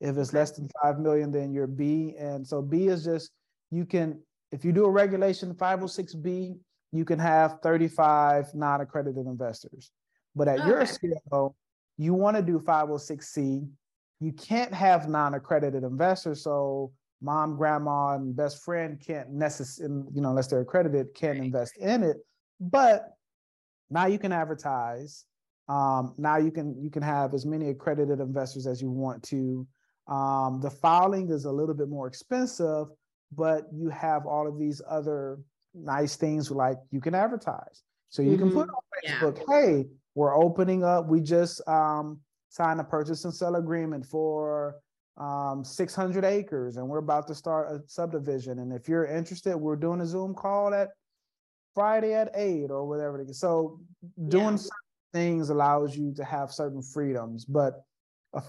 If 0.04 0.18
it's 0.18 0.34
less 0.34 0.52
than 0.52 0.70
five 0.82 1.00
million, 1.00 1.32
then 1.32 1.52
you're 1.52 1.66
B. 1.66 2.14
And 2.20 2.46
so 2.46 2.62
B 2.62 2.88
is 2.88 3.04
just 3.04 3.32
you 3.72 3.86
can 3.86 4.22
if 4.52 4.64
you 4.64 4.72
do 4.72 4.86
a 4.86 4.90
regulation 4.90 5.52
506B, 5.56 6.60
you 6.92 7.06
can 7.06 7.18
have 7.18 7.60
35 7.64 8.54
non-accredited 8.54 9.26
investors. 9.26 9.90
But 10.36 10.48
at 10.48 10.60
okay. 10.60 10.68
your 10.68 10.86
scale, 10.86 11.56
you 11.98 12.14
want 12.14 12.38
to 12.38 12.44
do 12.44 12.60
506c 12.60 13.68
you 14.24 14.32
can't 14.32 14.74
have 14.74 15.10
non-accredited 15.10 15.84
investors 15.84 16.44
so 16.44 16.92
mom 17.22 17.56
grandma 17.56 18.16
and 18.16 18.36
best 18.36 18.64
friend 18.64 19.02
can't 19.06 19.30
necessarily 19.30 20.04
you 20.14 20.22
know 20.22 20.30
unless 20.30 20.48
they're 20.48 20.62
accredited 20.62 21.14
can't 21.14 21.38
invest 21.38 21.78
in 21.78 22.04
it 22.04 22.18
but 22.60 23.10
now 23.90 24.06
you 24.06 24.18
can 24.18 24.32
advertise 24.32 25.26
um, 25.70 26.14
now 26.18 26.38
you 26.38 26.52
can 26.52 26.82
you 26.82 26.90
can 26.90 27.04
have 27.04 27.34
as 27.34 27.46
many 27.46 27.70
accredited 27.70 28.20
investors 28.20 28.68
as 28.68 28.82
you 28.82 28.90
want 28.90 29.22
to 29.24 29.68
um, 30.08 30.60
the 30.62 30.70
filing 30.70 31.30
is 31.30 31.46
a 31.46 31.52
little 31.52 31.76
bit 31.76 31.90
more 31.90 32.08
expensive 32.08 32.88
but 33.36 33.66
you 33.74 33.90
have 33.90 34.26
all 34.26 34.48
of 34.48 34.60
these 34.60 34.82
other 34.88 35.40
nice 35.74 36.16
things 36.16 36.52
like 36.52 36.78
you 36.92 37.02
can 37.02 37.16
advertise 37.16 37.84
so 38.10 38.22
you 38.22 38.32
mm-hmm. 38.32 38.40
can 38.40 38.52
put 38.52 38.68
mm-hmm. 38.68 39.24
on 39.24 39.32
facebook 39.32 39.38
yeah. 39.48 39.56
hey 39.56 39.86
we're 40.16 40.36
opening 40.36 40.84
up. 40.84 41.08
We 41.08 41.22
just 41.22 41.68
um, 41.68 42.20
signed 42.50 42.80
a 42.80 42.84
purchase 42.84 43.26
and 43.26 43.34
sell 43.34 43.56
agreement 43.56 44.06
for 44.06 44.76
um, 45.18 45.64
600 45.64 46.24
acres, 46.24 46.78
and 46.78 46.88
we're 46.88 47.00
about 47.00 47.28
to 47.28 47.36
start 47.36 47.72
a 47.72 47.82
subdivision. 47.88 48.60
And 48.60 48.72
if 48.72 48.88
you're 48.88 49.06
interested, 49.06 49.56
we're 49.56 49.76
doing 49.76 50.02
a 50.02 50.06
Zoom 50.06 50.34
call 50.34 50.74
at 50.74 50.90
Friday 51.74 52.14
at 52.14 52.32
eight 52.36 52.70
or 52.70 52.88
whatever. 52.88 53.22
It 53.22 53.30
is. 53.30 53.40
So 53.40 53.80
doing 54.28 54.58
yeah. 54.58 54.70
things 55.14 55.50
allows 55.50 55.98
you 55.98 56.14
to 56.16 56.24
have 56.24 56.52
certain 56.52 56.82
freedoms, 56.82 57.46
but 57.46 57.84
a 58.34 58.42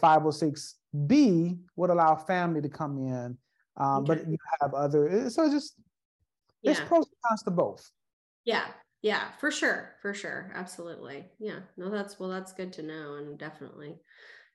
506B 0.94 1.58
would 1.76 1.90
allow 1.90 2.16
family 2.16 2.62
to 2.62 2.68
come 2.68 2.98
in. 2.98 3.36
Um, 3.76 4.04
okay. 4.04 4.14
But 4.14 4.28
you 4.28 4.36
have 4.60 4.74
other, 4.74 5.28
so 5.30 5.44
it's 5.44 5.54
just 5.54 5.74
yeah. 6.62 6.72
there's 6.72 6.86
pros 6.86 7.06
and 7.06 7.16
cons 7.26 7.42
to 7.42 7.50
both. 7.50 7.90
Yeah, 8.44 8.66
yeah 9.04 9.32
for 9.38 9.50
sure 9.50 9.92
for 10.00 10.14
sure 10.14 10.50
absolutely 10.54 11.26
yeah 11.38 11.58
no 11.76 11.90
that's 11.90 12.18
well 12.18 12.30
that's 12.30 12.54
good 12.54 12.72
to 12.72 12.82
know 12.82 13.16
and 13.16 13.38
definitely 13.38 13.96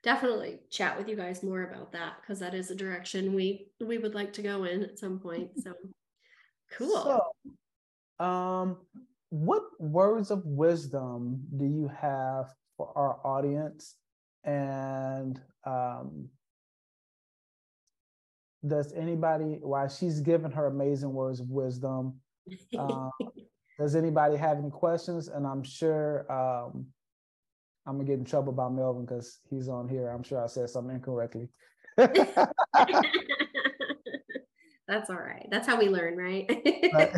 definitely 0.01 0.59
chat 0.71 0.97
with 0.97 1.07
you 1.07 1.15
guys 1.15 1.43
more 1.43 1.69
about 1.69 1.91
that 1.91 2.13
because 2.19 2.39
that 2.39 2.55
is 2.55 2.71
a 2.71 2.75
direction 2.75 3.35
we 3.35 3.67
we 3.79 3.99
would 3.99 4.15
like 4.15 4.33
to 4.33 4.41
go 4.41 4.63
in 4.63 4.83
at 4.83 4.97
some 4.97 5.19
point 5.19 5.51
so 5.63 5.71
cool 6.71 7.21
so 8.19 8.25
um 8.25 8.77
what 9.29 9.61
words 9.79 10.31
of 10.31 10.43
wisdom 10.45 11.39
do 11.55 11.65
you 11.65 11.87
have 11.87 12.51
for 12.75 12.91
our 12.97 13.19
audience 13.23 13.97
and 14.43 15.39
um 15.65 16.29
does 18.65 18.93
anybody 18.93 19.59
while 19.61 19.87
she's 19.87 20.19
given 20.19 20.51
her 20.51 20.67
amazing 20.67 21.13
words 21.13 21.39
of 21.39 21.49
wisdom 21.49 22.19
um, 22.77 23.11
does 23.79 23.95
anybody 23.95 24.37
have 24.37 24.57
any 24.57 24.69
questions? 24.69 25.27
And 25.27 25.47
I'm 25.47 25.63
sure 25.63 26.31
um, 26.31 26.85
I'm 27.85 27.97
gonna 27.97 28.07
get 28.07 28.19
in 28.19 28.25
trouble 28.25 28.53
by 28.53 28.69
Melvin 28.69 29.05
because 29.05 29.39
he's 29.49 29.69
on 29.69 29.87
here. 29.87 30.09
I'm 30.09 30.23
sure 30.23 30.43
I 30.43 30.47
said 30.47 30.69
something 30.69 30.95
incorrectly. 30.95 31.49
That's 31.97 32.37
all 35.09 35.17
right. 35.17 35.47
That's 35.51 35.67
how 35.67 35.77
we 35.77 35.87
learn, 35.87 36.17
right? 36.17 36.49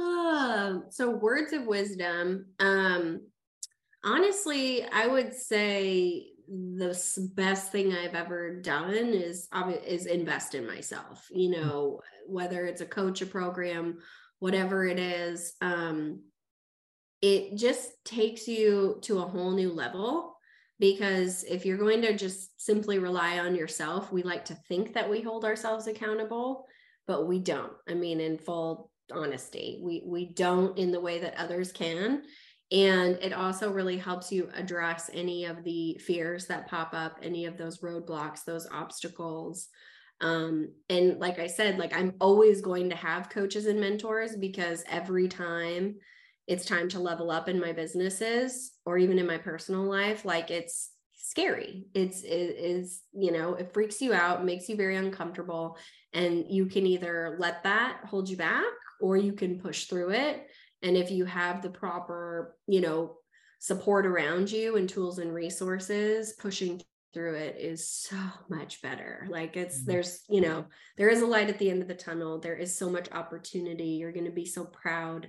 um, 0.00 0.84
so 0.90 1.10
words 1.10 1.52
of 1.52 1.66
wisdom. 1.66 2.46
Um, 2.58 3.20
honestly, 4.06 4.84
I 4.84 5.06
would 5.06 5.34
say 5.34 6.28
the 6.48 6.96
best 7.34 7.72
thing 7.72 7.92
I've 7.92 8.14
ever 8.14 8.60
done 8.60 8.94
is 8.94 9.48
is 9.84 10.06
invest 10.06 10.54
in 10.54 10.66
myself. 10.66 11.26
You 11.30 11.52
hmm. 11.52 11.60
know, 11.60 12.00
whether 12.26 12.64
it's 12.64 12.80
a 12.80 12.86
coach, 12.86 13.20
a 13.20 13.26
program, 13.26 13.98
whatever 14.38 14.86
it 14.86 14.98
is, 14.98 15.54
um, 15.60 16.22
it 17.20 17.56
just 17.56 17.90
takes 18.04 18.46
you 18.46 18.98
to 19.02 19.18
a 19.18 19.26
whole 19.26 19.50
new 19.50 19.72
level. 19.72 20.34
Because 20.78 21.42
if 21.44 21.64
you're 21.64 21.78
going 21.78 22.02
to 22.02 22.14
just 22.14 22.60
simply 22.60 22.98
rely 22.98 23.38
on 23.38 23.54
yourself, 23.54 24.12
we 24.12 24.22
like 24.22 24.44
to 24.46 24.58
think 24.68 24.92
that 24.92 25.08
we 25.08 25.22
hold 25.22 25.46
ourselves 25.46 25.86
accountable, 25.86 26.66
but 27.06 27.26
we 27.26 27.38
don't. 27.38 27.72
I 27.88 27.94
mean, 27.94 28.20
in 28.20 28.36
full 28.36 28.90
honesty, 29.10 29.80
we 29.82 30.02
we 30.06 30.26
don't 30.26 30.76
in 30.76 30.92
the 30.92 31.00
way 31.00 31.20
that 31.20 31.38
others 31.38 31.72
can 31.72 32.24
and 32.72 33.16
it 33.22 33.32
also 33.32 33.70
really 33.70 33.96
helps 33.96 34.32
you 34.32 34.48
address 34.54 35.08
any 35.12 35.44
of 35.44 35.62
the 35.62 36.00
fears 36.04 36.46
that 36.46 36.68
pop 36.68 36.90
up, 36.92 37.18
any 37.22 37.46
of 37.46 37.56
those 37.56 37.78
roadblocks, 37.78 38.44
those 38.44 38.66
obstacles. 38.72 39.68
Um, 40.20 40.72
and 40.88 41.18
like 41.20 41.38
I 41.38 41.46
said, 41.46 41.78
like 41.78 41.96
I'm 41.96 42.14
always 42.20 42.60
going 42.60 42.90
to 42.90 42.96
have 42.96 43.28
coaches 43.30 43.66
and 43.66 43.80
mentors 43.80 44.34
because 44.36 44.82
every 44.90 45.28
time 45.28 45.96
it's 46.48 46.64
time 46.64 46.88
to 46.88 46.98
level 46.98 47.30
up 47.30 47.48
in 47.48 47.60
my 47.60 47.72
businesses 47.72 48.72
or 48.84 48.98
even 48.98 49.18
in 49.18 49.26
my 49.26 49.38
personal 49.38 49.84
life, 49.84 50.24
like 50.24 50.50
it's 50.50 50.90
scary. 51.14 51.86
It's 51.94 52.22
it 52.22 52.56
is, 52.58 53.02
you 53.12 53.30
know, 53.30 53.54
it 53.54 53.74
freaks 53.74 54.00
you 54.00 54.12
out, 54.12 54.44
makes 54.44 54.68
you 54.68 54.76
very 54.76 54.96
uncomfortable. 54.96 55.76
And 56.12 56.46
you 56.48 56.66
can 56.66 56.86
either 56.86 57.36
let 57.38 57.62
that 57.64 58.00
hold 58.06 58.28
you 58.28 58.36
back 58.36 58.64
or 59.00 59.16
you 59.16 59.34
can 59.34 59.60
push 59.60 59.84
through 59.84 60.10
it 60.10 60.48
and 60.86 60.96
if 60.96 61.10
you 61.10 61.24
have 61.24 61.62
the 61.62 61.70
proper 61.70 62.56
you 62.66 62.80
know 62.80 63.16
support 63.58 64.06
around 64.06 64.50
you 64.50 64.76
and 64.76 64.88
tools 64.88 65.18
and 65.18 65.34
resources 65.34 66.34
pushing 66.38 66.80
through 67.16 67.34
it 67.34 67.56
is 67.58 67.88
so 67.88 68.18
much 68.50 68.82
better. 68.82 69.26
Like 69.30 69.56
it's 69.56 69.78
mm-hmm. 69.78 69.90
there's 69.90 70.20
you 70.28 70.42
know 70.42 70.66
there 70.98 71.08
is 71.08 71.22
a 71.22 71.26
light 71.26 71.48
at 71.48 71.58
the 71.58 71.70
end 71.70 71.80
of 71.80 71.88
the 71.88 71.94
tunnel. 71.94 72.38
There 72.38 72.54
is 72.54 72.76
so 72.76 72.90
much 72.90 73.10
opportunity. 73.10 73.84
You're 73.84 74.12
going 74.12 74.26
to 74.26 74.30
be 74.30 74.44
so 74.44 74.64
proud 74.66 75.28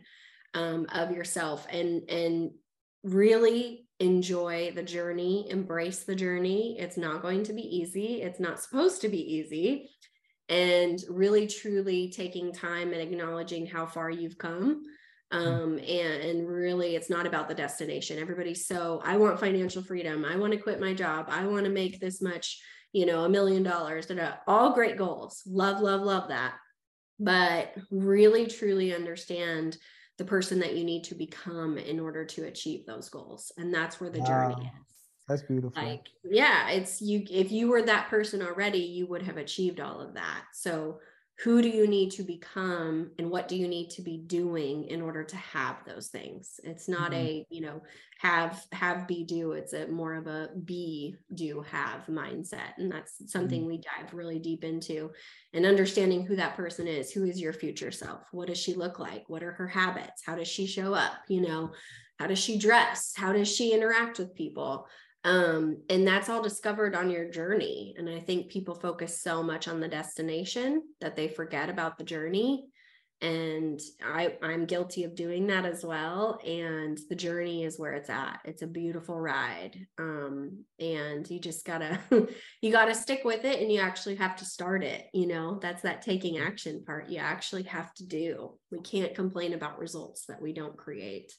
um, 0.53 0.85
of 0.93 1.11
yourself 1.11 1.65
and 1.71 2.09
and 2.09 2.51
really 3.03 3.87
enjoy 4.01 4.71
the 4.75 4.83
journey 4.83 5.49
embrace 5.49 6.03
the 6.03 6.15
journey. 6.15 6.77
It's 6.77 6.97
not 6.97 7.21
going 7.21 7.43
to 7.43 7.53
be 7.53 7.61
easy. 7.61 8.21
It's 8.21 8.39
not 8.39 8.61
supposed 8.61 9.01
to 9.01 9.09
be 9.09 9.35
easy. 9.35 9.89
And 10.49 10.99
really 11.09 11.47
truly 11.47 12.09
taking 12.09 12.51
time 12.51 12.91
and 12.91 13.01
acknowledging 13.01 13.65
how 13.65 13.85
far 13.85 14.09
you've 14.09 14.37
come. 14.37 14.83
Um, 15.31 15.77
and, 15.79 16.23
and 16.23 16.47
really 16.47 16.95
it's 16.95 17.09
not 17.09 17.25
about 17.25 17.49
the 17.49 17.55
destination. 17.55 18.19
Everybody's 18.19 18.65
so 18.65 19.01
i 19.03 19.17
want 19.17 19.39
financial 19.39 19.83
freedom. 19.83 20.23
I 20.23 20.37
want 20.37 20.53
to 20.53 20.59
quit 20.59 20.79
my 20.79 20.93
job. 20.93 21.27
I 21.29 21.45
want 21.45 21.65
to 21.65 21.71
make 21.71 21.99
this 21.99 22.21
much 22.21 22.61
you 22.93 23.05
know 23.05 23.25
a 23.25 23.29
million 23.29 23.63
dollars. 23.63 24.07
That 24.07 24.19
are 24.19 24.39
all 24.47 24.73
great 24.73 24.97
goals. 24.97 25.43
Love 25.45 25.81
love 25.81 26.01
love 26.01 26.29
that. 26.29 26.55
But 27.19 27.73
really 27.91 28.47
truly 28.47 28.93
understand 28.93 29.77
the 30.17 30.25
person 30.25 30.59
that 30.59 30.75
you 30.75 30.83
need 30.83 31.03
to 31.05 31.15
become 31.15 31.77
in 31.77 31.99
order 31.99 32.25
to 32.25 32.45
achieve 32.45 32.85
those 32.85 33.09
goals 33.09 33.51
and 33.57 33.71
that's 33.71 34.01
where 34.01 34.09
the 34.09 34.19
wow. 34.19 34.25
journey 34.25 34.65
is. 34.65 34.95
That's 35.27 35.41
beautiful. 35.43 35.83
Like 35.83 36.07
yeah 36.23 36.69
it's 36.69 37.01
you 37.01 37.23
if 37.29 37.51
you 37.51 37.67
were 37.67 37.83
that 37.83 38.09
person 38.09 38.41
already 38.41 38.79
you 38.79 39.07
would 39.07 39.23
have 39.23 39.37
achieved 39.37 39.79
all 39.79 39.99
of 39.99 40.13
that. 40.13 40.45
So 40.53 40.99
who 41.43 41.61
do 41.61 41.69
you 41.69 41.87
need 41.87 42.11
to 42.11 42.23
become 42.23 43.11
and 43.19 43.29
what 43.29 43.47
do 43.47 43.55
you 43.55 43.67
need 43.67 43.91
to 43.91 44.01
be 44.01 44.17
doing 44.17 44.85
in 44.85 45.01
order 45.01 45.23
to 45.23 45.35
have 45.35 45.77
those 45.85 46.07
things? 46.07 46.59
It's 46.63 46.87
not 46.87 47.11
mm-hmm. 47.11 47.13
a 47.13 47.45
you 47.49 47.61
know 47.61 47.83
have 48.19 48.65
have 48.71 49.07
be 49.07 49.23
do. 49.23 49.51
It's 49.51 49.73
a 49.73 49.87
more 49.87 50.15
of 50.15 50.25
a 50.25 50.49
be 50.65 51.15
do 51.35 51.63
have 51.69 52.07
mindset. 52.07 52.77
And 52.77 52.91
that's 52.91 53.31
something 53.31 53.61
mm-hmm. 53.61 53.69
we 53.69 53.77
dive 53.77 54.13
really 54.13 54.39
deep 54.39 54.63
into. 54.63 55.11
And 55.53 55.65
understanding 55.65 56.25
who 56.25 56.35
that 56.37 56.55
person 56.55 56.87
is. 56.87 57.11
Who 57.11 57.25
is 57.25 57.39
your 57.39 57.53
future 57.53 57.91
self? 57.91 58.23
What 58.31 58.47
does 58.47 58.57
she 58.57 58.73
look 58.73 58.97
like? 58.97 59.29
What 59.29 59.43
are 59.43 59.51
her 59.51 59.67
habits? 59.67 60.23
How 60.25 60.35
does 60.35 60.47
she 60.47 60.65
show 60.65 60.95
up? 60.95 61.13
You 61.27 61.41
know 61.41 61.71
how 62.19 62.27
does 62.27 62.39
she 62.39 62.57
dress? 62.57 63.13
How 63.15 63.31
does 63.31 63.53
she 63.53 63.73
interact 63.73 64.17
with 64.17 64.35
people 64.35 64.87
um, 65.27 65.79
and 65.89 66.07
that's 66.07 66.29
all 66.29 66.41
discovered 66.41 66.95
on 66.95 67.09
your 67.09 67.29
journey. 67.29 67.93
And 67.97 68.09
I 68.09 68.21
think 68.21 68.49
people 68.49 68.75
focus 68.75 69.21
so 69.21 69.43
much 69.43 69.67
on 69.67 69.81
the 69.81 69.87
destination 69.89 70.81
that 71.01 71.17
they 71.17 71.27
forget 71.27 71.69
about 71.69 71.97
the 71.97 72.05
journey. 72.05 72.67
And 73.19 73.77
I, 74.01 74.37
I'm 74.41 74.65
guilty 74.65 75.03
of 75.03 75.15
doing 75.15 75.47
that 75.47 75.65
as 75.65 75.83
well. 75.83 76.39
And 76.47 76.97
the 77.09 77.15
journey 77.15 77.65
is 77.65 77.77
where 77.77 77.91
it's 77.91 78.09
at. 78.09 78.39
It's 78.45 78.61
a 78.61 78.67
beautiful 78.67 79.19
ride. 79.19 79.75
Um, 79.99 80.63
and 80.79 81.29
you 81.29 81.41
just 81.41 81.65
gotta, 81.65 81.99
you 82.61 82.71
gotta 82.71 82.95
stick 82.95 83.25
with 83.25 83.43
it 83.43 83.59
and 83.59 83.69
you 83.69 83.81
actually 83.81 84.15
have 84.15 84.37
to 84.37 84.45
start 84.45 84.81
it. 84.81 85.07
You 85.13 85.27
know, 85.27 85.59
that's 85.61 85.81
that 85.81 86.03
taking 86.03 86.37
action 86.37 86.85
part. 86.85 87.09
You 87.09 87.17
actually 87.17 87.63
have 87.63 87.93
to 87.95 88.05
do. 88.05 88.57
We 88.71 88.79
can't 88.79 89.13
complain 89.13 89.53
about 89.53 89.77
results 89.77 90.25
that 90.27 90.41
we 90.41 90.53
don't 90.53 90.77
create. 90.77 91.33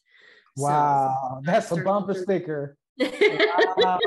Wow, 0.58 1.16
so, 1.22 1.40
that's 1.50 1.72
a 1.72 1.76
bumper 1.76 2.12
sticker. 2.12 2.76
Wow. 2.98 3.98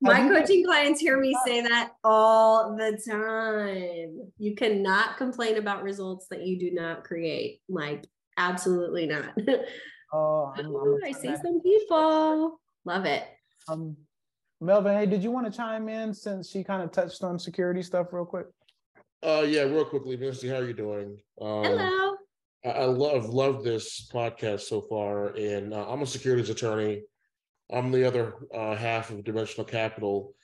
My 0.00 0.28
coaching 0.28 0.64
clients 0.64 1.00
hear 1.00 1.18
me 1.18 1.36
say 1.44 1.60
that 1.62 1.90
all 2.04 2.76
the 2.76 2.92
time. 3.10 4.30
You 4.38 4.54
cannot 4.54 5.16
complain 5.16 5.56
about 5.56 5.82
results 5.82 6.28
that 6.30 6.46
you 6.46 6.56
do 6.56 6.70
not 6.70 7.02
create. 7.02 7.62
Like, 7.68 8.04
absolutely 8.36 9.06
not. 9.06 9.36
Oh, 10.12 10.52
I'm, 10.56 10.74
I'm 10.74 10.98
I 11.04 11.12
see 11.12 11.34
some 11.42 11.60
people. 11.60 12.60
Love 12.86 13.04
it. 13.04 13.24
Um, 13.68 13.96
Melvin, 14.60 14.96
hey, 14.96 15.06
did 15.06 15.22
you 15.22 15.30
want 15.30 15.46
to 15.46 15.54
chime 15.54 15.88
in 15.88 16.14
since 16.14 16.50
she 16.50 16.64
kind 16.64 16.82
of 16.82 16.90
touched 16.90 17.22
on 17.22 17.38
security 17.38 17.82
stuff 17.82 18.06
real 18.12 18.24
quick? 18.24 18.46
Uh, 19.22 19.44
yeah, 19.46 19.62
real 19.62 19.84
quickly, 19.84 20.16
Misty, 20.16 20.48
how 20.48 20.56
are 20.56 20.66
you 20.66 20.72
doing? 20.72 21.18
Um, 21.40 21.64
Hello. 21.64 22.16
I, 22.64 22.68
I 22.68 22.84
love 22.84 23.26
love 23.26 23.62
this 23.64 24.08
podcast 24.12 24.60
so 24.60 24.80
far, 24.80 25.28
and 25.36 25.74
uh, 25.74 25.86
I'm 25.88 26.02
a 26.02 26.06
securities 26.06 26.50
attorney. 26.50 27.02
I'm 27.70 27.90
the 27.90 28.06
other 28.06 28.34
uh, 28.54 28.76
half 28.76 29.10
of 29.10 29.24
Dimensional 29.24 29.64
Capital. 29.64 30.34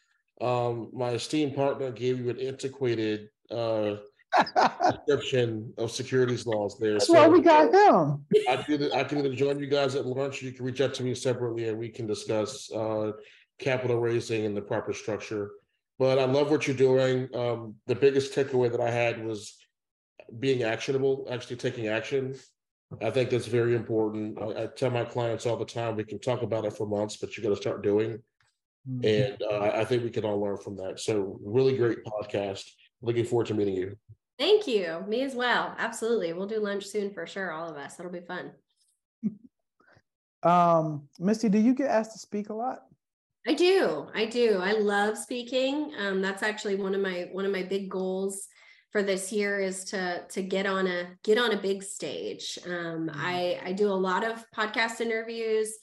Um, 0.41 0.91
my 0.93 1.11
esteemed 1.11 1.55
partner 1.55 1.91
gave 1.91 2.19
you 2.19 2.31
an 2.31 2.41
antiquated 2.41 3.29
uh, 3.51 3.97
description 4.91 5.73
of 5.79 5.91
securities 5.91 6.47
laws 6.47 6.77
there. 6.79 6.95
That's 6.95 7.07
so 7.07 7.15
why 7.15 7.29
we 7.29 7.41
got 7.41 7.73
him. 7.73 8.25
I 8.49 8.57
can, 8.57 8.93
I 8.93 9.05
can 9.05 9.19
either 9.19 9.35
join 9.35 9.59
you 9.59 9.67
guys 9.67 9.95
at 9.95 10.07
lunch 10.07 10.43
or 10.43 10.47
you 10.47 10.53
can 10.53 10.65
reach 10.65 10.81
out 10.81 10.95
to 10.95 11.03
me 11.03 11.15
separately 11.15 11.69
and 11.69 11.79
we 11.79 11.89
can 11.89 12.07
discuss 12.07 12.71
uh, 12.73 13.13
capital 13.59 13.99
raising 14.01 14.45
and 14.45 14.57
the 14.57 14.63
proper 14.63 14.93
structure. 14.93 15.53
But 15.99 16.19
I 16.19 16.25
love 16.25 16.51
what 16.51 16.67
you're 16.67 16.77
doing. 16.77 17.29
Um, 17.35 17.77
the 17.87 17.95
biggest 17.95 18.35
takeaway 18.35 18.71
that 18.71 18.81
I 18.81 18.91
had 18.91 19.25
was 19.25 19.57
being 20.41 20.65
actionable, 20.65 21.29
actually 21.31 21.57
taking 21.57 21.87
action. 21.87 22.35
I 23.03 23.11
think 23.11 23.31
that's 23.31 23.47
very 23.47 23.75
important. 23.75 24.39
I, 24.41 24.65
I, 24.65 24.67
tell 24.67 24.91
my 24.91 25.05
clients 25.05 25.47
all 25.47 25.57
the 25.57 25.65
time, 25.65 25.97
we 25.97 26.05
can 26.05 26.19
talk 26.19 26.43
about 26.43 26.65
it 26.65 26.73
for 26.73 26.87
months, 26.87 27.17
but 27.17 27.37
you 27.37 27.43
got 27.43 27.51
to 27.51 27.57
start 27.57 27.83
doing. 27.83 28.23
Mm-hmm. 28.89 29.05
And 29.05 29.43
uh, 29.43 29.71
I 29.75 29.85
think 29.85 30.03
we 30.03 30.11
can 30.11 30.25
all 30.25 30.41
learn 30.41 30.59
from 30.59 30.77
that. 30.77 31.01
So, 31.01 31.39
really 31.43 31.77
great 31.77 32.05
podcast. 32.05 32.65
Looking 33.03 33.25
forward 33.25 33.47
to 33.47 33.55
meeting 33.55 33.75
you. 33.75 33.97
Thank 34.39 34.67
you. 34.67 35.05
Me 35.09 35.23
as 35.23 35.35
well. 35.35 35.75
Absolutely. 35.79 36.33
We'll 36.33 36.47
do 36.47 36.59
lunch 36.59 36.87
soon 36.87 37.13
for 37.13 37.27
sure. 37.27 37.53
All 37.53 37.69
of 37.69 37.77
us. 37.77 37.99
It'll 37.99 38.11
be 38.11 38.21
fun. 38.21 38.51
um, 40.43 41.09
Misty, 41.19 41.49
do 41.49 41.59
you 41.59 41.75
get 41.75 41.89
asked 41.89 42.13
to 42.13 42.19
speak 42.19 42.49
a 42.51 42.55
lot? 42.55 42.81
I 43.47 43.55
do. 43.55 44.07
I 44.15 44.25
do. 44.25 44.59
I 44.63 44.73
love 44.73 45.19
speaking. 45.19 45.93
Um, 45.99 46.21
that's 46.21 46.43
actually 46.43 46.77
one 46.77 46.95
of 46.95 47.01
my 47.01 47.29
one 47.33 47.45
of 47.45 47.53
my 47.53 47.63
big 47.63 47.91
goals 47.91 48.49
for 48.95 49.03
this 49.03 49.33
year 49.33 49.59
is 49.59 49.83
to 49.83 50.25
to 50.29 50.41
get 50.41 50.67
on 50.67 50.87
a 50.87 51.09
get 51.25 51.37
on 51.37 51.51
a 51.51 51.61
big 51.61 51.83
stage. 51.83 52.61
Um, 52.65 53.09
mm-hmm. 53.09 53.11
I 53.13 53.61
I 53.65 53.73
do 53.73 53.89
a 53.89 54.03
lot 54.09 54.23
of 54.23 54.45
podcast 54.57 55.01
interviews. 55.01 55.77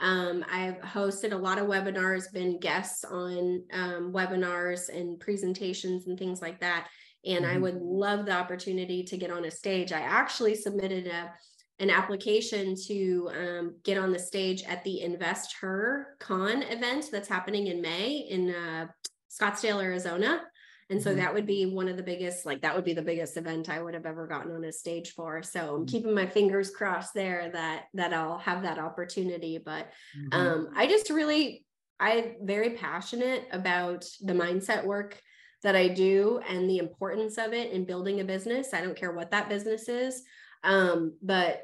Um, 0.00 0.44
I've 0.52 0.76
hosted 0.80 1.32
a 1.32 1.36
lot 1.36 1.58
of 1.58 1.66
webinars, 1.66 2.30
been 2.30 2.60
guests 2.60 3.04
on 3.04 3.64
um, 3.72 4.12
webinars 4.12 4.90
and 4.90 5.18
presentations 5.18 6.06
and 6.06 6.18
things 6.18 6.42
like 6.42 6.60
that. 6.60 6.88
And 7.24 7.46
mm-hmm. 7.46 7.56
I 7.56 7.58
would 7.58 7.80
love 7.80 8.26
the 8.26 8.32
opportunity 8.32 9.02
to 9.02 9.16
get 9.16 9.30
on 9.30 9.46
a 9.46 9.50
stage. 9.50 9.90
I 9.90 10.00
actually 10.00 10.54
submitted 10.54 11.06
a 11.06 11.32
an 11.80 11.88
application 11.88 12.74
to 12.88 13.30
um, 13.34 13.76
get 13.82 13.96
on 13.96 14.12
the 14.12 14.18
stage 14.18 14.62
at 14.64 14.84
the 14.84 15.00
Invest 15.00 15.54
Her 15.58 16.16
Con 16.20 16.64
event 16.64 17.06
that's 17.10 17.28
happening 17.28 17.68
in 17.68 17.80
May 17.80 18.26
in 18.28 18.50
uh, 18.50 18.88
Scottsdale, 19.30 19.82
Arizona 19.82 20.42
And 20.90 21.02
so 21.02 21.10
mm-hmm. 21.10 21.18
that 21.20 21.34
would 21.34 21.46
be 21.46 21.66
one 21.66 21.88
of 21.88 21.96
the 21.96 22.02
biggest, 22.02 22.46
like 22.46 22.62
that 22.62 22.74
would 22.74 22.84
be 22.84 22.94
the 22.94 23.02
biggest 23.02 23.36
event 23.36 23.68
I 23.68 23.82
would 23.82 23.94
have 23.94 24.06
ever 24.06 24.26
gotten 24.26 24.52
on 24.52 24.64
a 24.64 24.72
stage 24.72 25.10
for. 25.10 25.42
So 25.42 25.60
I'm 25.60 25.66
mm-hmm. 25.66 25.84
keeping 25.84 26.14
my 26.14 26.26
fingers 26.26 26.70
crossed 26.70 27.12
there 27.12 27.50
that 27.52 27.84
that 27.94 28.14
I'll 28.14 28.38
have 28.38 28.62
that 28.62 28.78
opportunity. 28.78 29.58
But 29.58 29.90
mm-hmm. 30.18 30.32
um, 30.32 30.68
I 30.74 30.86
just 30.86 31.10
really 31.10 31.66
I'm 32.00 32.36
very 32.42 32.70
passionate 32.70 33.48
about 33.52 34.06
the 34.22 34.32
mindset 34.32 34.84
work 34.84 35.20
that 35.62 35.74
I 35.74 35.88
do 35.88 36.40
and 36.48 36.70
the 36.70 36.78
importance 36.78 37.36
of 37.36 37.52
it 37.52 37.72
in 37.72 37.84
building 37.84 38.20
a 38.20 38.24
business. 38.24 38.72
I 38.72 38.80
don't 38.80 38.96
care 38.96 39.12
what 39.12 39.32
that 39.32 39.48
business 39.48 39.88
is. 39.88 40.22
Um, 40.62 41.14
but 41.22 41.62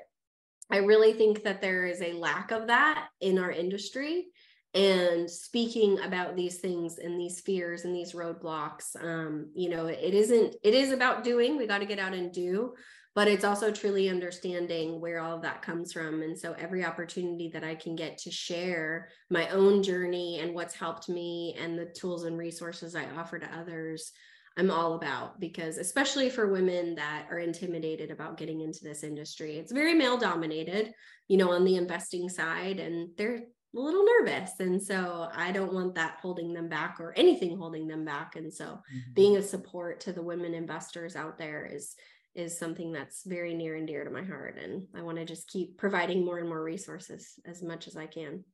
I 0.70 0.78
really 0.78 1.12
think 1.12 1.44
that 1.44 1.60
there 1.60 1.86
is 1.86 2.02
a 2.02 2.14
lack 2.14 2.50
of 2.50 2.66
that 2.66 3.08
in 3.20 3.38
our 3.38 3.50
industry 3.50 4.26
and 4.74 5.30
speaking 5.30 6.00
about 6.00 6.34
these 6.34 6.58
things 6.58 6.98
and 6.98 7.18
these 7.18 7.40
fears 7.40 7.84
and 7.84 7.94
these 7.94 8.12
roadblocks 8.12 8.96
um, 9.02 9.48
you 9.54 9.68
know 9.68 9.86
it 9.86 10.14
isn't 10.14 10.56
it 10.62 10.74
is 10.74 10.90
about 10.90 11.24
doing 11.24 11.56
we 11.56 11.66
got 11.66 11.78
to 11.78 11.86
get 11.86 11.98
out 11.98 12.12
and 12.12 12.32
do 12.32 12.74
but 13.14 13.28
it's 13.28 13.44
also 13.44 13.70
truly 13.70 14.08
understanding 14.08 15.00
where 15.00 15.20
all 15.20 15.36
of 15.36 15.42
that 15.42 15.62
comes 15.62 15.92
from. 15.92 16.22
And 16.22 16.38
so 16.38 16.54
every 16.58 16.84
opportunity 16.84 17.48
that 17.50 17.64
i 17.64 17.74
can 17.74 17.94
get 17.94 18.18
to 18.18 18.30
share 18.30 19.08
my 19.30 19.48
own 19.48 19.82
journey 19.82 20.40
and 20.40 20.54
what's 20.54 20.74
helped 20.74 21.08
me 21.08 21.56
and 21.58 21.78
the 21.78 21.86
tools 21.86 22.24
and 22.24 22.36
resources 22.36 22.96
i 22.96 23.06
offer 23.16 23.38
to 23.38 23.58
others 23.58 24.12
i'm 24.56 24.70
all 24.70 24.94
about 24.94 25.40
because 25.40 25.78
especially 25.78 26.28
for 26.30 26.52
women 26.52 26.94
that 26.94 27.26
are 27.30 27.38
intimidated 27.38 28.10
about 28.10 28.36
getting 28.36 28.60
into 28.60 28.80
this 28.82 29.02
industry 29.02 29.56
it's 29.56 29.72
very 29.72 29.94
male 29.94 30.16
dominated 30.16 30.92
you 31.28 31.36
know 31.36 31.52
on 31.52 31.64
the 31.64 31.76
investing 31.76 32.28
side 32.28 32.80
and 32.80 33.10
they're 33.16 33.40
a 33.74 33.80
little 33.80 34.04
nervous 34.20 34.52
and 34.60 34.80
so 34.80 35.28
i 35.34 35.50
don't 35.50 35.72
want 35.72 35.94
that 35.94 36.18
holding 36.20 36.52
them 36.52 36.68
back 36.68 36.96
or 37.00 37.12
anything 37.16 37.56
holding 37.56 37.86
them 37.86 38.04
back 38.04 38.36
and 38.36 38.52
so 38.52 38.64
mm-hmm. 38.64 39.12
being 39.14 39.36
a 39.36 39.42
support 39.42 40.00
to 40.00 40.12
the 40.12 40.22
women 40.22 40.54
investors 40.54 41.16
out 41.16 41.38
there 41.38 41.68
is 41.70 41.94
is 42.34 42.58
something 42.58 42.92
that's 42.92 43.24
very 43.24 43.54
near 43.54 43.76
and 43.76 43.86
dear 43.86 44.04
to 44.04 44.10
my 44.10 44.22
heart 44.22 44.58
and 44.62 44.86
i 44.94 45.02
want 45.02 45.18
to 45.18 45.24
just 45.24 45.48
keep 45.48 45.76
providing 45.76 46.24
more 46.24 46.38
and 46.38 46.48
more 46.48 46.62
resources 46.62 47.34
as 47.46 47.62
much 47.62 47.86
as 47.86 47.96
i 47.96 48.06
can. 48.06 48.44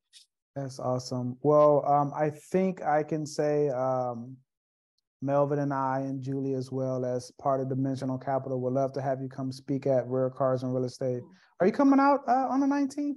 That's 0.57 0.81
awesome. 0.81 1.37
Well 1.43 1.85
um, 1.87 2.13
i 2.15 2.31
think 2.31 2.83
i 2.83 3.03
can 3.03 3.25
say 3.27 3.69
um, 3.71 4.37
melvin 5.23 5.59
and 5.59 5.73
i 5.73 6.01
and 6.01 6.23
julie 6.23 6.55
as 6.55 6.73
well 6.73 7.05
as 7.05 7.31
part 7.41 7.61
of 7.61 7.69
dimensional 7.69 8.19
capital 8.19 8.61
would 8.61 8.73
love 8.73 8.93
to 8.95 9.03
have 9.03 9.21
you 9.21 9.29
come 9.29 9.53
speak 9.53 9.87
at 9.87 10.07
rare 10.07 10.31
cars 10.31 10.63
and 10.63 10.75
real 10.75 10.85
estate. 10.85 11.23
Are 11.61 11.67
you 11.67 11.73
coming 11.73 12.01
out 12.01 12.21
uh, 12.27 12.49
on 12.49 12.61
the 12.61 12.67
19th 12.67 13.17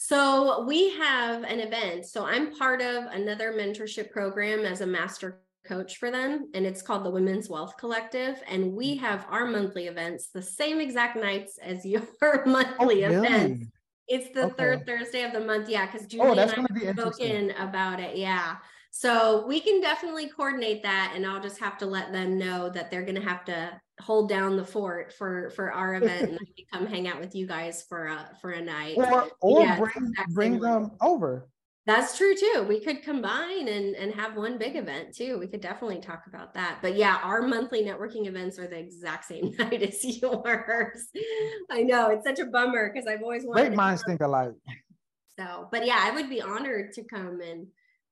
so 0.00 0.64
we 0.64 0.90
have 0.90 1.42
an 1.42 1.58
event. 1.58 2.06
So 2.06 2.24
I'm 2.24 2.54
part 2.54 2.80
of 2.80 3.06
another 3.06 3.52
mentorship 3.52 4.12
program 4.12 4.60
as 4.60 4.80
a 4.80 4.86
master 4.86 5.40
coach 5.66 5.96
for 5.96 6.12
them, 6.12 6.48
and 6.54 6.64
it's 6.64 6.82
called 6.82 7.04
the 7.04 7.10
Women's 7.10 7.50
Wealth 7.50 7.76
Collective. 7.76 8.40
And 8.46 8.74
we 8.74 8.96
mm. 8.96 9.00
have 9.00 9.26
our 9.28 9.44
monthly 9.44 9.88
events 9.88 10.28
the 10.32 10.40
same 10.40 10.80
exact 10.80 11.16
nights 11.16 11.58
as 11.60 11.84
your 11.84 12.06
monthly 12.46 13.04
oh, 13.04 13.08
really? 13.08 13.26
events. 13.26 13.66
It's 14.06 14.32
the 14.32 14.44
okay. 14.44 14.54
third 14.56 14.86
Thursday 14.86 15.24
of 15.24 15.32
the 15.32 15.40
month. 15.40 15.68
Yeah, 15.68 15.86
because 15.86 16.06
Julie 16.06 16.28
oh, 16.28 16.30
and 16.30 16.40
I 16.42 16.84
have 16.84 16.96
spoken 16.96 17.50
about 17.58 17.98
it. 17.98 18.16
Yeah. 18.16 18.58
So 18.90 19.46
we 19.46 19.60
can 19.60 19.80
definitely 19.80 20.28
coordinate 20.28 20.82
that, 20.82 21.12
and 21.14 21.26
I'll 21.26 21.42
just 21.42 21.60
have 21.60 21.78
to 21.78 21.86
let 21.86 22.12
them 22.12 22.38
know 22.38 22.68
that 22.70 22.90
they're 22.90 23.04
going 23.04 23.14
to 23.14 23.28
have 23.28 23.44
to 23.46 23.80
hold 24.00 24.28
down 24.28 24.56
the 24.56 24.64
fort 24.64 25.12
for 25.12 25.50
for 25.50 25.72
our 25.72 25.94
event 26.02 26.30
and 26.30 26.38
come 26.72 26.86
hang 26.86 27.08
out 27.08 27.20
with 27.20 27.34
you 27.34 27.46
guys 27.46 27.84
for 27.88 28.06
a 28.06 28.30
for 28.40 28.50
a 28.50 28.60
night. 28.60 28.96
Or 28.96 29.28
or 29.40 29.60
yeah, 29.62 29.78
bring 29.78 30.14
bring 30.30 30.60
them 30.60 30.92
over. 31.00 31.48
That's 31.86 32.18
true 32.18 32.34
too. 32.34 32.66
We 32.68 32.80
could 32.80 33.02
combine 33.02 33.66
and 33.68 33.94
and 33.94 34.12
have 34.14 34.36
one 34.36 34.58
big 34.58 34.76
event 34.76 35.14
too. 35.14 35.38
We 35.38 35.46
could 35.46 35.62
definitely 35.62 36.00
talk 36.00 36.24
about 36.26 36.52
that. 36.54 36.78
But 36.82 36.96
yeah 36.96 37.18
our 37.22 37.42
monthly 37.42 37.82
networking 37.82 38.26
events 38.26 38.58
are 38.58 38.66
the 38.66 38.78
exact 38.78 39.24
same 39.24 39.54
night 39.58 39.82
as 39.82 40.04
yours. 40.04 41.08
I 41.70 41.82
know 41.82 42.10
it's 42.10 42.26
such 42.26 42.40
a 42.40 42.46
bummer 42.46 42.90
because 42.92 43.08
i've 43.08 43.22
always 43.22 43.44
wanted 43.44 43.68
great 43.68 43.76
minds 43.76 44.02
think 44.04 44.20
alike. 44.20 44.52
So 45.38 45.68
but 45.72 45.86
yeah 45.86 45.98
i 46.00 46.10
would 46.10 46.28
be 46.28 46.42
honored 46.42 46.92
to 46.94 47.04
come 47.04 47.40
and 47.40 47.68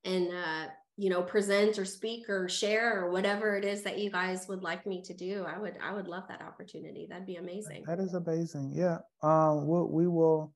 and 0.06 0.28
uh 0.32 0.66
you 0.96 1.10
know 1.10 1.22
present 1.22 1.78
or 1.78 1.84
speak 1.84 2.28
or 2.30 2.48
share 2.48 3.04
or 3.04 3.10
whatever 3.10 3.56
it 3.56 3.64
is 3.64 3.82
that 3.82 3.98
you 3.98 4.10
guys 4.10 4.48
would 4.48 4.62
like 4.62 4.86
me 4.86 5.02
to 5.02 5.12
do 5.12 5.44
i 5.46 5.58
would 5.58 5.74
i 5.82 5.92
would 5.92 6.08
love 6.08 6.24
that 6.28 6.40
opportunity. 6.40 7.06
That'd 7.08 7.26
be 7.26 7.36
amazing. 7.36 7.84
That 7.86 8.00
is 8.00 8.14
amazing. 8.14 8.72
Yeah. 8.74 8.98
Um 9.22 9.66
we'll, 9.66 9.88
we 9.88 10.06
will 10.06 10.52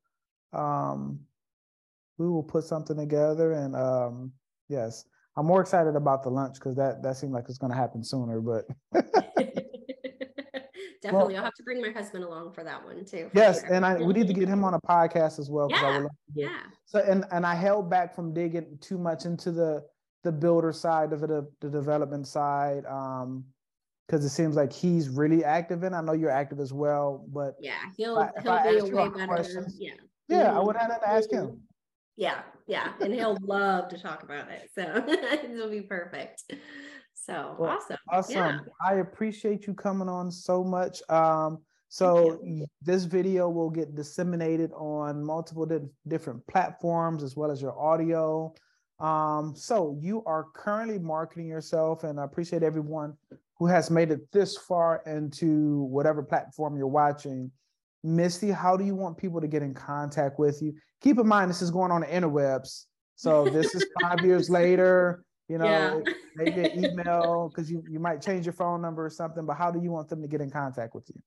um 0.53 1.21
we 2.19 2.29
will 2.29 2.43
put 2.43 2.65
something 2.65 2.97
together 2.97 3.53
and 3.53 3.77
um 3.77 4.33
yes. 4.69 5.05
I'm 5.37 5.47
more 5.47 5.61
excited 5.61 5.95
about 5.95 6.23
the 6.23 6.31
lunch 6.31 6.55
because 6.55 6.77
that 6.77 7.03
that 7.03 7.17
seemed 7.17 7.33
like 7.33 7.45
it's 7.49 7.59
going 7.59 7.73
to 7.73 7.79
happen 7.79 8.03
sooner 8.03 8.41
but 8.41 8.67
definitely 11.03 11.35
well, 11.35 11.41
i'll 11.41 11.45
have 11.45 11.55
to 11.55 11.63
bring 11.63 11.81
my 11.81 11.91
husband 11.91 12.25
along 12.25 12.53
for 12.53 12.63
that 12.65 12.85
one 12.85 13.05
too 13.05 13.31
yes 13.35 13.61
sure. 13.61 13.73
and 13.73 13.85
i 13.85 13.97
we 13.97 14.13
need 14.13 14.27
to 14.27 14.35
get 14.35 14.49
him 14.49 14.65
on 14.65 14.75
a 14.75 14.81
podcast 14.81 15.39
as 15.39 15.51
well 15.51 15.69
yeah, 15.71 16.05
yeah. 16.35 16.59
so 16.85 17.01
and 17.01 17.25
and 17.33 17.47
i 17.47 17.55
held 17.55 17.89
back 17.89 18.15
from 18.15 18.35
digging 18.35 18.79
too 18.81 18.99
much 18.99 19.25
into 19.25 19.51
the 19.51 19.83
the 20.23 20.33
builder 20.33 20.73
side 20.73 21.13
of 21.13 21.23
it, 21.23 21.61
the 21.61 21.69
development 21.69 22.27
side, 22.27 22.85
um, 22.87 23.45
because 24.07 24.25
it 24.25 24.31
seems 24.31 24.57
like 24.57 24.73
he's 24.73 25.09
really 25.09 25.45
active 25.45 25.85
in. 25.85 25.95
I 25.95 26.01
know 26.01 26.13
you're 26.13 26.31
active 26.31 26.59
as 26.59 26.73
well, 26.73 27.25
but 27.33 27.55
yeah, 27.61 27.79
he'll 27.97 28.19
I, 28.19 28.31
he'll 28.43 28.85
be 28.85 28.91
a 28.91 28.95
way 28.95 29.09
better. 29.09 29.67
Yeah, 29.79 29.93
yeah, 30.29 30.47
mm-hmm. 30.47 30.57
I 30.57 30.61
would 30.61 30.77
have 30.77 31.01
to 31.01 31.09
ask 31.09 31.31
him. 31.31 31.61
Yeah, 32.17 32.43
yeah, 32.67 32.93
and 33.01 33.15
he'll 33.15 33.39
love 33.41 33.89
to 33.91 33.99
talk 33.99 34.23
about 34.23 34.51
it, 34.51 34.69
so 34.75 34.83
it'll 35.45 35.71
be 35.71 35.83
perfect. 35.83 36.43
So 37.23 37.55
well, 37.59 37.71
awesome, 37.71 37.97
awesome. 38.11 38.35
Yeah. 38.37 38.59
I 38.85 38.95
appreciate 38.95 39.67
you 39.67 39.75
coming 39.75 40.09
on 40.09 40.31
so 40.31 40.65
much. 40.65 41.03
Um, 41.11 41.59
so 41.89 42.41
this 42.83 43.05
video 43.05 43.49
will 43.49 43.69
get 43.69 43.95
disseminated 43.95 44.71
on 44.73 45.23
multiple 45.23 45.67
di- 45.67 45.89
different 46.09 46.47
platforms 46.47 47.23
as 47.23 47.37
well 47.37 47.51
as 47.51 47.61
your 47.61 47.79
audio. 47.79 48.55
Um, 49.01 49.55
so 49.57 49.99
you 50.01 50.23
are 50.25 50.47
currently 50.55 50.99
marketing 50.99 51.49
yourself, 51.49 52.05
and 52.05 52.21
I 52.21 52.25
appreciate 52.25 52.63
everyone 52.63 53.15
who 53.59 53.67
has 53.67 53.91
made 53.91 54.11
it 54.11 54.31
this 54.33 54.57
far 54.57 55.03
into 55.05 55.83
whatever 55.85 56.23
platform 56.23 56.77
you're 56.77 56.87
watching. 56.87 57.51
Misty, 58.03 58.51
how 58.51 58.77
do 58.77 58.85
you 58.85 58.95
want 58.95 59.19
people 59.19 59.41
to 59.41 59.49
get 59.49 59.63
in 59.63 59.75
contact 59.75 60.39
with 60.39 60.63
you? 60.63 60.75
Keep 61.03 61.19
in 61.19 61.27
mind, 61.27 61.51
this 61.51 61.61
is 61.61 61.71
going 61.71 61.91
on 61.91 62.01
the 62.01 62.07
interwebs. 62.07 62.85
So 63.17 63.45
this 63.51 63.75
is 63.75 63.85
five 64.01 64.21
years 64.21 64.49
later, 64.51 65.25
you 65.51 65.59
know, 65.59 65.65
yeah. 65.65 66.13
maybe 66.37 66.65
an 66.65 66.85
email 66.85 67.49
because 67.49 67.69
you, 67.69 67.83
you 67.91 67.99
might 67.99 68.23
change 68.23 68.47
your 68.47 68.53
phone 68.53 68.81
number 68.81 69.05
or 69.05 69.11
something, 69.11 69.45
but 69.45 69.55
how 69.55 69.69
do 69.73 69.83
you 69.83 69.91
want 69.91 70.09
them 70.09 70.23
to 70.23 70.29
get 70.29 70.41
in 70.41 70.49
contact 70.49 70.95
with 70.95 71.11
you? 71.13 71.21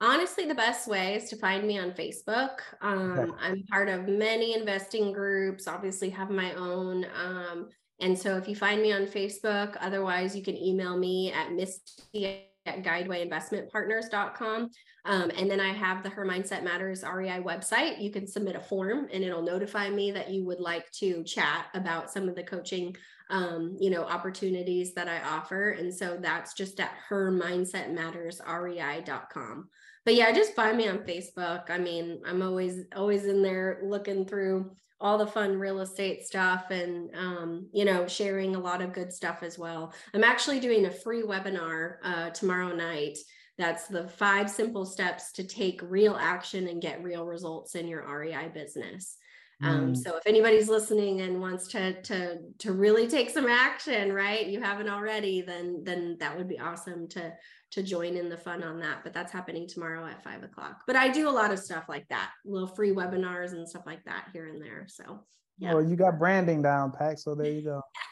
Honestly, 0.00 0.44
the 0.44 0.54
best 0.54 0.86
way 0.86 1.16
is 1.16 1.28
to 1.30 1.36
find 1.36 1.66
me 1.66 1.76
on 1.76 1.90
Facebook. 1.90 2.60
Um, 2.80 3.18
okay. 3.18 3.32
I'm 3.40 3.64
part 3.64 3.88
of 3.88 4.06
many 4.06 4.54
investing 4.54 5.12
groups, 5.12 5.66
obviously, 5.66 6.08
have 6.10 6.30
my 6.30 6.54
own. 6.54 7.04
Um, 7.20 7.68
and 8.00 8.16
so 8.16 8.36
if 8.36 8.46
you 8.46 8.54
find 8.54 8.80
me 8.80 8.92
on 8.92 9.06
Facebook, 9.06 9.76
otherwise, 9.80 10.36
you 10.36 10.44
can 10.44 10.56
email 10.56 10.96
me 10.96 11.32
at 11.32 11.50
misty 11.50 12.44
at 12.68 12.84
guidewayinvestmentpartners.com. 12.84 14.70
Um, 15.04 15.30
and 15.36 15.50
then 15.50 15.60
I 15.60 15.72
have 15.72 16.02
the 16.02 16.10
Her 16.10 16.24
Mindset 16.24 16.62
Matters 16.62 17.02
REI 17.02 17.40
website. 17.40 18.00
You 18.00 18.10
can 18.10 18.26
submit 18.26 18.56
a 18.56 18.60
form 18.60 19.08
and 19.12 19.24
it'll 19.24 19.42
notify 19.42 19.88
me 19.88 20.10
that 20.12 20.30
you 20.30 20.44
would 20.44 20.60
like 20.60 20.90
to 20.92 21.24
chat 21.24 21.66
about 21.74 22.10
some 22.10 22.28
of 22.28 22.36
the 22.36 22.42
coaching 22.42 22.94
um, 23.30 23.76
you 23.80 23.90
know, 23.90 24.04
opportunities 24.04 24.94
that 24.94 25.08
I 25.08 25.20
offer. 25.20 25.70
And 25.70 25.94
so 25.94 26.18
that's 26.20 26.54
just 26.54 26.80
at 26.80 26.92
hermindsetmattersrei.com 27.10 29.68
but 30.08 30.14
yeah, 30.14 30.32
just 30.32 30.54
find 30.54 30.78
me 30.78 30.88
on 30.88 31.00
Facebook. 31.00 31.68
I 31.68 31.76
mean, 31.76 32.22
I'm 32.24 32.40
always 32.40 32.84
always 32.96 33.26
in 33.26 33.42
there 33.42 33.82
looking 33.84 34.24
through 34.24 34.70
all 35.02 35.18
the 35.18 35.26
fun 35.26 35.58
real 35.58 35.80
estate 35.80 36.24
stuff 36.24 36.70
and 36.70 37.14
um, 37.14 37.68
you 37.74 37.84
know 37.84 38.08
sharing 38.08 38.56
a 38.56 38.58
lot 38.58 38.80
of 38.80 38.94
good 38.94 39.12
stuff 39.12 39.42
as 39.42 39.58
well. 39.58 39.92
I'm 40.14 40.24
actually 40.24 40.60
doing 40.60 40.86
a 40.86 40.90
free 40.90 41.22
webinar 41.22 41.96
uh, 42.02 42.30
tomorrow 42.30 42.74
night. 42.74 43.18
That's 43.58 43.86
the 43.86 44.08
five 44.08 44.48
simple 44.48 44.86
steps 44.86 45.30
to 45.32 45.44
take 45.44 45.82
real 45.82 46.16
action 46.18 46.68
and 46.68 46.80
get 46.80 47.02
real 47.02 47.26
results 47.26 47.74
in 47.74 47.86
your 47.86 48.08
REI 48.08 48.48
business. 48.54 49.18
Um, 49.60 49.92
mm. 49.92 49.96
so 49.96 50.16
if 50.16 50.26
anybody's 50.26 50.68
listening 50.68 51.22
and 51.22 51.40
wants 51.40 51.66
to 51.68 52.00
to 52.02 52.38
to 52.58 52.72
really 52.72 53.08
take 53.08 53.30
some 53.30 53.46
action, 53.46 54.12
right? 54.12 54.46
You 54.46 54.60
haven't 54.60 54.88
already, 54.88 55.40
then 55.42 55.82
then 55.82 56.16
that 56.20 56.36
would 56.36 56.48
be 56.48 56.60
awesome 56.60 57.08
to 57.08 57.32
to 57.72 57.82
join 57.82 58.16
in 58.16 58.28
the 58.28 58.36
fun 58.36 58.62
on 58.62 58.78
that. 58.80 59.02
But 59.02 59.12
that's 59.12 59.32
happening 59.32 59.66
tomorrow 59.66 60.06
at 60.06 60.22
five 60.22 60.44
o'clock. 60.44 60.82
But 60.86 60.96
I 60.96 61.08
do 61.08 61.28
a 61.28 61.30
lot 61.30 61.52
of 61.52 61.58
stuff 61.58 61.84
like 61.88 62.06
that, 62.08 62.30
little 62.44 62.68
free 62.68 62.92
webinars 62.92 63.52
and 63.52 63.68
stuff 63.68 63.82
like 63.84 64.04
that 64.04 64.28
here 64.32 64.46
and 64.46 64.62
there. 64.62 64.86
So 64.88 65.24
yeah. 65.58 65.74
Well, 65.74 65.82
you 65.82 65.96
got 65.96 66.18
branding 66.18 66.62
down, 66.62 66.92
Pack. 66.92 67.18
So 67.18 67.34
there 67.34 67.50
you 67.50 67.62
go. 67.62 67.82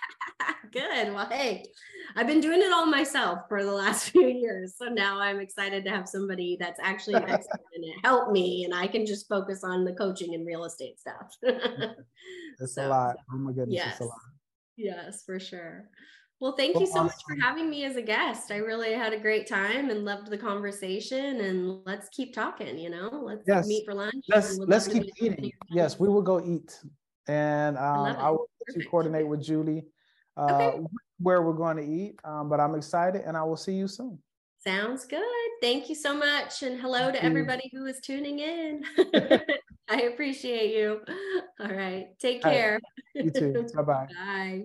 Good. 0.73 1.15
Well, 1.15 1.29
hey, 1.29 1.65
I've 2.15 2.27
been 2.27 2.41
doing 2.41 2.61
it 2.61 2.73
all 2.73 2.87
myself 2.87 3.41
for 3.49 3.65
the 3.65 3.73
last 3.73 4.11
few 4.11 4.29
years. 4.29 4.75
So 4.77 4.87
now 4.87 5.21
I'm 5.21 5.41
excited 5.41 5.85
to 5.85 5.91
have 5.91 6.09
somebody 6.09 6.57
that's 6.59 6.81
actually 6.83 7.15
an 7.15 7.25
expert 7.29 7.61
in 7.75 7.85
it 7.85 7.95
help 8.03 8.31
me, 8.33 8.65
and 8.65 8.75
I 8.75 8.87
can 8.87 9.07
just 9.07 9.29
focus 9.29 9.65
on 9.65 9.85
the 9.85 9.93
coaching 9.93 10.35
and 10.35 10.47
real 10.47 10.65
estate 10.65 10.99
stuff. 10.99 11.37
it's 12.61 12.75
so, 12.75 12.87
a 12.87 12.89
lot. 12.89 13.17
Oh 13.33 13.37
my 13.37 13.53
goodness, 13.53 13.77
yes. 13.77 13.93
it's 13.93 14.01
a 14.01 14.05
lot. 14.05 14.19
Yes, 14.77 15.23
for 15.25 15.41
sure. 15.41 15.89
Well, 16.39 16.55
thank 16.55 16.79
you 16.79 16.87
so 16.87 17.05
much 17.05 17.15
for 17.27 17.35
having 17.41 17.71
me 17.71 17.85
as 17.87 17.97
a 17.97 18.03
guest. 18.03 18.51
I 18.51 18.57
really 18.57 18.93
had 18.93 19.15
a 19.15 19.19
great 19.19 19.47
time 19.47 19.89
and 19.89 20.05
loved 20.05 20.29
the 20.29 20.37
conversation. 20.37 21.41
And 21.41 21.81
let's 21.87 22.11
keep 22.11 22.35
talking. 22.35 22.79
You 22.79 22.91
know, 22.91 23.09
let's 23.25 23.43
yes. 23.49 23.67
meet 23.67 23.87
for 23.87 23.95
lunch. 23.95 24.23
Let's 24.29 24.59
let's 24.59 24.87
keep 24.87 25.07
eating. 25.19 25.51
Yes, 25.71 25.99
we 25.99 26.09
will 26.09 26.21
go 26.21 26.45
eat, 26.45 26.79
and 27.27 27.79
um, 27.79 28.05
I, 28.05 28.15
I 28.15 28.31
will 28.31 28.49
coordinate 28.91 29.27
with 29.27 29.43
Julie 29.43 29.87
uh, 30.37 30.43
okay. 30.45 30.85
where 31.19 31.43
we're 31.43 31.53
going 31.53 31.77
to 31.77 31.85
eat. 31.85 32.19
Um, 32.25 32.49
but 32.49 32.61
I'm 32.61 32.75
excited, 32.75 33.23
and 33.25 33.37
I 33.37 33.43
will 33.45 33.57
see 33.57 33.75
you 33.75 33.89
soon. 33.89 34.19
Sounds 34.67 35.07
good. 35.07 35.23
Thank 35.63 35.89
you 35.89 35.95
so 35.95 36.15
much, 36.15 36.63
and 36.63 36.81
hello 36.81 36.99
Thank 36.99 37.17
to 37.17 37.23
you. 37.23 37.29
everybody 37.29 37.71
who 37.73 37.87
is 37.87 38.01
tuning 38.01 38.41
in. 38.41 38.85
I 39.89 40.03
appreciate 40.03 40.77
you. 40.77 41.03
All 41.61 41.69
right, 41.69 42.07
take 42.19 42.43
care. 42.43 42.81
Right. 43.15 43.25
You 43.25 43.31
too. 43.31 43.67
Bye-bye. 43.75 44.09
Bye. 44.13 44.65